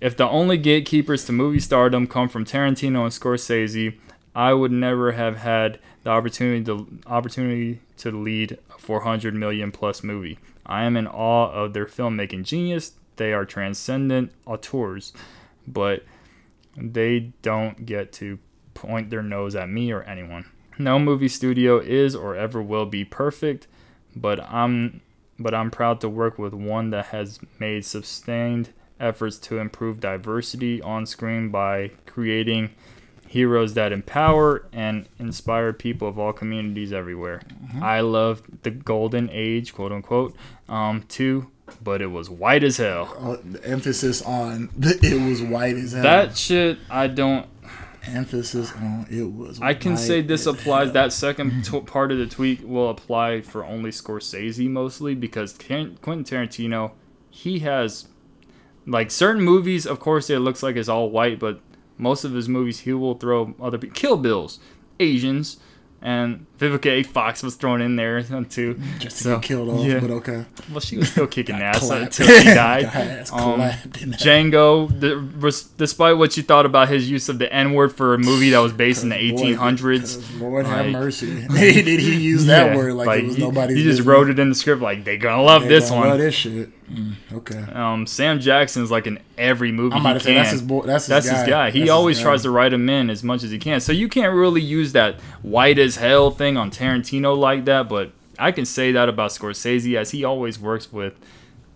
[0.00, 3.98] if the only gatekeepers to movie stardom come from Tarantino and Scorsese,
[4.34, 10.02] I would never have had the opportunity to opportunity to lead a 400 million plus
[10.02, 10.38] movie.
[10.66, 12.92] I am in awe of their filmmaking genius.
[13.16, 15.12] They are transcendent auteurs,
[15.66, 16.04] but
[16.76, 18.38] they don't get to
[18.74, 20.46] point their nose at me or anyone.
[20.78, 23.66] No movie studio is or ever will be perfect,
[24.16, 25.00] but I'm
[25.38, 28.70] but I'm proud to work with one that has made sustained
[29.00, 32.70] efforts to improve diversity on screen by creating
[33.26, 37.42] heroes that empower and inspire people of all communities everywhere.
[37.82, 40.36] I love the golden age, quote unquote,
[40.68, 41.50] um, too,
[41.82, 43.14] but it was white as hell.
[43.18, 46.02] Uh, the emphasis on the, it was white as hell.
[46.02, 47.46] That shit, I don't.
[48.06, 49.60] emphasis on it was.
[49.60, 50.86] I can say this applies.
[50.86, 50.94] hell.
[50.94, 55.98] That second t- part of the tweet will apply for only Scorsese mostly because Quentin
[56.02, 56.92] Quentin Tarantino,
[57.30, 58.08] he has
[58.86, 59.86] like certain movies.
[59.86, 61.60] Of course, it looks like it's all white, but
[61.96, 63.94] most of his movies he will throw other people.
[63.94, 64.58] Kill Bills,
[65.00, 65.58] Asians,
[66.02, 67.02] and Vivica A.
[67.02, 68.78] Fox was thrown in there too.
[68.98, 70.00] just to So, get killed off, yeah.
[70.00, 70.44] but okay.
[70.70, 72.84] Well, she was still kicking ass until she died.
[72.84, 74.20] Got her ass Um, clapped in that.
[74.20, 78.18] Django, the, despite what you thought about his use of the N word for a
[78.18, 81.46] movie that was based in the Boy, 1800s, 'cause Lord have mercy.
[81.48, 84.06] Did he use that yeah, word like, it was he, nobody's he just business?
[84.06, 86.08] wrote it in the script like they're gonna love They this gonna one.
[86.10, 86.70] Love this shit.
[86.84, 87.64] Mm, okay.
[87.72, 90.82] Um, Sam Jackson's like in every movie I'm about to say that's his boy.
[90.84, 91.38] That's his That's guy.
[91.38, 91.70] his guy.
[91.70, 92.24] He That's always guy.
[92.24, 93.80] tries to write him in as much as he can.
[93.80, 97.88] So you can't really use that white as hell thing on Tarantino like that.
[97.88, 101.14] But I can say that about Scorsese, as he always works with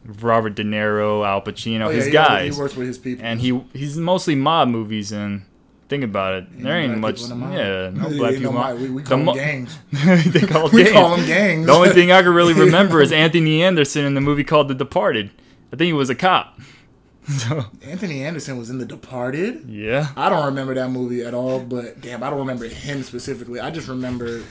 [0.05, 3.25] Robert De Niro, Al Pacino, Oh, yeah, his he- guys, He works with his people.
[3.25, 5.13] and he he's mostly mob movies.
[5.13, 5.43] And
[5.89, 7.23] think about it, there ain't much.
[7.23, 7.55] people in the mob.
[7.55, 8.53] Yeah, no black ain't no people.
[8.53, 8.79] mob.
[8.79, 9.79] We, we call mo- them gangs.
[10.33, 10.93] they call We gangs.
[10.95, 11.67] call them gangs.
[11.67, 14.75] The only thing I can really remember is Anthony Anderson in the movie called The
[14.75, 15.31] Departed.
[15.73, 16.59] I think he was a cop.
[17.29, 19.69] So Anthony Anderson was in The Departed.
[19.69, 23.61] yeah, I don't remember that movie at all, but damn, I don't remember him specifically.
[23.61, 24.43] I just remember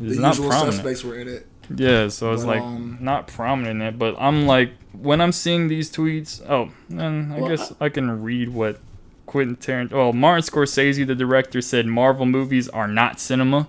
[0.00, 0.74] the not usual prominent.
[0.74, 1.46] suspects were in it.
[1.74, 5.30] Yeah, so it's But, like um, not prominent in it, but I'm like when I'm
[5.32, 8.80] seeing these tweets, oh, then I Well, guess I, can read what
[9.26, 9.92] Quentin Tarantino.
[9.92, 13.68] Oh, Martin Scorsese, the director, said Marvel movies are not cinema,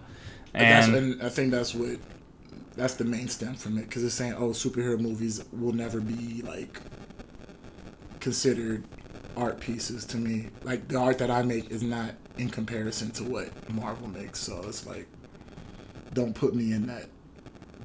[0.55, 1.99] And, and and I think that's what
[2.75, 6.41] that's the main stem from it because it's saying, oh, superhero movies will never be
[6.41, 6.79] like
[8.21, 8.83] considered
[9.35, 10.47] art pieces to me.
[10.63, 14.39] Like the art that I make is not in comparison to what Marvel makes.
[14.39, 15.07] So it's like,
[16.13, 17.07] don't put me in that.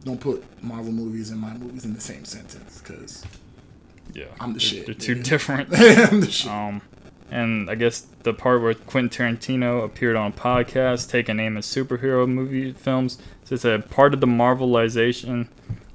[0.04, 3.24] Don't put Marvel movies and my movies in the same sentence because
[4.14, 5.24] yeah, I'm the they're- shit, They're too nigga.
[5.24, 5.68] different.
[6.12, 6.50] I'm the shit.
[6.50, 6.82] Um,
[7.28, 11.64] and I guess the part where Quentin Tarantino appeared on a podcast taking aim at
[11.64, 15.48] superhero movie films says that part of the Marvelization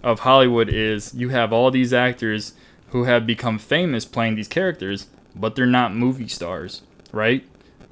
[0.03, 2.53] of Hollywood is you have all these actors
[2.91, 6.81] who have become famous playing these characters, but they're not movie stars,
[7.11, 7.43] right?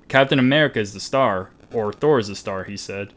[0.07, 3.13] Captain America is the star, or Thor is the star, he said.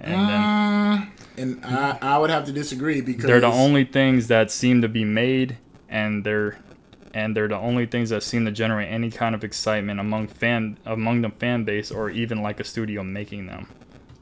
[0.00, 4.28] And then Uh, and I, I would have to disagree because they're the only things
[4.28, 5.58] that seem to be made
[5.88, 6.58] and they're
[7.12, 10.78] and they're the only things that seem to generate any kind of excitement among fan
[10.86, 13.66] among the fan base or even like a studio making them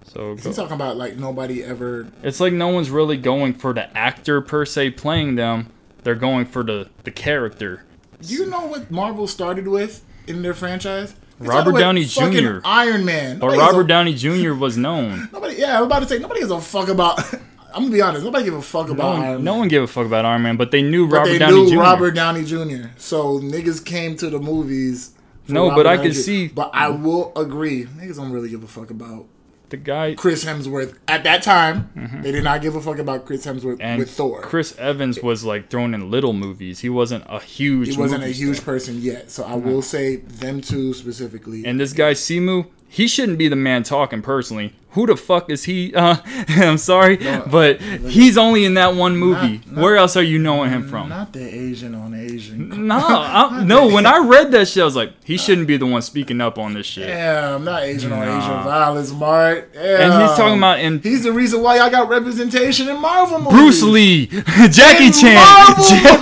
[0.04, 3.94] so He's talking about like nobody ever it's like no one's really going for the
[3.96, 5.68] actor per se playing them
[6.02, 7.84] they're going for the the character
[8.20, 11.14] Do you know what Marvel started with in their franchise?
[11.40, 12.58] They Robert Downey Jr..
[12.64, 13.38] Iron Man.
[13.38, 16.50] Nobody robert a- downey jr was known Nobody, yeah, I'm about to say nobody gives
[16.52, 17.18] a fuck about.
[17.74, 18.24] I'm gonna be honest.
[18.24, 19.58] Nobody give a fuck no about one, Iron no Man.
[19.60, 21.70] one gave a fuck about iron man but they knew but robert they downey knew
[21.70, 22.88] jr Robert Downey Jr.
[22.96, 25.12] So niggas came to the movies.
[25.46, 26.18] No, Robert but I could Jr..
[26.18, 29.26] see- But I will agree, niggas don't really give a fuck about
[29.70, 31.90] the guy Chris Hemsworth at that time.
[32.22, 33.82] They did not give a fuck about Chris Hemsworth Mm-hmm.
[33.82, 34.40] and with Thor.
[34.42, 38.28] chris evans was like thrown in little movies he wasn't a huge he wasn't a
[38.28, 38.64] huge star.
[38.74, 41.64] person yet, so I will say them two specifically.
[41.66, 44.74] And this guy Simu, he shouldn't be the man talking personally.
[44.92, 45.92] Who the fuck is he?
[45.98, 46.16] Uh,
[46.48, 49.60] I'm sorry, but he's only in that one movie.
[49.66, 51.08] not- Where else are you knowing him from?
[51.08, 52.86] Not the Asian on Asian.
[52.86, 53.88] No, I, no.
[53.98, 56.56] When I read that shit, I was like, he shouldn't be the one speaking up
[56.56, 57.08] on this shit.
[57.08, 59.70] Damn, not Asian on Asian violence, Mark.
[59.76, 63.52] And he's talking about and He's the reason why y'all got representation in Marvel movies.
[63.58, 65.34] Bruce Lee, Jackie Chan,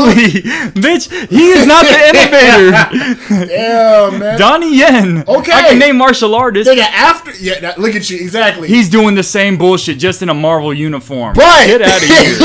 [0.00, 1.10] Li, bitch.
[1.28, 3.46] He is not the innovator.
[3.46, 4.38] Damn, man.
[4.38, 5.24] Donnie Yen.
[5.28, 5.52] Okay.
[5.52, 6.72] I can name martial artists.
[6.72, 8.55] Nigga, after yeah, that, look at you exactly.
[8.64, 11.34] He's doing the same bullshit, just in a Marvel uniform.
[11.34, 12.38] But- get out of here.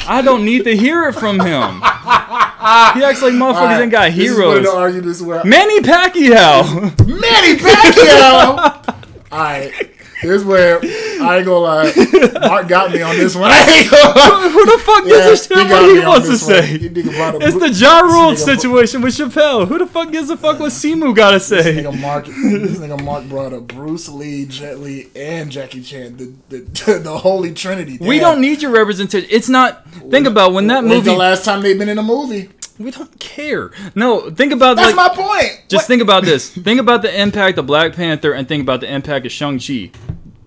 [0.10, 1.80] I don't need to hear it from him.
[1.80, 4.64] He acts like motherfuckers Alright, ain't got this is one of heroes.
[4.64, 7.06] the arguments where Manny Pacquiao.
[7.06, 8.94] Manny Pacquiao.
[9.32, 9.72] All right,
[10.20, 11.92] here's where I ain't gonna lie.
[12.48, 13.50] Mark got me on this one.
[13.54, 14.48] I ain't gonna lie.
[14.50, 16.66] Who the fuck Yeah, gives a shit what he wants to say?
[16.78, 19.66] He nigga brought up It's the Ja Rule situation with Chappelle.
[19.66, 21.56] Who the fuck gives a fuck what Simu gotta say?
[21.56, 21.82] This say?
[21.82, 26.32] nigga Mark, this nigga Mark brought up Bruce Lee, Jet Li, and Jackie Chan, the
[26.48, 27.98] the, the holy trinity.
[28.00, 29.28] We don't need your representation.
[29.30, 29.84] It's not.
[30.10, 31.10] Think about when that When's movie.
[31.10, 32.48] the last time they've been in a movie?
[32.78, 33.70] We don't care.
[33.94, 35.16] No, think about like That's like.
[35.16, 35.62] my point.
[35.68, 36.48] Just What- think about this.
[36.48, 39.90] think about the impact of Black Panther and think about the impact of Shang-Chi.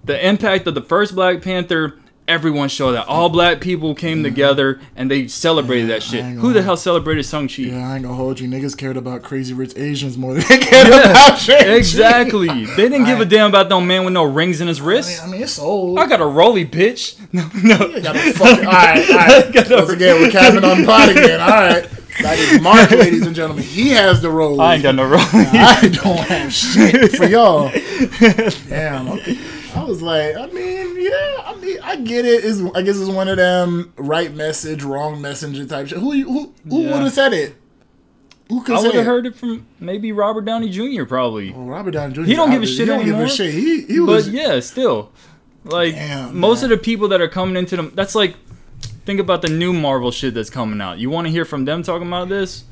[0.06, 1.96] The impact of the first Black Panther,
[2.28, 3.06] everyone showed that.
[3.08, 6.24] All black people came together and they celebrated that shit.
[6.24, 7.64] I Who the hell celebrated Shang-Chi?
[7.64, 8.48] Yeah, I ain't gonna hold you.
[8.48, 11.68] Niggas cared about crazy rich Asians more than they cared about shit.
[11.70, 12.48] Exactly.
[12.66, 14.90] They didn't give a damn about no man with no rings in his I mean,
[14.90, 15.24] wrist.
[15.24, 16.00] I mean, it's old.
[16.00, 17.18] I got a rolly, bitch.
[17.34, 17.86] No, no.
[17.88, 18.66] You got a fucking.
[18.66, 19.70] All right, all right.
[19.70, 21.40] Once again, we're capping on pot again.
[21.40, 21.88] All right.
[22.22, 23.64] That is Mark, ladies and gentlemen.
[23.64, 24.60] He has the role.
[24.62, 25.22] I ain't got no rolly.
[25.34, 27.70] I don't have shit for y'all.
[28.70, 29.10] Damn.
[29.10, 29.38] Okay.
[29.74, 32.44] I was like, I mean, yeah, I mean, I get it.
[32.44, 36.00] It's, I guess it's one of them right message, wrong messenger type shit.
[36.00, 36.94] Who who who Yeah.
[36.94, 37.56] would have said it?
[38.50, 41.06] Who could I would have heard it from maybe Robert Downey Jr.
[41.06, 41.52] probably.
[41.52, 42.24] Well, Robert Downey Jr.
[42.24, 43.22] He don't give a shit He don't anymore.
[43.22, 43.54] give a shit.
[43.54, 45.14] He he But yeah, still,
[45.64, 46.72] like Damn, most man.
[46.72, 48.36] of the people that are coming into them, that's like
[49.06, 51.00] think about the new Marvel shit that's coming out.
[51.00, 52.64] You want to hear from them talking about this?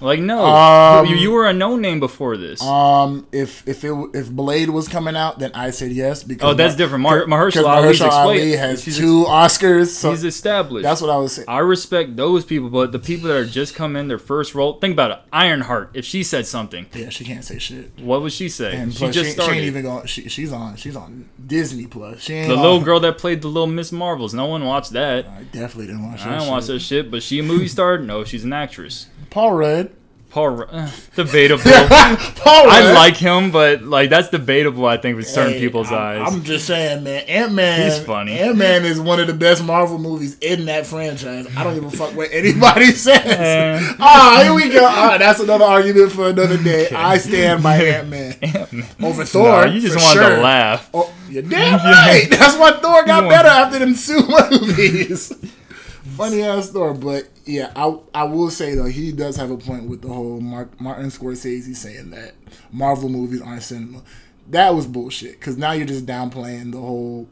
[0.00, 2.62] Like no, Um, you, you were a no name before this.
[2.62, 6.54] Um, if if it if Blade was coming out, then I said yes because Oh,
[6.54, 7.02] that's Mar- different.
[7.02, 10.84] Mar- Mahershala Mahershala Ali has he's two Oscars, so He's established.
[10.84, 11.48] that's what I was saying.
[11.48, 14.74] I respect those people, but the people that are just come in their first role.
[14.78, 15.18] Think about it.
[15.32, 15.90] Ironheart.
[15.94, 17.98] If she said something, Yeah, she can't say shit.
[17.98, 18.76] what would she say?
[18.76, 20.06] And she just she, she ain't even going.
[20.06, 20.76] She, she's on.
[20.76, 22.20] She's on Disney Plus.
[22.20, 24.32] She ain't the on- little girl that played the little Miss Marvels.
[24.34, 25.26] No one watched that.
[25.26, 26.28] I definitely didn't watch that.
[26.28, 26.50] I didn't shit.
[26.52, 27.98] watch that shit, but she a movie star?
[27.98, 29.06] No, she's an actress.
[29.30, 29.87] Paul Rudd.
[30.30, 31.62] Paul, Ru- uh, debatable.
[31.64, 34.84] Paul I like him, but like that's debatable.
[34.86, 36.32] I think with certain Hey, people's I'm, eyes.
[36.32, 37.24] I'm just saying, man.
[37.26, 37.90] Ant Man.
[37.90, 38.38] He's funny.
[38.38, 41.46] Ant Man is one of the best Marvel movies in that franchise.
[41.56, 43.24] I don't give a fuck what anybody says.
[43.24, 43.94] Eh.
[43.98, 44.84] Ah, here we go.
[44.86, 46.88] Ah, that's another argument for another day.
[46.90, 48.34] I stand by Ant Man
[49.02, 49.64] over Thor.
[49.66, 50.36] No, you just for wanted sure.
[50.36, 50.90] to laugh.
[50.92, 52.26] Oh, you're damn right.
[52.30, 55.32] That's why Thor got You better want- after them two movies.
[56.18, 59.88] Funny ass Thor, but yeah, I I will say though he does have a point
[59.88, 62.34] with the whole Mark, Martin Scorsese saying that
[62.72, 64.02] Marvel movies aren't cinema.
[64.50, 67.28] That was bullshit because now you're just downplaying the whole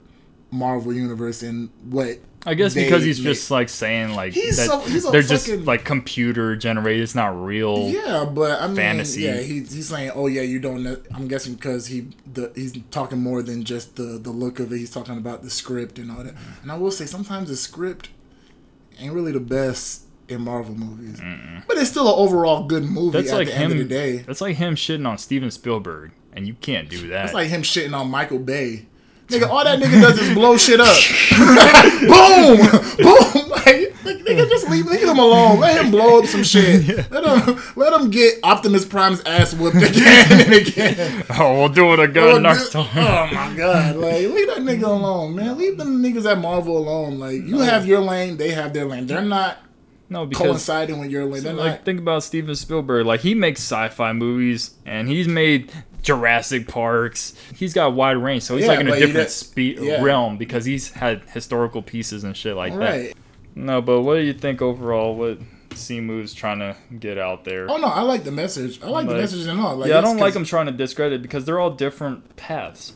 [0.51, 2.19] Marvel universe and what.
[2.49, 3.25] I guess because he's make.
[3.35, 7.03] just like saying like He's that so- he's they're just fucking- like computer generated.
[7.03, 7.89] It's not real.
[7.91, 9.23] Yeah, but I mean, fantasy.
[9.23, 10.85] yeah, he's, he's saying, oh yeah, you don't.
[10.85, 10.97] Know.
[11.13, 14.79] I'm guessing because he the he's talking more than just the the look of it.
[14.79, 16.35] He's talking about the script and all that.
[16.63, 18.11] And I will say, sometimes the script
[18.99, 21.21] ain't really the best in Marvel movies,
[21.69, 23.19] but it's still an overall good movie.
[23.19, 23.71] That's at like the him.
[23.71, 27.09] end of the day, That's like him shitting on Steven Spielberg, and you can't do
[27.09, 27.27] that.
[27.27, 28.87] it's like him shitting on Michael Bay.
[29.29, 30.87] Nigga, all that nigga does is blow shit up.
[32.01, 32.57] boom,
[32.97, 33.46] boom.
[33.67, 35.59] Like, like, nigga, just leave, leave him alone.
[35.59, 36.87] Let him blow up some shit.
[37.11, 41.25] Let him, let him get Optimus Prime's ass whooped again and again.
[41.31, 43.31] oh, we'll do it again Oh, next dude- time.
[43.33, 43.97] Oh my god!
[43.97, 45.59] Like, leave that nigga alone, man.
[45.59, 47.19] Leave them niggas at Marvel alone.
[47.19, 49.07] Like, you have your lane, they have their lane.
[49.07, 49.59] They're not
[50.09, 51.43] no, because coinciding with your lane.
[51.43, 51.85] They're like not.
[51.85, 53.05] think about Steven Spielberg.
[53.07, 55.73] Like he makes sci-fi movies, and he's made
[56.03, 57.35] Jurassic Parks.
[57.57, 60.01] He's got wide range, so he's Yeah, like in a but he different spe- yeah.
[60.03, 63.13] realm because he's had historical pieces and shit like that.
[63.57, 65.17] No, but what do you think overall?
[65.17, 65.39] What
[65.71, 67.71] Simu's trying to get out there?
[67.71, 68.81] Oh no, I like the message.
[68.83, 69.77] I like the message and all.
[69.77, 72.93] Like, yeah, I don't like him trying to discredit because they're all different paths.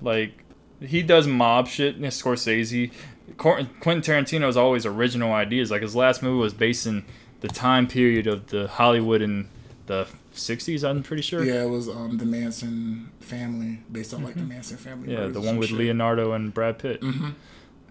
[0.00, 0.32] Like
[0.80, 1.96] he does mob shit.
[1.96, 2.92] and Scorsese,
[3.36, 5.70] Quentin Quentin Tarantino's always original ideas.
[5.70, 7.04] Like his last movie was based in
[7.40, 9.48] the time period of the Hollywood in
[9.86, 10.88] the '60s.
[10.88, 11.42] I'm pretty sure.
[11.44, 15.08] Yeah, it was um the Manson family based on like the Manson family.
[15.08, 15.22] Mm-hmm.
[15.22, 15.78] Yeah, the one with shit.
[15.78, 17.02] Leonardo and Brad Pitt.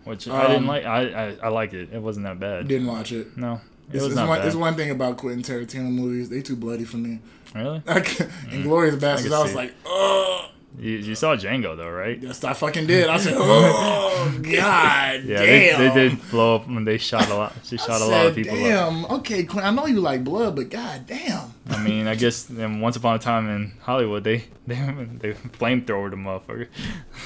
[0.05, 0.85] Which I didn't Um, like.
[0.85, 1.89] I, I I liked it.
[1.93, 2.67] It wasn't that bad.
[2.67, 3.37] Didn't watch it.
[3.37, 4.47] No, it It's, was it's not one, bad.
[4.47, 6.29] it's one thing about Quentin Tarantino movies.
[6.29, 7.19] They too bloody for me.
[7.55, 7.79] really?
[7.79, 9.31] Inglourious Basterds, Mm.
[9.31, 10.49] I I, was see like, oh.
[10.77, 12.19] You, you saw Django though, right?
[12.19, 13.07] Yes, I fucking did.
[13.07, 15.45] I said, oh, God Yeah, damn.
[15.45, 17.53] they, they did blow up when they shot a lot.
[17.63, 18.57] She shot a lot of said, people.
[18.57, 18.63] up.
[18.63, 19.05] Damn.
[19.19, 19.63] Okay, Quinn.
[19.63, 21.53] I know you like blood, but god damn.
[21.69, 24.75] I mean, I guess then once upon a time in Hollywood, they they
[25.19, 26.67] they flamethrower the motherfucker.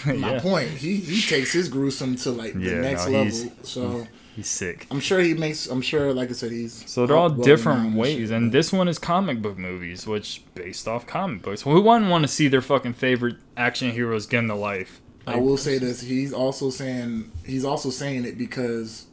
[0.20, 0.70] My point.
[0.70, 3.52] He he takes his gruesome to like the Yeah, next no, level.
[3.64, 4.08] So
[4.38, 4.88] he's sick.
[4.90, 5.68] I'm sure he makes.
[5.68, 8.88] I'm sure, like I said, he's So they're all well different ways, and this one
[8.88, 11.64] is comic book movies, which based off comic books.
[11.64, 15.02] Who wouldn't want to see their fucking favorite action heroes get into life?
[15.26, 16.00] I will say this.
[16.02, 19.08] He's also saying he's also saying it because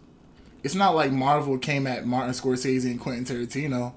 [0.63, 3.95] it's not like Marvel came at Martin Scorsese and Quentin Tarantino.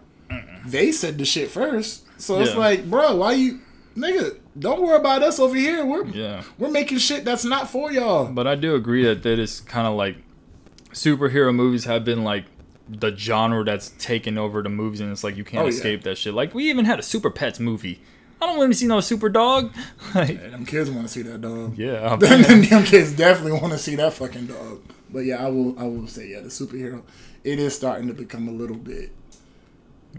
[0.66, 2.06] They said the shit first.
[2.20, 3.60] So it's like, bro, why you
[3.95, 5.86] nigga, don't worry about us over here.
[5.86, 6.44] We're Yeah.
[6.58, 8.26] we're making shit that's not for y'all.
[8.26, 10.18] But I do agree that that is kind of like
[10.98, 12.45] superhero movies have been like
[12.90, 15.74] the genre that's taken over the movies, and it's like you can't Oh, yeah.
[15.76, 16.34] escape that shit.
[16.34, 17.99] Like we even had a Super Pets movie.
[18.41, 19.74] I don't want to see no super dog.
[20.15, 21.78] like, And them kids want to see that dog.
[21.78, 24.82] yeah, them, them kids definitely want to see that fucking dog.
[25.10, 25.78] But yeah, I will.
[25.80, 27.02] I will say, yeah, the superhero,
[27.44, 29.11] it is starting to become a little bit.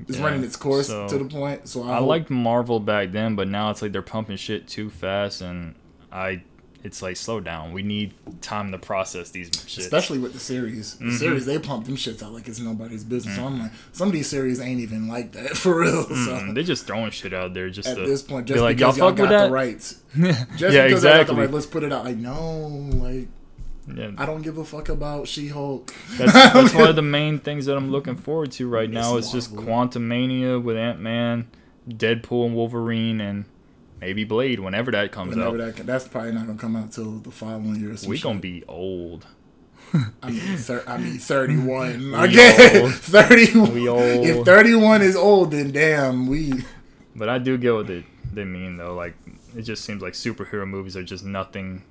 [0.08, 1.68] It's Yeah, running its course so- to the point.
[1.68, 4.90] So I, I liked Marvel back then, but now it's like they're pumping shit too
[4.90, 5.74] fast, and
[6.12, 6.42] I,
[6.84, 7.72] it's like slow down.
[7.72, 9.84] We need time to process these shit.
[9.84, 10.94] especially with the series.
[10.94, 11.16] The Mm-hmm.
[11.16, 13.34] series they pump them shits out like it's nobody's business.
[13.36, 16.04] So I'm like, some of these series ain't even like that for real.
[16.04, 18.76] So Mm, they just throwing shit out there just at to this point, just like,
[18.76, 19.46] because y'all y'all, fuck with got that.
[19.48, 21.36] the rights, yeah, just because y'all got the exactly.
[21.36, 22.04] right, let's put it out.
[22.04, 22.58] Like no,
[22.94, 23.28] like
[23.92, 25.92] Yeah, I don't give a fuck about She Hulk.
[26.16, 29.16] That's, that's one of the main things that I'm looking forward to right now.
[29.16, 31.48] It's It's just Quantumania with Ant Man,
[31.88, 33.46] Deadpool and Wolverine, and
[34.00, 35.76] maybe Blade whenever that comes Whenever out.
[35.76, 37.96] that, that's probably not gonna come out till the following year.
[38.06, 38.22] We shit.
[38.24, 39.26] gonna be old.
[40.22, 41.98] I mean, thir- I mean, thirty-one.
[42.12, 42.94] We Again, old.
[42.96, 43.58] thirty.
[43.58, 44.26] We old.
[44.26, 46.52] If thirty-one is old, then damn, we.
[47.16, 48.94] But I do get what they, they mean though.
[48.94, 49.14] Like
[49.56, 51.82] it just seems like superhero movies are just nothing.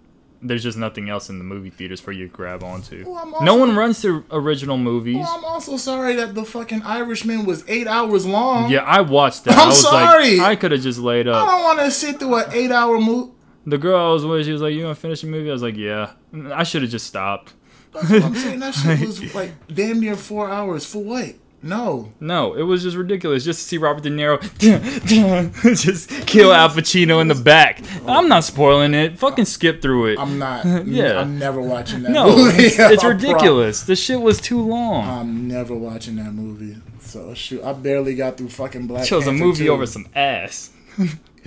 [0.42, 3.04] There's just nothing else in the movie theaters for you to grab onto.
[3.08, 5.18] Well, I'm no one runs to original movies.
[5.18, 8.70] Well, I'm also sorry that the fucking Irishman was eight hours long.
[8.70, 9.54] yeah, I watched that.
[9.58, 10.38] I'm I was sorry.
[10.38, 11.48] like, I could have just laid up.
[11.48, 13.32] I don't want to sit through an eight-hour movie.
[13.66, 15.62] The girl I was with, she was like, "You gonna finish the movie?" I was
[15.64, 16.12] like, "Yeah."
[16.54, 17.54] I should have just stopped.
[17.92, 18.60] That's what I'm saying.
[18.60, 21.34] That shit was like damn near four hours for what?
[21.68, 22.14] No.
[22.22, 24.40] No, it was just ridiculous just to see Robert De Niro
[25.76, 27.82] just kill Al Pacino in the back.
[28.08, 29.20] I'm not spoiling it.
[29.20, 30.20] Fucking skip through it.
[30.20, 30.66] I'm not.
[30.88, 31.20] Yeah.
[31.20, 32.64] I'm never watching that no, movie.
[32.64, 33.84] it's, it's ridiculous.
[33.84, 35.06] The shit was too long.
[35.06, 36.78] I'm never watching that movie.
[37.02, 39.72] So shoot, I barely got through fucking Black Chose a movie 2.
[39.72, 40.72] over some ass.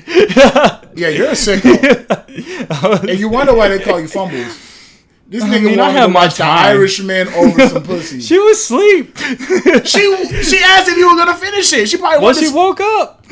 [0.06, 3.08] Yeah, you're a sicko.
[3.08, 4.69] and you wonder why they call you fumbles.
[5.30, 6.66] This nigga mean, I have to my time.
[6.76, 8.20] Irishman over some pussy.
[8.20, 9.16] She was asleep.
[9.86, 11.88] she she asked if you were gonna finish it.
[11.88, 13.24] She probably Well, she to- woke up.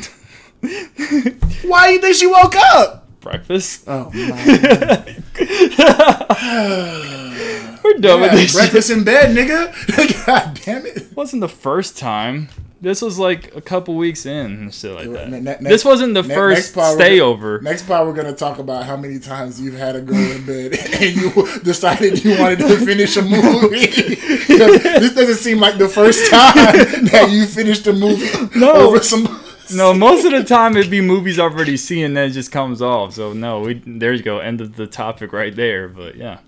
[1.63, 3.05] Why do you think she woke up?
[3.19, 3.83] Breakfast.
[3.87, 5.23] Oh man.
[7.83, 8.51] We're done with Yeah, this.
[8.51, 8.59] shit.
[8.59, 10.25] breakfast in bed, nigga.
[10.25, 11.07] God damn it.
[11.15, 12.47] wasn't the first time.
[12.81, 15.29] This was like a couple weeks in and shit like that.
[15.29, 17.61] Ne- ne- this wasn't the ne- first part we're stayover.
[17.61, 20.73] Next part, we're gonna talk about how many times you've had a girl in bed
[20.93, 23.85] and you decided you wanted to finish a movie.
[24.47, 26.55] this doesn't seem like the first time
[27.11, 28.71] that you finished a movie No.
[28.87, 29.27] over some.
[29.75, 32.51] No, most of the time it'd be movies I've already seen and then it just
[32.51, 33.13] comes off.
[33.13, 35.89] So no, we there you go, end of the topic right there.
[35.89, 36.39] But yeah.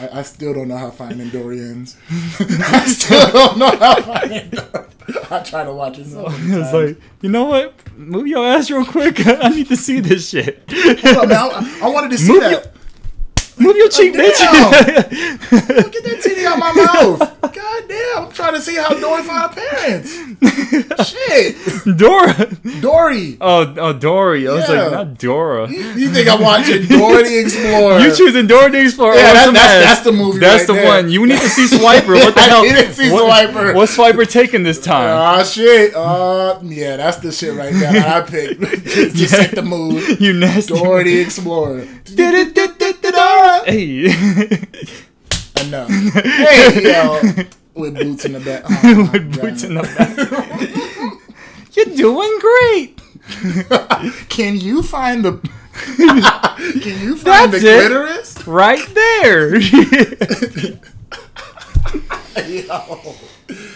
[0.00, 1.96] I, I still don't know how Finding Dory ends.
[2.40, 4.86] I still don't know how Finding Dory.
[5.30, 6.36] I try to watch it so It's
[6.70, 6.72] times.
[6.72, 7.74] like, you know what?
[7.96, 9.20] Move your ass real quick.
[9.26, 10.62] I need to see this shit.
[10.70, 12.50] Hold up, man, I, I wanted to see Move that.
[12.52, 12.62] your-
[13.56, 14.36] Move your cheek, bitch.
[14.40, 17.43] Get that titty out my mouth.
[17.88, 20.14] God damn, I'm trying to see how Dory found her parents.
[21.10, 21.96] Shit.
[21.96, 22.50] Dora.
[22.80, 23.36] Dory.
[23.40, 24.48] Oh, oh, Dory.
[24.48, 25.68] I was like, not Dora.
[25.70, 27.98] You think I'm watching Dora the Explorer?
[28.00, 29.14] You choosing Dora the Explorer?
[29.16, 30.86] Yeah, that- that's- that's the movie That's right the there.
[31.02, 31.10] one.
[31.10, 32.14] You need to see Swiper.
[32.14, 32.62] What the I hell?
[32.62, 33.74] didn't see what, Swiper.
[33.74, 35.08] What's Swiper taking this time?
[35.16, 35.94] Ah shit.
[35.94, 38.60] Uh, yeah, that's the shit right there I picked.
[38.60, 40.20] Just to set the mood.
[40.20, 40.74] you nasty.
[40.74, 41.86] Dora the Explorer.
[43.66, 44.06] Hey.
[45.60, 45.88] Enough.
[45.88, 47.20] Hey, yo.
[47.74, 48.64] With boots in the back.
[48.84, 49.70] Oh, With boots God.
[49.70, 50.16] in the back.
[51.76, 53.00] You're doing great.
[54.28, 55.38] Can you find the?
[55.96, 57.88] Can you find That's the it.
[57.88, 58.46] clitoris?
[58.46, 59.58] Right there.
[62.36, 63.14] Yo.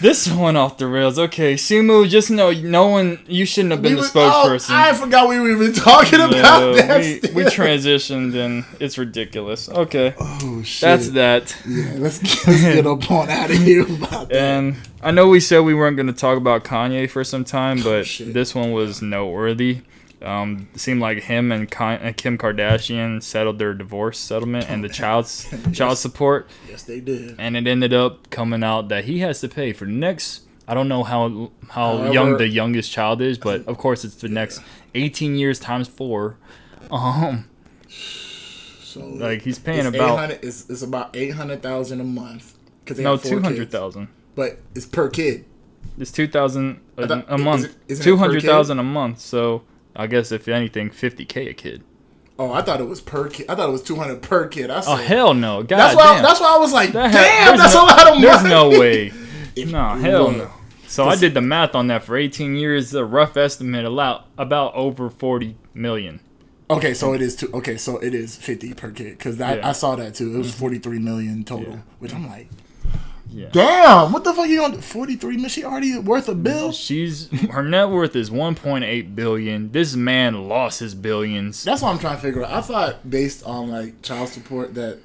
[0.01, 1.17] this one off the rails.
[1.19, 3.19] Okay, Simu, just know no one.
[3.27, 4.69] You shouldn't have been We the was- oh, spokesperson.
[4.71, 6.99] I forgot we were even talking about that.
[7.33, 9.69] we, we transitioned and it's ridiculous.
[9.69, 10.81] Okay, oh shit.
[10.81, 11.55] that's that.
[11.67, 14.35] Yeah, let's, let's get up on out of here about that.
[14.35, 17.79] And I know we said we weren't going to talk about Kanye for some time,
[17.81, 18.33] oh, but shit.
[18.33, 19.81] this one was noteworthy.
[20.21, 25.47] Um, seemed like him and uh, Kim Kardashian settled their divorce settlement and the child's
[25.73, 27.35] child support, Yes, they did.
[27.39, 30.41] and it ended up coming out that he has to pay for the next.
[30.67, 34.15] I don't know how how However- young the youngest child is, but of course it's
[34.15, 34.61] the next
[34.93, 36.35] 18 years times four.
[36.91, 37.45] Um,
[38.83, 42.55] So like he's paying it's about 800 it's, it's about eight hundred thousand a month.
[42.85, 43.71] Cause they no have four two hundred kids.
[43.71, 44.07] thousand.
[44.35, 45.45] but it's per kid.
[45.97, 47.65] It's two thousand a, thought- a month.
[47.65, 49.19] it- isn't it per Two hundred thousand a month.
[49.19, 49.63] So
[49.95, 51.83] I guess if anything, fifty k a kid.
[52.37, 53.49] Oh, I thought it was per kid.
[53.49, 54.69] I thought it was two hundred per kid.
[54.69, 55.61] I oh, said, Oh hell no!
[55.61, 56.13] God that's why.
[56.13, 56.23] damn.
[56.23, 58.21] That's why I was like, That damn, that's no, a lot of money.
[58.21, 59.11] There's no way.
[59.65, 60.51] no hell no.
[60.87, 62.93] So I did the math on that for 18 years.
[62.93, 66.19] A rough estimate about about over 40 million.
[66.71, 67.49] Okay, so it is two.
[67.53, 69.69] Okay, so it is fifty per kid because I, Yeah.
[69.69, 70.35] I saw that too.
[70.35, 70.59] It was mm-hmm.
[70.59, 71.79] forty three million total, Yeah.
[71.97, 72.47] which I'm like,
[73.31, 73.49] Yeah.
[73.51, 75.49] damn, what the fuck you on forty three million?
[75.49, 76.71] She already worth a bill.
[76.71, 79.71] She's her net worth is 1.8 billion.
[79.71, 81.63] This man lost his billions.
[81.63, 82.51] That's what I'm trying to figure out.
[82.51, 84.99] I thought based on like child support that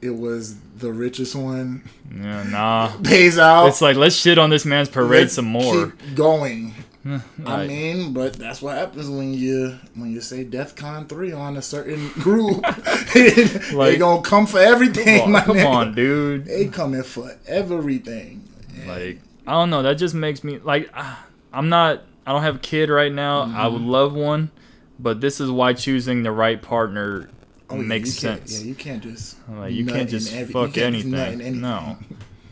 [0.00, 1.82] it was the richest one
[2.14, 2.92] Yeah, nah.
[3.02, 3.66] pays out.
[3.66, 5.86] It's like let's shit on this man's parade Let's some more.
[5.90, 6.74] Keep going.
[7.46, 11.62] I mean, but that's what happens when you when you say DEFCON three on a
[11.62, 12.64] certain group.
[13.14, 15.66] they gonna come for everything, Come on, come nigga.
[15.70, 16.46] on, dude.
[16.46, 18.48] They coming for everything.
[18.86, 19.82] Like I don't know.
[19.82, 22.02] That just makes me like ah, I'm not.
[22.26, 23.42] I don't have a kid right now.
[23.42, 23.72] I Mm-hmm.
[23.74, 24.50] would love one,
[24.98, 27.28] but this is why choosing the right partner
[27.70, 28.60] Oh, makes can't- sense.
[28.62, 31.46] Yeah, you can't just Like you can't just every- fuck can't just nut in anything.
[31.46, 31.60] anything.
[31.60, 31.98] No,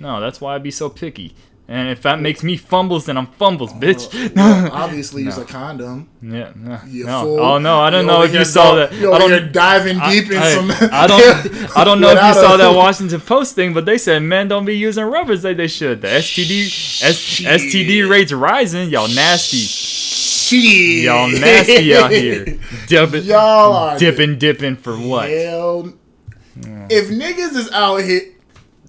[0.00, 0.20] no.
[0.20, 1.34] That's why I'd be so picky.
[1.68, 4.34] And if that makes me fumbles, then I'm fumbles, bitch.
[4.34, 6.10] Well, obviously, use a condom.
[6.20, 6.80] yeah, no.
[6.86, 7.22] You no.
[7.22, 7.40] fool.
[7.40, 8.92] Oh no, I don't know if you saw that.
[8.92, 9.30] I don't.
[9.30, 10.70] here diving I, deep in I- some.
[10.92, 11.76] I don't.
[11.76, 14.64] I don't know if you saw that Washington Post thing, but they said men don't
[14.64, 16.02] be using rubbers like they should.
[16.02, 16.66] The STD
[17.02, 18.90] S, STD rates rising.
[18.90, 19.58] Y'all nasty.
[19.58, 21.04] Shit.
[21.04, 22.58] Y'all nasty out here.
[22.88, 25.30] Dipping, Y'all are dipping, dipping for what?
[25.30, 25.92] Hell,
[26.90, 28.20] if niggas is out here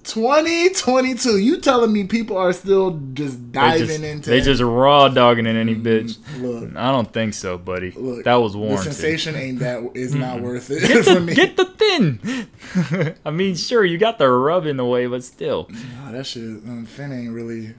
[0.04, 1.38] 2022.
[1.38, 5.46] You telling me people are still just They diving just, into they just raw dogging
[5.46, 6.18] in any bitch.
[6.40, 6.76] Look.
[6.76, 7.90] I don't think so, buddy.
[7.92, 8.86] Look, that was warranted.
[8.90, 11.34] the sensation ain't that is not worth it Get for the, me.
[11.34, 13.14] get the thin.
[13.24, 15.68] I mean, sure, you got the rub in the way, but still.
[15.70, 17.74] Nah, that shit, um, Finn ain't really,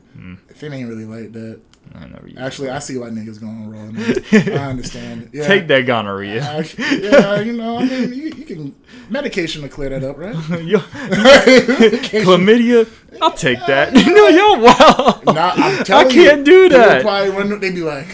[0.54, 1.62] Finn ain't really like that.
[1.94, 3.72] I Actually, I see why niggas going.
[3.72, 3.96] Man.
[4.60, 5.30] I understand.
[5.32, 5.48] Yeah.
[5.48, 6.42] Take that gonorrhea.
[6.78, 8.76] Yeah, you know, I mean, you, you can
[9.10, 10.36] medication to clear that up, right?
[10.64, 12.90] Yo, chlamydia,
[13.22, 13.94] I'll take that.
[13.94, 15.22] no, yo, wow.
[15.26, 17.02] Nah, I'm I can't you, do they that.
[17.02, 18.08] Probably when they be like,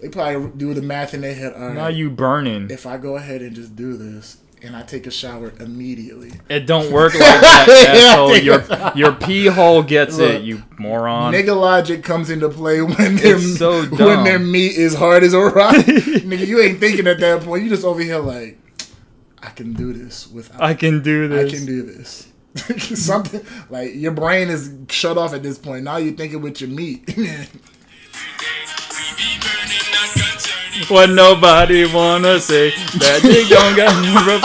[0.00, 1.52] they probably do the math in their head.
[1.54, 2.70] All right, Now you burning.
[2.70, 6.66] if I go ahead and just do this and I take a shower immediately, It
[6.66, 8.36] don't work like that, Yeah, asshole.
[8.38, 8.96] Your it.
[8.96, 11.32] your pee hole gets Look, it, you moron.
[11.32, 15.38] nigga logic comes into play when their so when their meat is hard as a
[15.40, 15.74] rock.
[15.76, 17.64] nigga, you ain't thinking at that point.
[17.64, 18.58] You just over here like,
[19.42, 20.60] I can do this without.
[20.62, 21.52] I can do this.
[21.52, 22.28] I can do this.
[23.04, 25.84] Something like your brain is shut off at this point.
[25.84, 27.04] Now you're thinking with your meat.
[30.88, 34.40] What nobody wanna say that you don't got no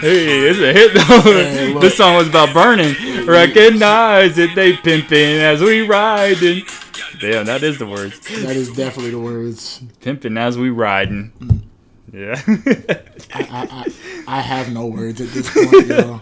[0.00, 1.32] Hey, it's a hit though.
[1.32, 2.94] Hey, this song was about burning.
[3.24, 6.64] Recognize it, they pimping as we riding.
[7.20, 8.20] Damn, that is the words.
[8.44, 9.82] that is definitely the words.
[10.00, 11.32] Pimping as we riding.
[11.40, 11.67] Mm.
[12.12, 12.40] Yeah.
[13.34, 13.86] I, I,
[14.26, 16.20] I have no words at this point, yo.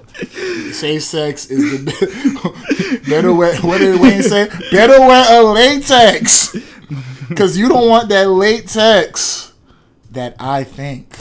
[0.72, 3.56] Safe sex is the better wear.
[3.62, 4.48] What did Wayne say?
[4.72, 6.56] Better wear a latex,
[7.28, 9.52] because you don't want that latex.
[10.10, 11.16] That I think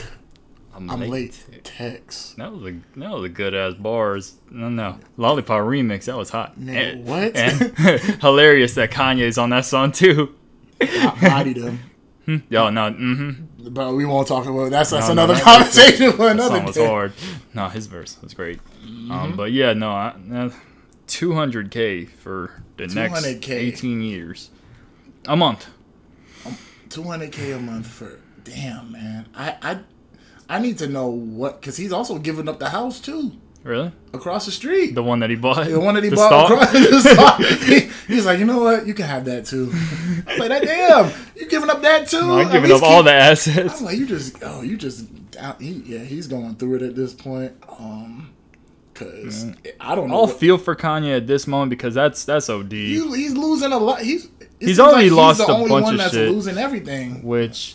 [0.74, 2.34] I'm latex.
[2.38, 4.34] That was a that was a good ass bars.
[4.50, 6.06] No, no, Lollipop remix.
[6.06, 6.58] That was hot.
[6.58, 7.36] Nigga, And- what?
[7.36, 10.34] and hilarious that Kanye's on that song too.
[10.80, 11.80] I bodied him,
[12.48, 13.55] Yo, no, mm-hmm.
[13.70, 16.56] But we won't talk about that's that's No, no, another that- conversation for That another
[16.56, 17.12] song was hard.
[17.54, 18.60] No, his verse was great.
[18.84, 19.10] Mm-hmm.
[19.10, 20.50] Um, but yeah, no, I, uh,
[21.08, 23.50] 200k for the next 200K.
[23.50, 24.50] 18 years,
[25.26, 25.68] a month.
[26.88, 29.28] 200k a month for damn man.
[29.34, 29.78] I I
[30.48, 33.32] I need to know what because he's also giving up the house too
[33.66, 33.90] Really?
[34.14, 34.94] across the street.
[34.94, 35.66] The one that he bought.
[35.66, 36.50] The one that he The bought stalk?
[36.52, 37.40] across the stalk.
[37.40, 38.86] He- he's like, you know what?
[38.86, 39.70] You can have that too.
[40.26, 42.18] I'm like, that damn, you giving up that too?
[42.20, 43.80] I'm giving up all the assets.
[43.80, 45.06] I'm like, you just, oh, you just,
[45.58, 47.52] he, yeah, he's going through it at this point.
[47.78, 48.32] Um,
[48.94, 49.46] cause
[49.80, 50.14] I don't know.
[50.14, 52.72] I'll what- feel for Kanye at this moment because that's that's OD.
[52.72, 54.00] you, he's losing a lot.
[54.00, 54.28] He's
[54.60, 56.30] He's already like lost he's the a only bunch one of that's shit.
[56.30, 57.22] losing everything.
[57.24, 57.74] which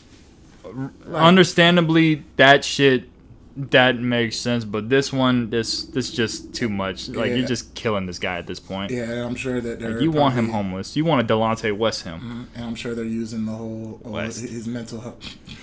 [1.14, 3.10] understandably that shit
[3.58, 7.36] that makes sense but this one this this just too much like Yeah.
[7.36, 10.36] you're just killing this guy at this point Yeah, I'm sure that they're you want
[10.36, 13.52] him homeless you want a delonte west him mm-hmm, And I'm sure they're using the
[13.52, 14.40] whole oh, West.
[14.42, 15.20] his mental health.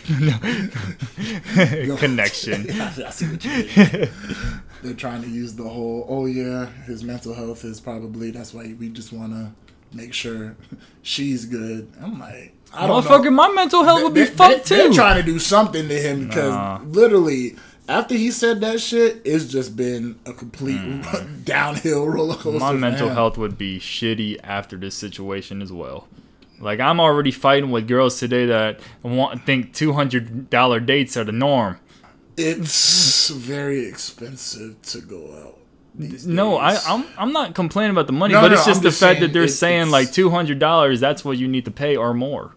[1.99, 4.11] connection I see what you did.
[4.83, 8.75] They're trying to use the whole, oh yeah, his mental health is probably that's why
[8.79, 9.51] we just want to
[9.93, 10.55] make sure
[11.03, 11.91] she's good.
[12.01, 13.31] I'm like, I don't motherfucker know.
[13.33, 15.95] my mental health would be They- fucked they- They're too trying to do something to
[16.01, 16.81] him because Nah.
[16.87, 17.57] literally
[17.89, 21.41] after he said that shit, it's just been a complete hmm.
[21.45, 22.59] downhill roller coaster.
[22.59, 26.09] My mental health would be shitty after this situation as well
[26.61, 31.79] like i'm already fighting with girls today that want think $200 dates are the norm
[32.37, 35.59] It's very expensive to go out.
[36.25, 36.85] No, I, days.
[36.87, 39.01] I'm I'm not complaining about the money, No, but no, it's just I'm the just
[39.01, 41.01] fact that they're it- saying like two hundred dollars.
[41.01, 42.55] That's what you need to pay or more.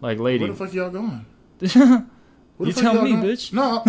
[0.00, 1.26] Like, lady, Where the fuck y'all going?
[2.60, 3.52] You tell me, bitch.
[3.52, 3.82] No,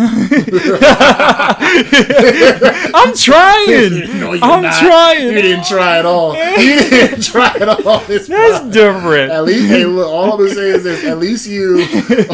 [2.94, 3.90] I'm trying.
[4.20, 4.78] no, you're I'm not.
[4.80, 5.24] trying.
[5.26, 6.34] You didn't try at all.
[6.60, 8.00] You didn't try at all.
[8.00, 9.32] This That's different.
[9.32, 11.84] At least, hey, look, all I'm gonna say is this: at least you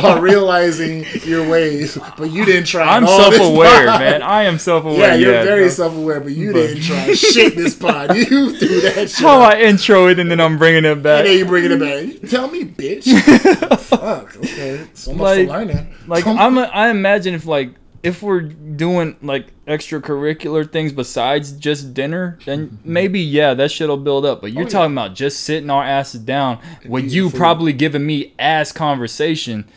[0.03, 2.83] are realizing your ways, but you didn't try.
[2.97, 4.23] I'm at all self-aware, man.
[4.23, 4.99] I am self-aware.
[4.99, 5.69] Yeah, you're very bro.
[5.71, 8.15] self-aware, but you didn't try shit this pod.
[8.17, 9.19] You do that shit.
[9.25, 11.21] How I intro it and then I'm bringing it back.
[11.21, 12.23] and then you bringing it back.
[12.23, 13.07] You Tell me, bitch.
[13.81, 14.37] Fuck.
[14.37, 14.87] Okay.
[14.95, 15.95] So much Like- for learning.
[16.07, 17.71] Like I'm, a, I imagine if like
[18.03, 24.25] if we're doing like extracurricular things besides just dinner, then maybe yeah, that shit'll build
[24.27, 24.41] up.
[24.41, 24.71] But you're Oh, yeah.
[24.71, 27.39] talking about just sitting our asses down with you food.
[27.39, 29.69] probably giving me ass conversation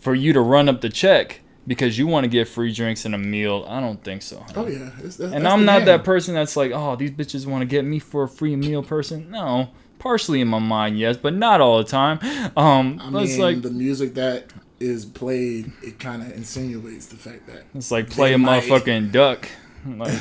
[0.00, 3.14] for you to run up the check because you want to get free drinks and
[3.14, 3.64] a meal.
[3.68, 4.44] I don't think so.
[4.56, 4.90] Oh yeah.
[4.96, 5.86] That's- And I'm not game.
[5.86, 8.82] that person that's like, oh, these bitches want to get me for a free meal
[8.82, 9.30] person.
[9.30, 12.18] No, partially in my mind, yes, but not all the time.
[12.56, 17.46] Um, I mean, like the music that is played, it kind of insinuates the fact
[17.46, 19.48] that it's like play a might- motherfucking duck.
[19.86, 20.20] Like,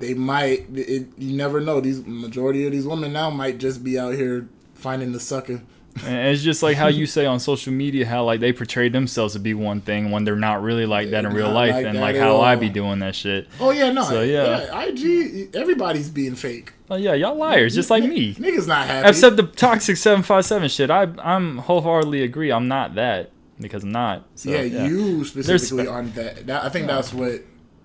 [0.00, 0.66] they might.
[0.74, 1.80] It, you never know.
[1.80, 5.62] These majority of these women now might just be out here finding the sucker
[6.04, 9.32] And it's just like how you say on social media how like they portray themselves
[9.32, 11.98] to be one thing when they're not really like that in real life, like and
[12.00, 13.48] like how I be doing that shit.
[13.60, 14.02] Oh yeah, no.
[14.02, 14.82] So, yeah.
[14.82, 15.54] IG.
[15.54, 16.72] Everybody's being fake.
[16.90, 18.34] Oh yeah, y'all liars, just like me.
[18.34, 19.08] Niggas not happy.
[19.08, 20.90] Except the toxic seven five seven shit.
[20.90, 22.50] I I'm wholeheartedly agree.
[22.52, 23.30] I'm not that
[23.60, 24.26] because I'm not.
[24.34, 26.46] So, yeah, yeah, you specifically spe- aren't that.
[26.46, 26.64] that.
[26.64, 27.42] I think that's what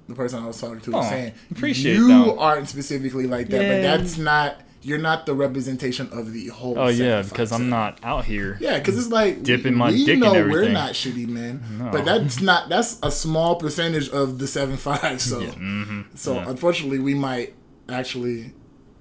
[0.07, 1.33] the person I was talking to was Oh, saying.
[1.51, 2.35] appreciate you that.
[2.37, 3.75] aren't specifically like that, Yeah.
[3.75, 4.61] but that's not.
[4.83, 6.77] You're not the representation of the whole.
[6.79, 8.57] Oh yeah, because I'm not out here.
[8.59, 11.61] Yeah, because it's like Dipping we, my we dick in know we're not shitty, man.
[11.91, 12.67] But that's not.
[12.69, 15.21] That's a small percentage of the seven five.
[15.21, 16.01] So, mm-hmm.
[16.15, 17.53] so unfortunately, we might
[17.87, 18.53] actually.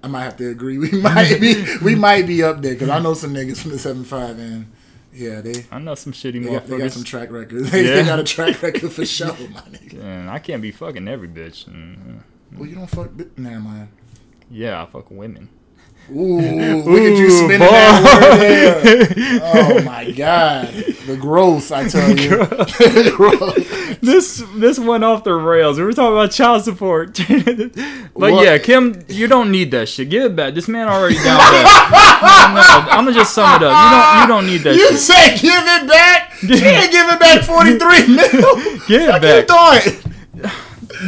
[0.02, 0.76] I might have to agree.
[0.90, 1.64] We might be.
[1.82, 4.70] we might be up there because I know some niggas from the seven five, and
[5.12, 5.66] yeah, they.
[5.70, 7.70] I know some shitty They got, they got some track records.
[7.72, 8.04] They, Yeah.
[8.04, 10.00] got a track record for sure, my nigga.
[10.02, 11.66] and I can't be fucking every bitch.
[11.66, 12.22] And, uh,
[12.58, 13.16] Well, you don't fuck.
[13.16, 13.88] bi- Never mind.
[14.50, 15.48] yeah, I fuck women.
[16.12, 17.66] Ooh, look at you Ooh, spinning boy.
[17.66, 19.40] that word there.
[19.42, 20.68] Oh my god,
[21.06, 21.70] the growth!
[21.72, 22.46] I tell you.
[24.02, 25.76] This this went off the rails.
[25.78, 27.76] We were talking about child support, but
[28.14, 28.42] What?
[28.44, 30.08] yeah, Kim, you don't need that shit.
[30.08, 30.54] Give it back.
[30.54, 32.54] This man already down bad.
[32.54, 33.72] no, I'm gonna just sum it up.
[33.76, 34.98] You don't you don't need that You shit.
[35.00, 36.32] say give it back?
[36.40, 38.78] She ain't giving back forty three mil.
[38.88, 39.46] Give it back.
[39.46, 39.99] doing?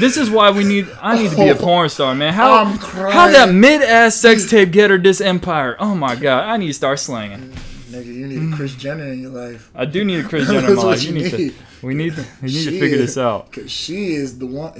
[0.00, 0.88] This is why we need.
[1.00, 1.58] I need to be a oh.
[1.58, 2.32] porn star, man.
[2.32, 3.12] How I'm crying.
[3.12, 5.76] how that mid ass sex tape get her this empire?
[5.78, 7.50] Oh my god, I need to start slanging.
[7.90, 9.70] Nigga, you need a Kris Jenner in your life.
[9.74, 11.02] I do need a Kris Jenner in my life.
[11.02, 11.50] You you need need.
[11.52, 11.86] to.
[11.86, 12.24] We need to.
[12.40, 13.52] We need She to figure is- this out.
[13.52, 14.72] Cause she is the one.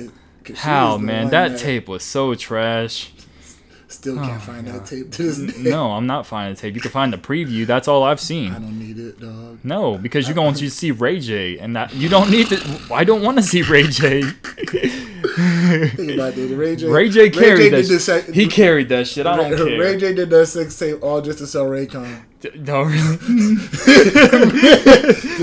[0.44, 1.22] 'cause she How is man?
[1.24, 3.12] one That tape was so trash.
[3.92, 5.70] Still can't oh, find that tape to this day.
[5.70, 6.74] No, I'm not finding the tape.
[6.74, 7.66] You can find the preview.
[7.66, 8.50] That's all I've seen.
[8.50, 9.58] I don't need it, dog.
[9.62, 12.80] No, because you're going to see Ray J, and that you don't need to.
[12.90, 14.22] I don't want to see Ray J.
[14.22, 16.50] Think about this.
[16.50, 16.86] Ray J.
[16.86, 18.30] Ray J carried that.
[18.32, 19.26] He carried that shit.
[19.26, 19.78] I don't Ray, care.
[19.78, 22.22] Ray J did that sex tape all just to sell Raycon.
[22.56, 23.16] No, really.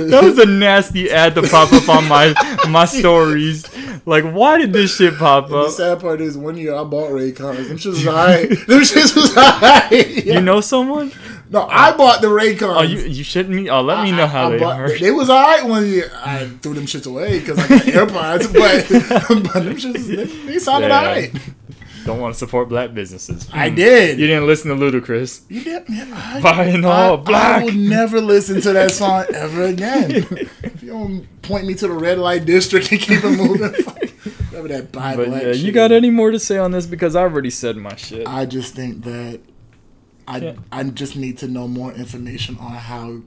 [0.10, 2.34] that was a nasty ad to pop up on my
[2.70, 3.66] my stories.
[4.06, 5.50] Like, why did this shit pop up?
[5.50, 7.68] The sad part is one year I bought Raycons.
[7.68, 8.50] Them shits was alright.
[8.68, 10.26] Them shits was alright.
[10.26, 11.12] You know someone?
[11.52, 12.76] No, I bought the Raycons.
[12.78, 13.70] Oh, you you shouldn't me.
[13.70, 14.98] Oh, let me know how I they bought- are.
[14.98, 16.12] They was alright one year.
[16.16, 18.88] I threw them shits away because I got AirPods, but,
[19.44, 20.98] but them shits, they, they sounded Yeah.
[21.00, 21.34] alright.
[22.06, 23.48] Don't want to support black businesses.
[23.52, 23.76] I hmm.
[23.76, 24.20] did.
[24.20, 25.44] You didn't listen to Ludacris.
[25.50, 25.84] You did.
[25.90, 27.62] Yeah, I, Buying I, all black.
[27.62, 30.12] I will never listen to that song ever again.
[30.12, 33.72] if you don't point me to the red light district and keep it moving,
[34.52, 36.86] remember that buy But black yeah, you got any more to say on this?
[36.86, 38.28] Because I already said my shit.
[38.28, 39.42] I just think that
[40.28, 40.54] I Yeah.
[40.72, 43.22] I just need to know more information on how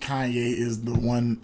[0.00, 1.40] Kanye is the one.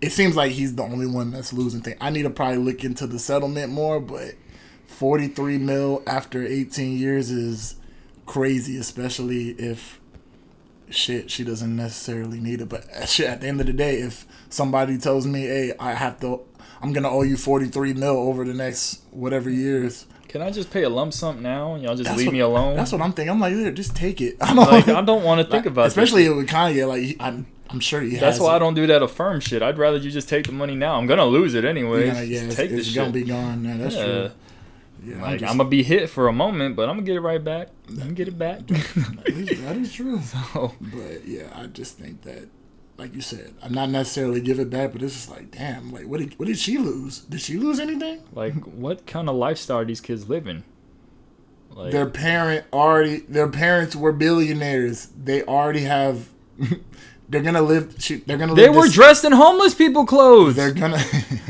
[0.00, 1.96] It seems like he's the only one that's losing things.
[2.00, 4.34] I need to probably look into the settlement more, but
[4.92, 7.76] forty three mil after eighteen years is
[8.26, 10.00] crazy, especially if
[10.90, 12.68] shit she doesn't necessarily need it.
[12.68, 16.20] But shit, at the end of the day, if somebody tells me, "Hey, I have
[16.20, 16.40] to,"
[16.80, 20.06] I'm gonna owe you forty three mil over the next whatever years.
[20.28, 22.40] Can I just pay a lump sum now and y'all just That's leave what- me
[22.40, 22.74] alone?
[22.74, 23.28] That's what I'm thinking.
[23.30, 24.36] I'm like, yeah, just take it.
[24.40, 25.88] I don't, like, I don't want to think about it.
[25.88, 26.34] especially this.
[26.34, 26.88] with Kanye.
[26.88, 28.16] Like, I'm, I'm sure he.
[28.16, 28.56] That's why it.
[28.56, 29.60] I don't do that affirm shit.
[29.62, 30.94] I'd rather you just take the money now.
[30.96, 32.06] I'm gonna lose it anyway.
[32.06, 33.62] Gonna- yeah, it's, take it's this gonna be gone.
[33.78, 34.04] That's yeah.
[34.04, 34.30] true.
[35.04, 37.20] Yeah, Like just- I'm gonna be hit for a moment, but I'm gonna get it
[37.20, 37.68] right back.
[37.88, 38.66] I'm gonna get it back.
[38.68, 40.20] that is- that is true.
[40.54, 42.48] oh, But yeah, I just think that,
[42.98, 46.06] like you said, I'm not necessarily give it back, but it's just like, damn, like
[46.06, 47.20] what did what did she lose?
[47.20, 48.22] Did she lose anything?
[48.32, 50.62] like what kind of lifestyle are these kids living?
[51.74, 55.06] Like Their parent already, their parents were billionaires.
[55.20, 56.28] They already have.
[57.30, 57.96] they're gonna live.
[58.26, 58.54] They're gonna.
[58.54, 60.54] they were this- dressed in homeless people clothes.
[60.54, 61.02] They're gonna.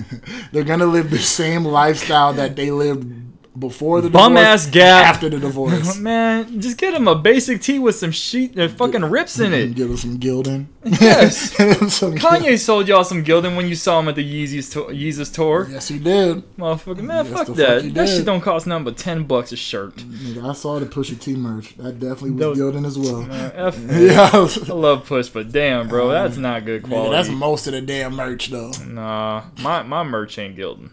[0.53, 3.13] they're gonna live the same lifestyle that they lived
[3.59, 5.05] before the Bum divorce, ass gap.
[5.07, 5.99] after the divorce.
[6.01, 9.75] Man, just get him a basic tee with some sheet and fucking rips in it.
[9.75, 10.67] Give him some Gildan.
[10.85, 11.53] Yes.
[11.95, 15.33] Some Kanye sold y'all some Gildan when you saw him at the Yeezus, to- Yeezus
[15.33, 15.69] tour.
[15.71, 16.43] Yes, he did.
[16.57, 17.95] Motherfucker, man, Yes, fuck the fuck that.
[17.95, 19.95] that shit don't cost nothing but 10 bucks a shirt.
[19.99, 21.77] Nigga, I saw the Pusha T merch.
[21.77, 23.23] That definitely was Those- Gildan as well.
[23.23, 27.11] Man, F yeah, I love Push, but damn, bro, that's um, not good nigga, quality.
[27.13, 28.73] that's most of the damn merch though.
[28.85, 30.91] Nah, my my merch ain't Gildan.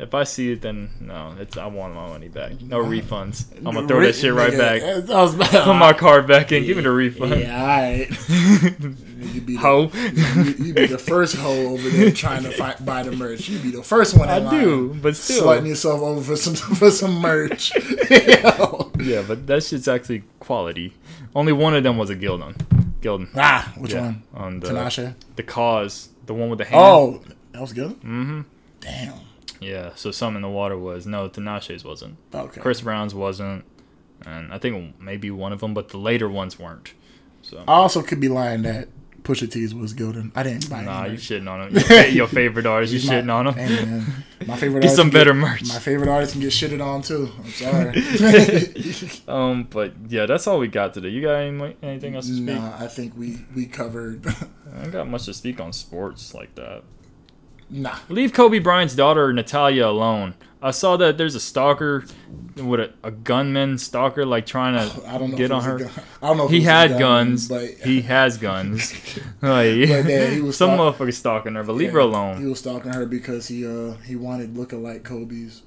[0.00, 2.60] If I see it, then no, it's I want my money back.
[2.62, 3.46] No refunds.
[3.56, 5.10] I'm gonna throw that shit right Nigga, back.
[5.10, 6.64] I was about Put my card back in.
[6.64, 7.40] Give me the refund.
[7.40, 8.08] Yeah, alright.
[8.28, 9.90] you be the, Ho.
[9.92, 13.48] you, you be the first hoe over there trying to buy the merch.
[13.48, 14.28] You be the first one.
[14.28, 15.42] In I line, do, but still.
[15.44, 17.72] slutting yourself over for some for some merch.
[19.00, 20.92] Yeah, but that shit's actually quality.
[21.34, 22.54] Only one of them was a Gildan.
[23.00, 23.28] Gildan.
[23.36, 24.22] ah, which Yeah, one?
[24.34, 25.14] On the Tinashe.
[25.36, 26.80] the cause, the one with the hand.
[26.80, 27.22] Oh,
[27.52, 27.92] that was good.
[28.00, 28.40] Mm-hmm.
[28.80, 29.14] Damn.
[29.60, 32.16] Yeah, so some in the water was no, Tinashe's wasn't.
[32.34, 32.60] Okay.
[32.60, 33.64] Chris Brown's wasn't,
[34.24, 36.94] and I think maybe one of them, but the later ones weren't.
[37.42, 38.88] So I also could be lying that
[39.22, 40.32] Pusha T's was Gildan.
[40.34, 41.74] I didn't buy nah, any you shitting on him.
[41.90, 43.54] Your, your favorite artist, you shitting on him.
[43.54, 44.82] Hey, man, my favorite.
[44.82, 45.68] Get some better get- merch.
[45.68, 47.30] My favorite artist can get shitted on too.
[47.38, 49.18] I'm sorry.
[49.28, 51.08] Um, but yeah, that's all we got today.
[51.10, 52.46] You got any, anything else to speak?
[52.46, 54.26] nah, I think we we covered.
[54.26, 56.82] I don't got much to speak on sports like that.
[57.70, 57.96] Nah.
[58.08, 60.34] Leave Kobe Bryant's daughter Natalia alone.
[60.60, 62.04] I saw that there's a stalker
[62.56, 65.36] with a, a gunman stalker like trying to I don't know.
[65.36, 65.90] get on her.
[66.20, 66.44] I don't know.
[66.46, 67.48] If He had gun, guns.
[67.48, 68.92] but He has guns.
[69.42, 72.58] like, yeah, he was some stalk- motherfucker stalking her, but leave yeah, her He was
[72.58, 75.62] stalking her because he uh he wanted lookalike Kobe's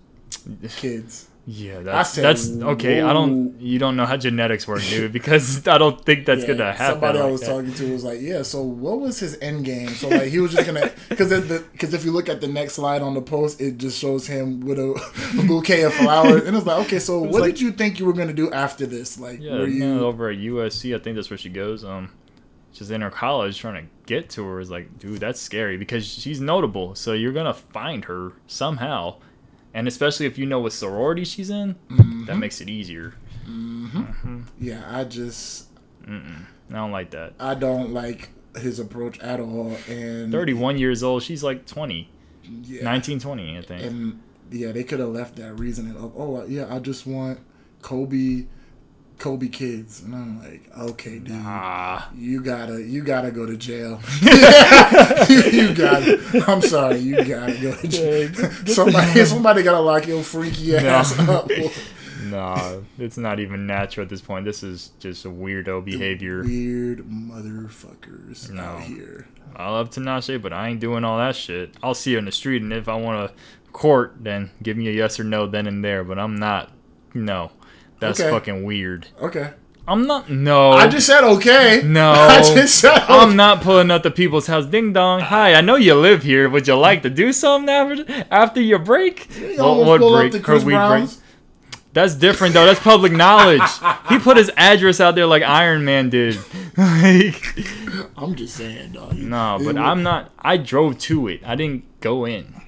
[0.76, 1.28] kids.
[1.48, 3.02] Yeah, that's said, that's okay.
[3.02, 3.60] I don't.
[3.60, 5.12] You don't know how genetics work, dude.
[5.12, 6.94] Because I don't think that's Yeah, gonna happen.
[7.02, 7.48] Somebody I was that.
[7.48, 10.52] talking to was like, "Yeah, so what was his end game?" So like he was
[10.54, 11.32] just gonna because
[11.72, 14.60] because if you look at the next slide on the post, it just shows him
[14.62, 14.92] with a,
[15.40, 18.06] a bouquet of flowers, and it's like, okay, so what like- did you think you
[18.06, 19.20] were gonna do after this?
[19.20, 20.02] Like, Yeah, were you?
[20.06, 21.84] over at USC, I think that's where she goes.
[21.84, 22.12] Um,
[22.72, 24.60] she's in her college trying to get to her.
[24.60, 26.94] Is like, dude, that's scary because she's notable.
[26.94, 29.16] So you're gonna find her somehow,
[29.74, 32.26] and especially if you know what sorority she's in, Mm-hmm.
[32.26, 33.14] that makes it easier.
[34.60, 35.68] Yeah, I just
[36.08, 36.22] I
[36.74, 37.34] don't like that.
[37.40, 41.24] I don't like his approach at all, and 31 years old.
[41.24, 42.10] She's like 20,
[42.64, 43.84] yeah, 19, 20, I think.
[43.84, 44.22] and
[44.52, 47.40] yeah, they could have left that reasoning of, oh yeah, I just want
[47.82, 48.46] Kobe,
[49.22, 51.38] Kobe kids, and I'm like, okay, dude.
[51.44, 54.02] Ah, You gotta, you gotta go to jail.
[55.30, 56.44] you gotta.
[56.48, 58.34] I'm sorry, you gotta go to jail.
[58.66, 61.50] somebody, somebody gotta lock your freaky ass up.
[62.26, 64.44] nah, it's not even natural at this point.
[64.46, 66.42] This is just a weirdo behavior.
[66.44, 68.64] Weird motherfuckers No.
[68.64, 69.28] out here.
[69.56, 71.76] I love Tinashe, but I ain't doing all that shit.
[71.84, 73.36] I'll see you in the street, and if I want to
[73.72, 76.04] court, then give me a yes or no then and there.
[76.04, 76.72] But I'm not.
[77.14, 77.52] No,
[78.02, 78.30] that's Okay.
[78.30, 79.08] fucking weird.
[79.22, 79.52] Okay.
[79.88, 80.30] I'm not.
[80.30, 81.82] No, I just said okay.
[81.84, 82.12] no.
[82.16, 83.06] I just said okay.
[83.14, 84.66] I'm not pulling up to people's house.
[84.66, 85.22] Ding dong.
[85.22, 86.50] Hi, I know you live here.
[86.50, 89.28] Would you like to do something after after your break?
[89.40, 91.22] You almost pull up to Chris Brown's.
[91.94, 92.66] That's different though.
[92.66, 93.62] That's public knowledge.
[94.08, 96.38] he put his address out there like Iron Man did.
[96.78, 97.44] like,
[98.16, 99.18] I'm just saying, dog.
[99.18, 100.32] no, but I'm not.
[100.40, 101.42] I drove to it.
[101.46, 102.62] I didn't go in.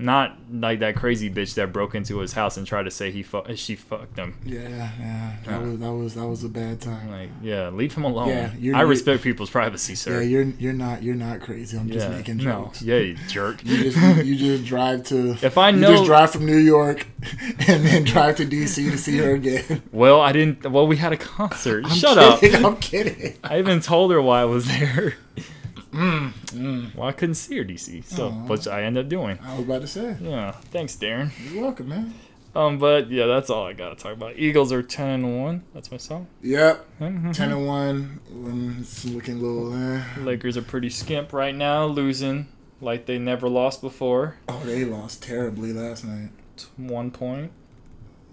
[0.00, 3.22] Not like that crazy bitch that broke into his house and tried to say he
[3.22, 4.36] fu- she fucked him.
[4.44, 5.32] Yeah, yeah.
[5.46, 7.10] That was that was that was a bad time.
[7.10, 8.28] Like, yeah, leave him alone.
[8.28, 10.22] Yeah, you're- I you're- respect people's privacy, sir.
[10.22, 11.76] Yeah, you're you're not you're not crazy.
[11.78, 12.82] I'm just Yeah, making no, jokes.
[12.82, 13.64] yeah, you jerk.
[13.64, 17.06] You just you just drive to If I you know- just drive from New York
[17.68, 19.82] and then drive to DC to see her again.
[19.92, 20.70] Well, I didn't.
[20.70, 21.84] Well, we had a concert.
[21.84, 22.72] I'm Shut kidding, up.
[22.72, 23.36] I'm kidding.
[23.44, 25.14] I even told her why I was there.
[25.92, 28.04] Mm, Well, I couldn't see her, DC.
[28.04, 28.46] So, Aw.
[28.46, 29.38] which I ended up doing.
[29.42, 30.16] I was about to say.
[30.20, 31.30] Yeah, thanks, Darren.
[31.52, 32.14] You're welcome, man.
[32.54, 34.36] Um, but yeah, that's all I gotta talk about.
[34.36, 35.62] Eagles are ten and one.
[35.72, 36.26] That's my song.
[36.42, 36.84] Yep.
[37.00, 37.32] Mhm.
[37.32, 38.20] Ten and one.
[38.32, 39.72] Um, it's looking a little.
[39.72, 40.02] Eh.
[40.20, 42.48] Lakers are pretty skimp right now, losing
[42.80, 44.34] like they never lost before.
[44.48, 46.30] Oh, they lost terribly last night.
[46.76, 47.52] One point.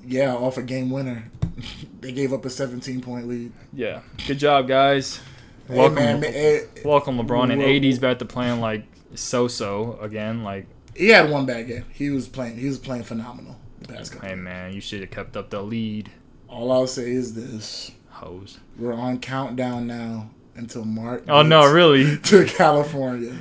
[0.04, 1.30] Yeah, off a game winner.
[2.02, 3.52] they gave up a 17 point lead.
[3.72, 5.20] Yeah, good job, guys.
[5.68, 7.52] Hey, Welcome, man, man, welcome, LeBron.
[7.52, 8.86] And Well- AD's back to playing like
[9.16, 10.44] so-so again.
[10.44, 10.66] Like,
[10.96, 11.84] he had one bad game.
[11.92, 12.58] He was playing.
[12.58, 13.58] He was playing phenomenal.
[13.82, 16.10] The hey man, you should have kept up the lead,
[16.50, 18.58] All I'll say is this: hose.
[18.78, 21.24] we're on countdown now until Mark.
[21.30, 22.18] Oh no, really?
[22.24, 23.36] To California,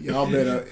[0.00, 0.66] y'all better.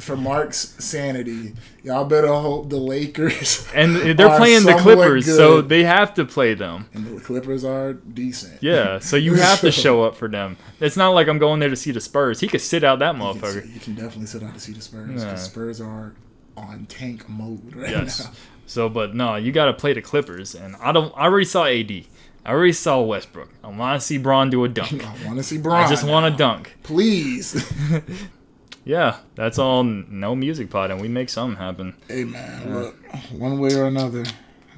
[0.00, 1.54] For Mark's sanity,
[1.84, 6.54] y'all better hope the Lakers And they're playing the Clippers, so they have to play
[6.54, 6.88] them.
[6.94, 8.62] and the Clippers are decent.
[8.62, 10.56] Yeah, so you have to show up for them.
[10.80, 12.40] It's not like I'm going there to see the Spurs.
[12.40, 13.74] He could sit out that You can, motherfucker.
[13.74, 15.22] you can definitely sit out to see the Spurs.
[15.22, 15.34] Yeah.
[15.36, 16.14] Spurs are
[16.56, 18.24] on tank mode right Yes.
[18.24, 18.30] now.
[18.66, 21.12] So, but no, you got to play the Clippers, and I don't.
[21.16, 21.90] I already saw AD.
[22.46, 23.50] I already saw Westbrook.
[23.64, 25.04] I want to see Bron do a dunk.
[25.24, 25.84] I want to see Bron.
[25.84, 26.76] I just want a dunk.
[26.84, 27.52] Please.
[28.84, 29.84] Yeah, that's all.
[29.84, 31.94] No music pod, and we make something happen.
[32.08, 32.96] hey man, look,
[33.32, 34.24] one way or another,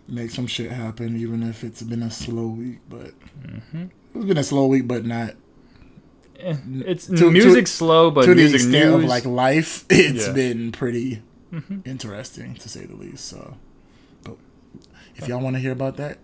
[0.08, 2.78] make some shit happen, even if it's been a slow week.
[2.88, 3.12] But
[3.46, 3.84] Mm-hmm.
[4.16, 5.34] it's been a slow week, but not
[6.38, 6.56] Eh,
[6.86, 9.04] It's To- music slow, but to the music extent news.
[9.04, 9.84] of like life.
[9.90, 10.32] It's Yeah.
[10.32, 11.22] been pretty
[11.52, 11.80] Mm-hmm.
[11.84, 13.26] interesting to say the least.
[13.26, 13.56] So,
[14.24, 14.36] but
[15.16, 16.18] if y'all want to hear about that,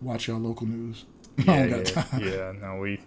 [0.00, 1.04] watch y'all local news.
[1.38, 2.20] I yeah, yeah, time.
[2.24, 2.98] yeah, no, we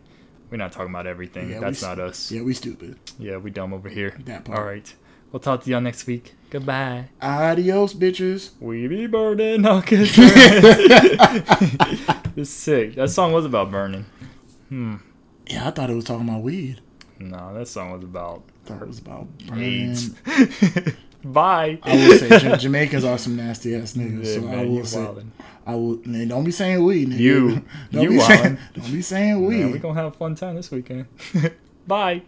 [0.50, 1.50] we're not talking about everything.
[1.52, 2.32] Yeah, that's s- not us.
[2.32, 2.98] Yeah, we stupid.
[3.18, 4.16] Yeah, we dumb over here.
[4.26, 4.60] That part.
[4.60, 4.94] All right,
[5.32, 6.34] we'll talk to y'all next week.
[6.50, 7.10] Goodbye.
[7.22, 8.52] Adios, bitches.
[8.60, 9.64] We be burning.
[9.84, 10.16] Kiss.
[12.36, 12.96] it's sick.
[12.96, 14.06] That song was about burning.
[14.70, 14.96] Hmm.
[15.48, 16.82] Yeah, I thought it was talking about weed.
[17.20, 19.64] No, that song was about thought it was about burning.
[19.90, 20.12] AIDS.
[21.24, 21.80] Bye.
[21.84, 24.26] I will say Ja- Jamaicans are some nasty ass niggas.
[24.26, 25.28] Yeah, so I man, will say, wildin'.
[25.66, 26.00] I will.
[26.06, 27.06] Man, don't be saying we.
[27.06, 27.20] Nigga.
[27.20, 27.50] You.
[27.92, 28.60] Don't You be saying, wildin'.
[28.82, 29.58] Don't be saying we.
[29.58, 31.06] Man, we gonna have a fun time this weekend.
[31.88, 32.22] Bye.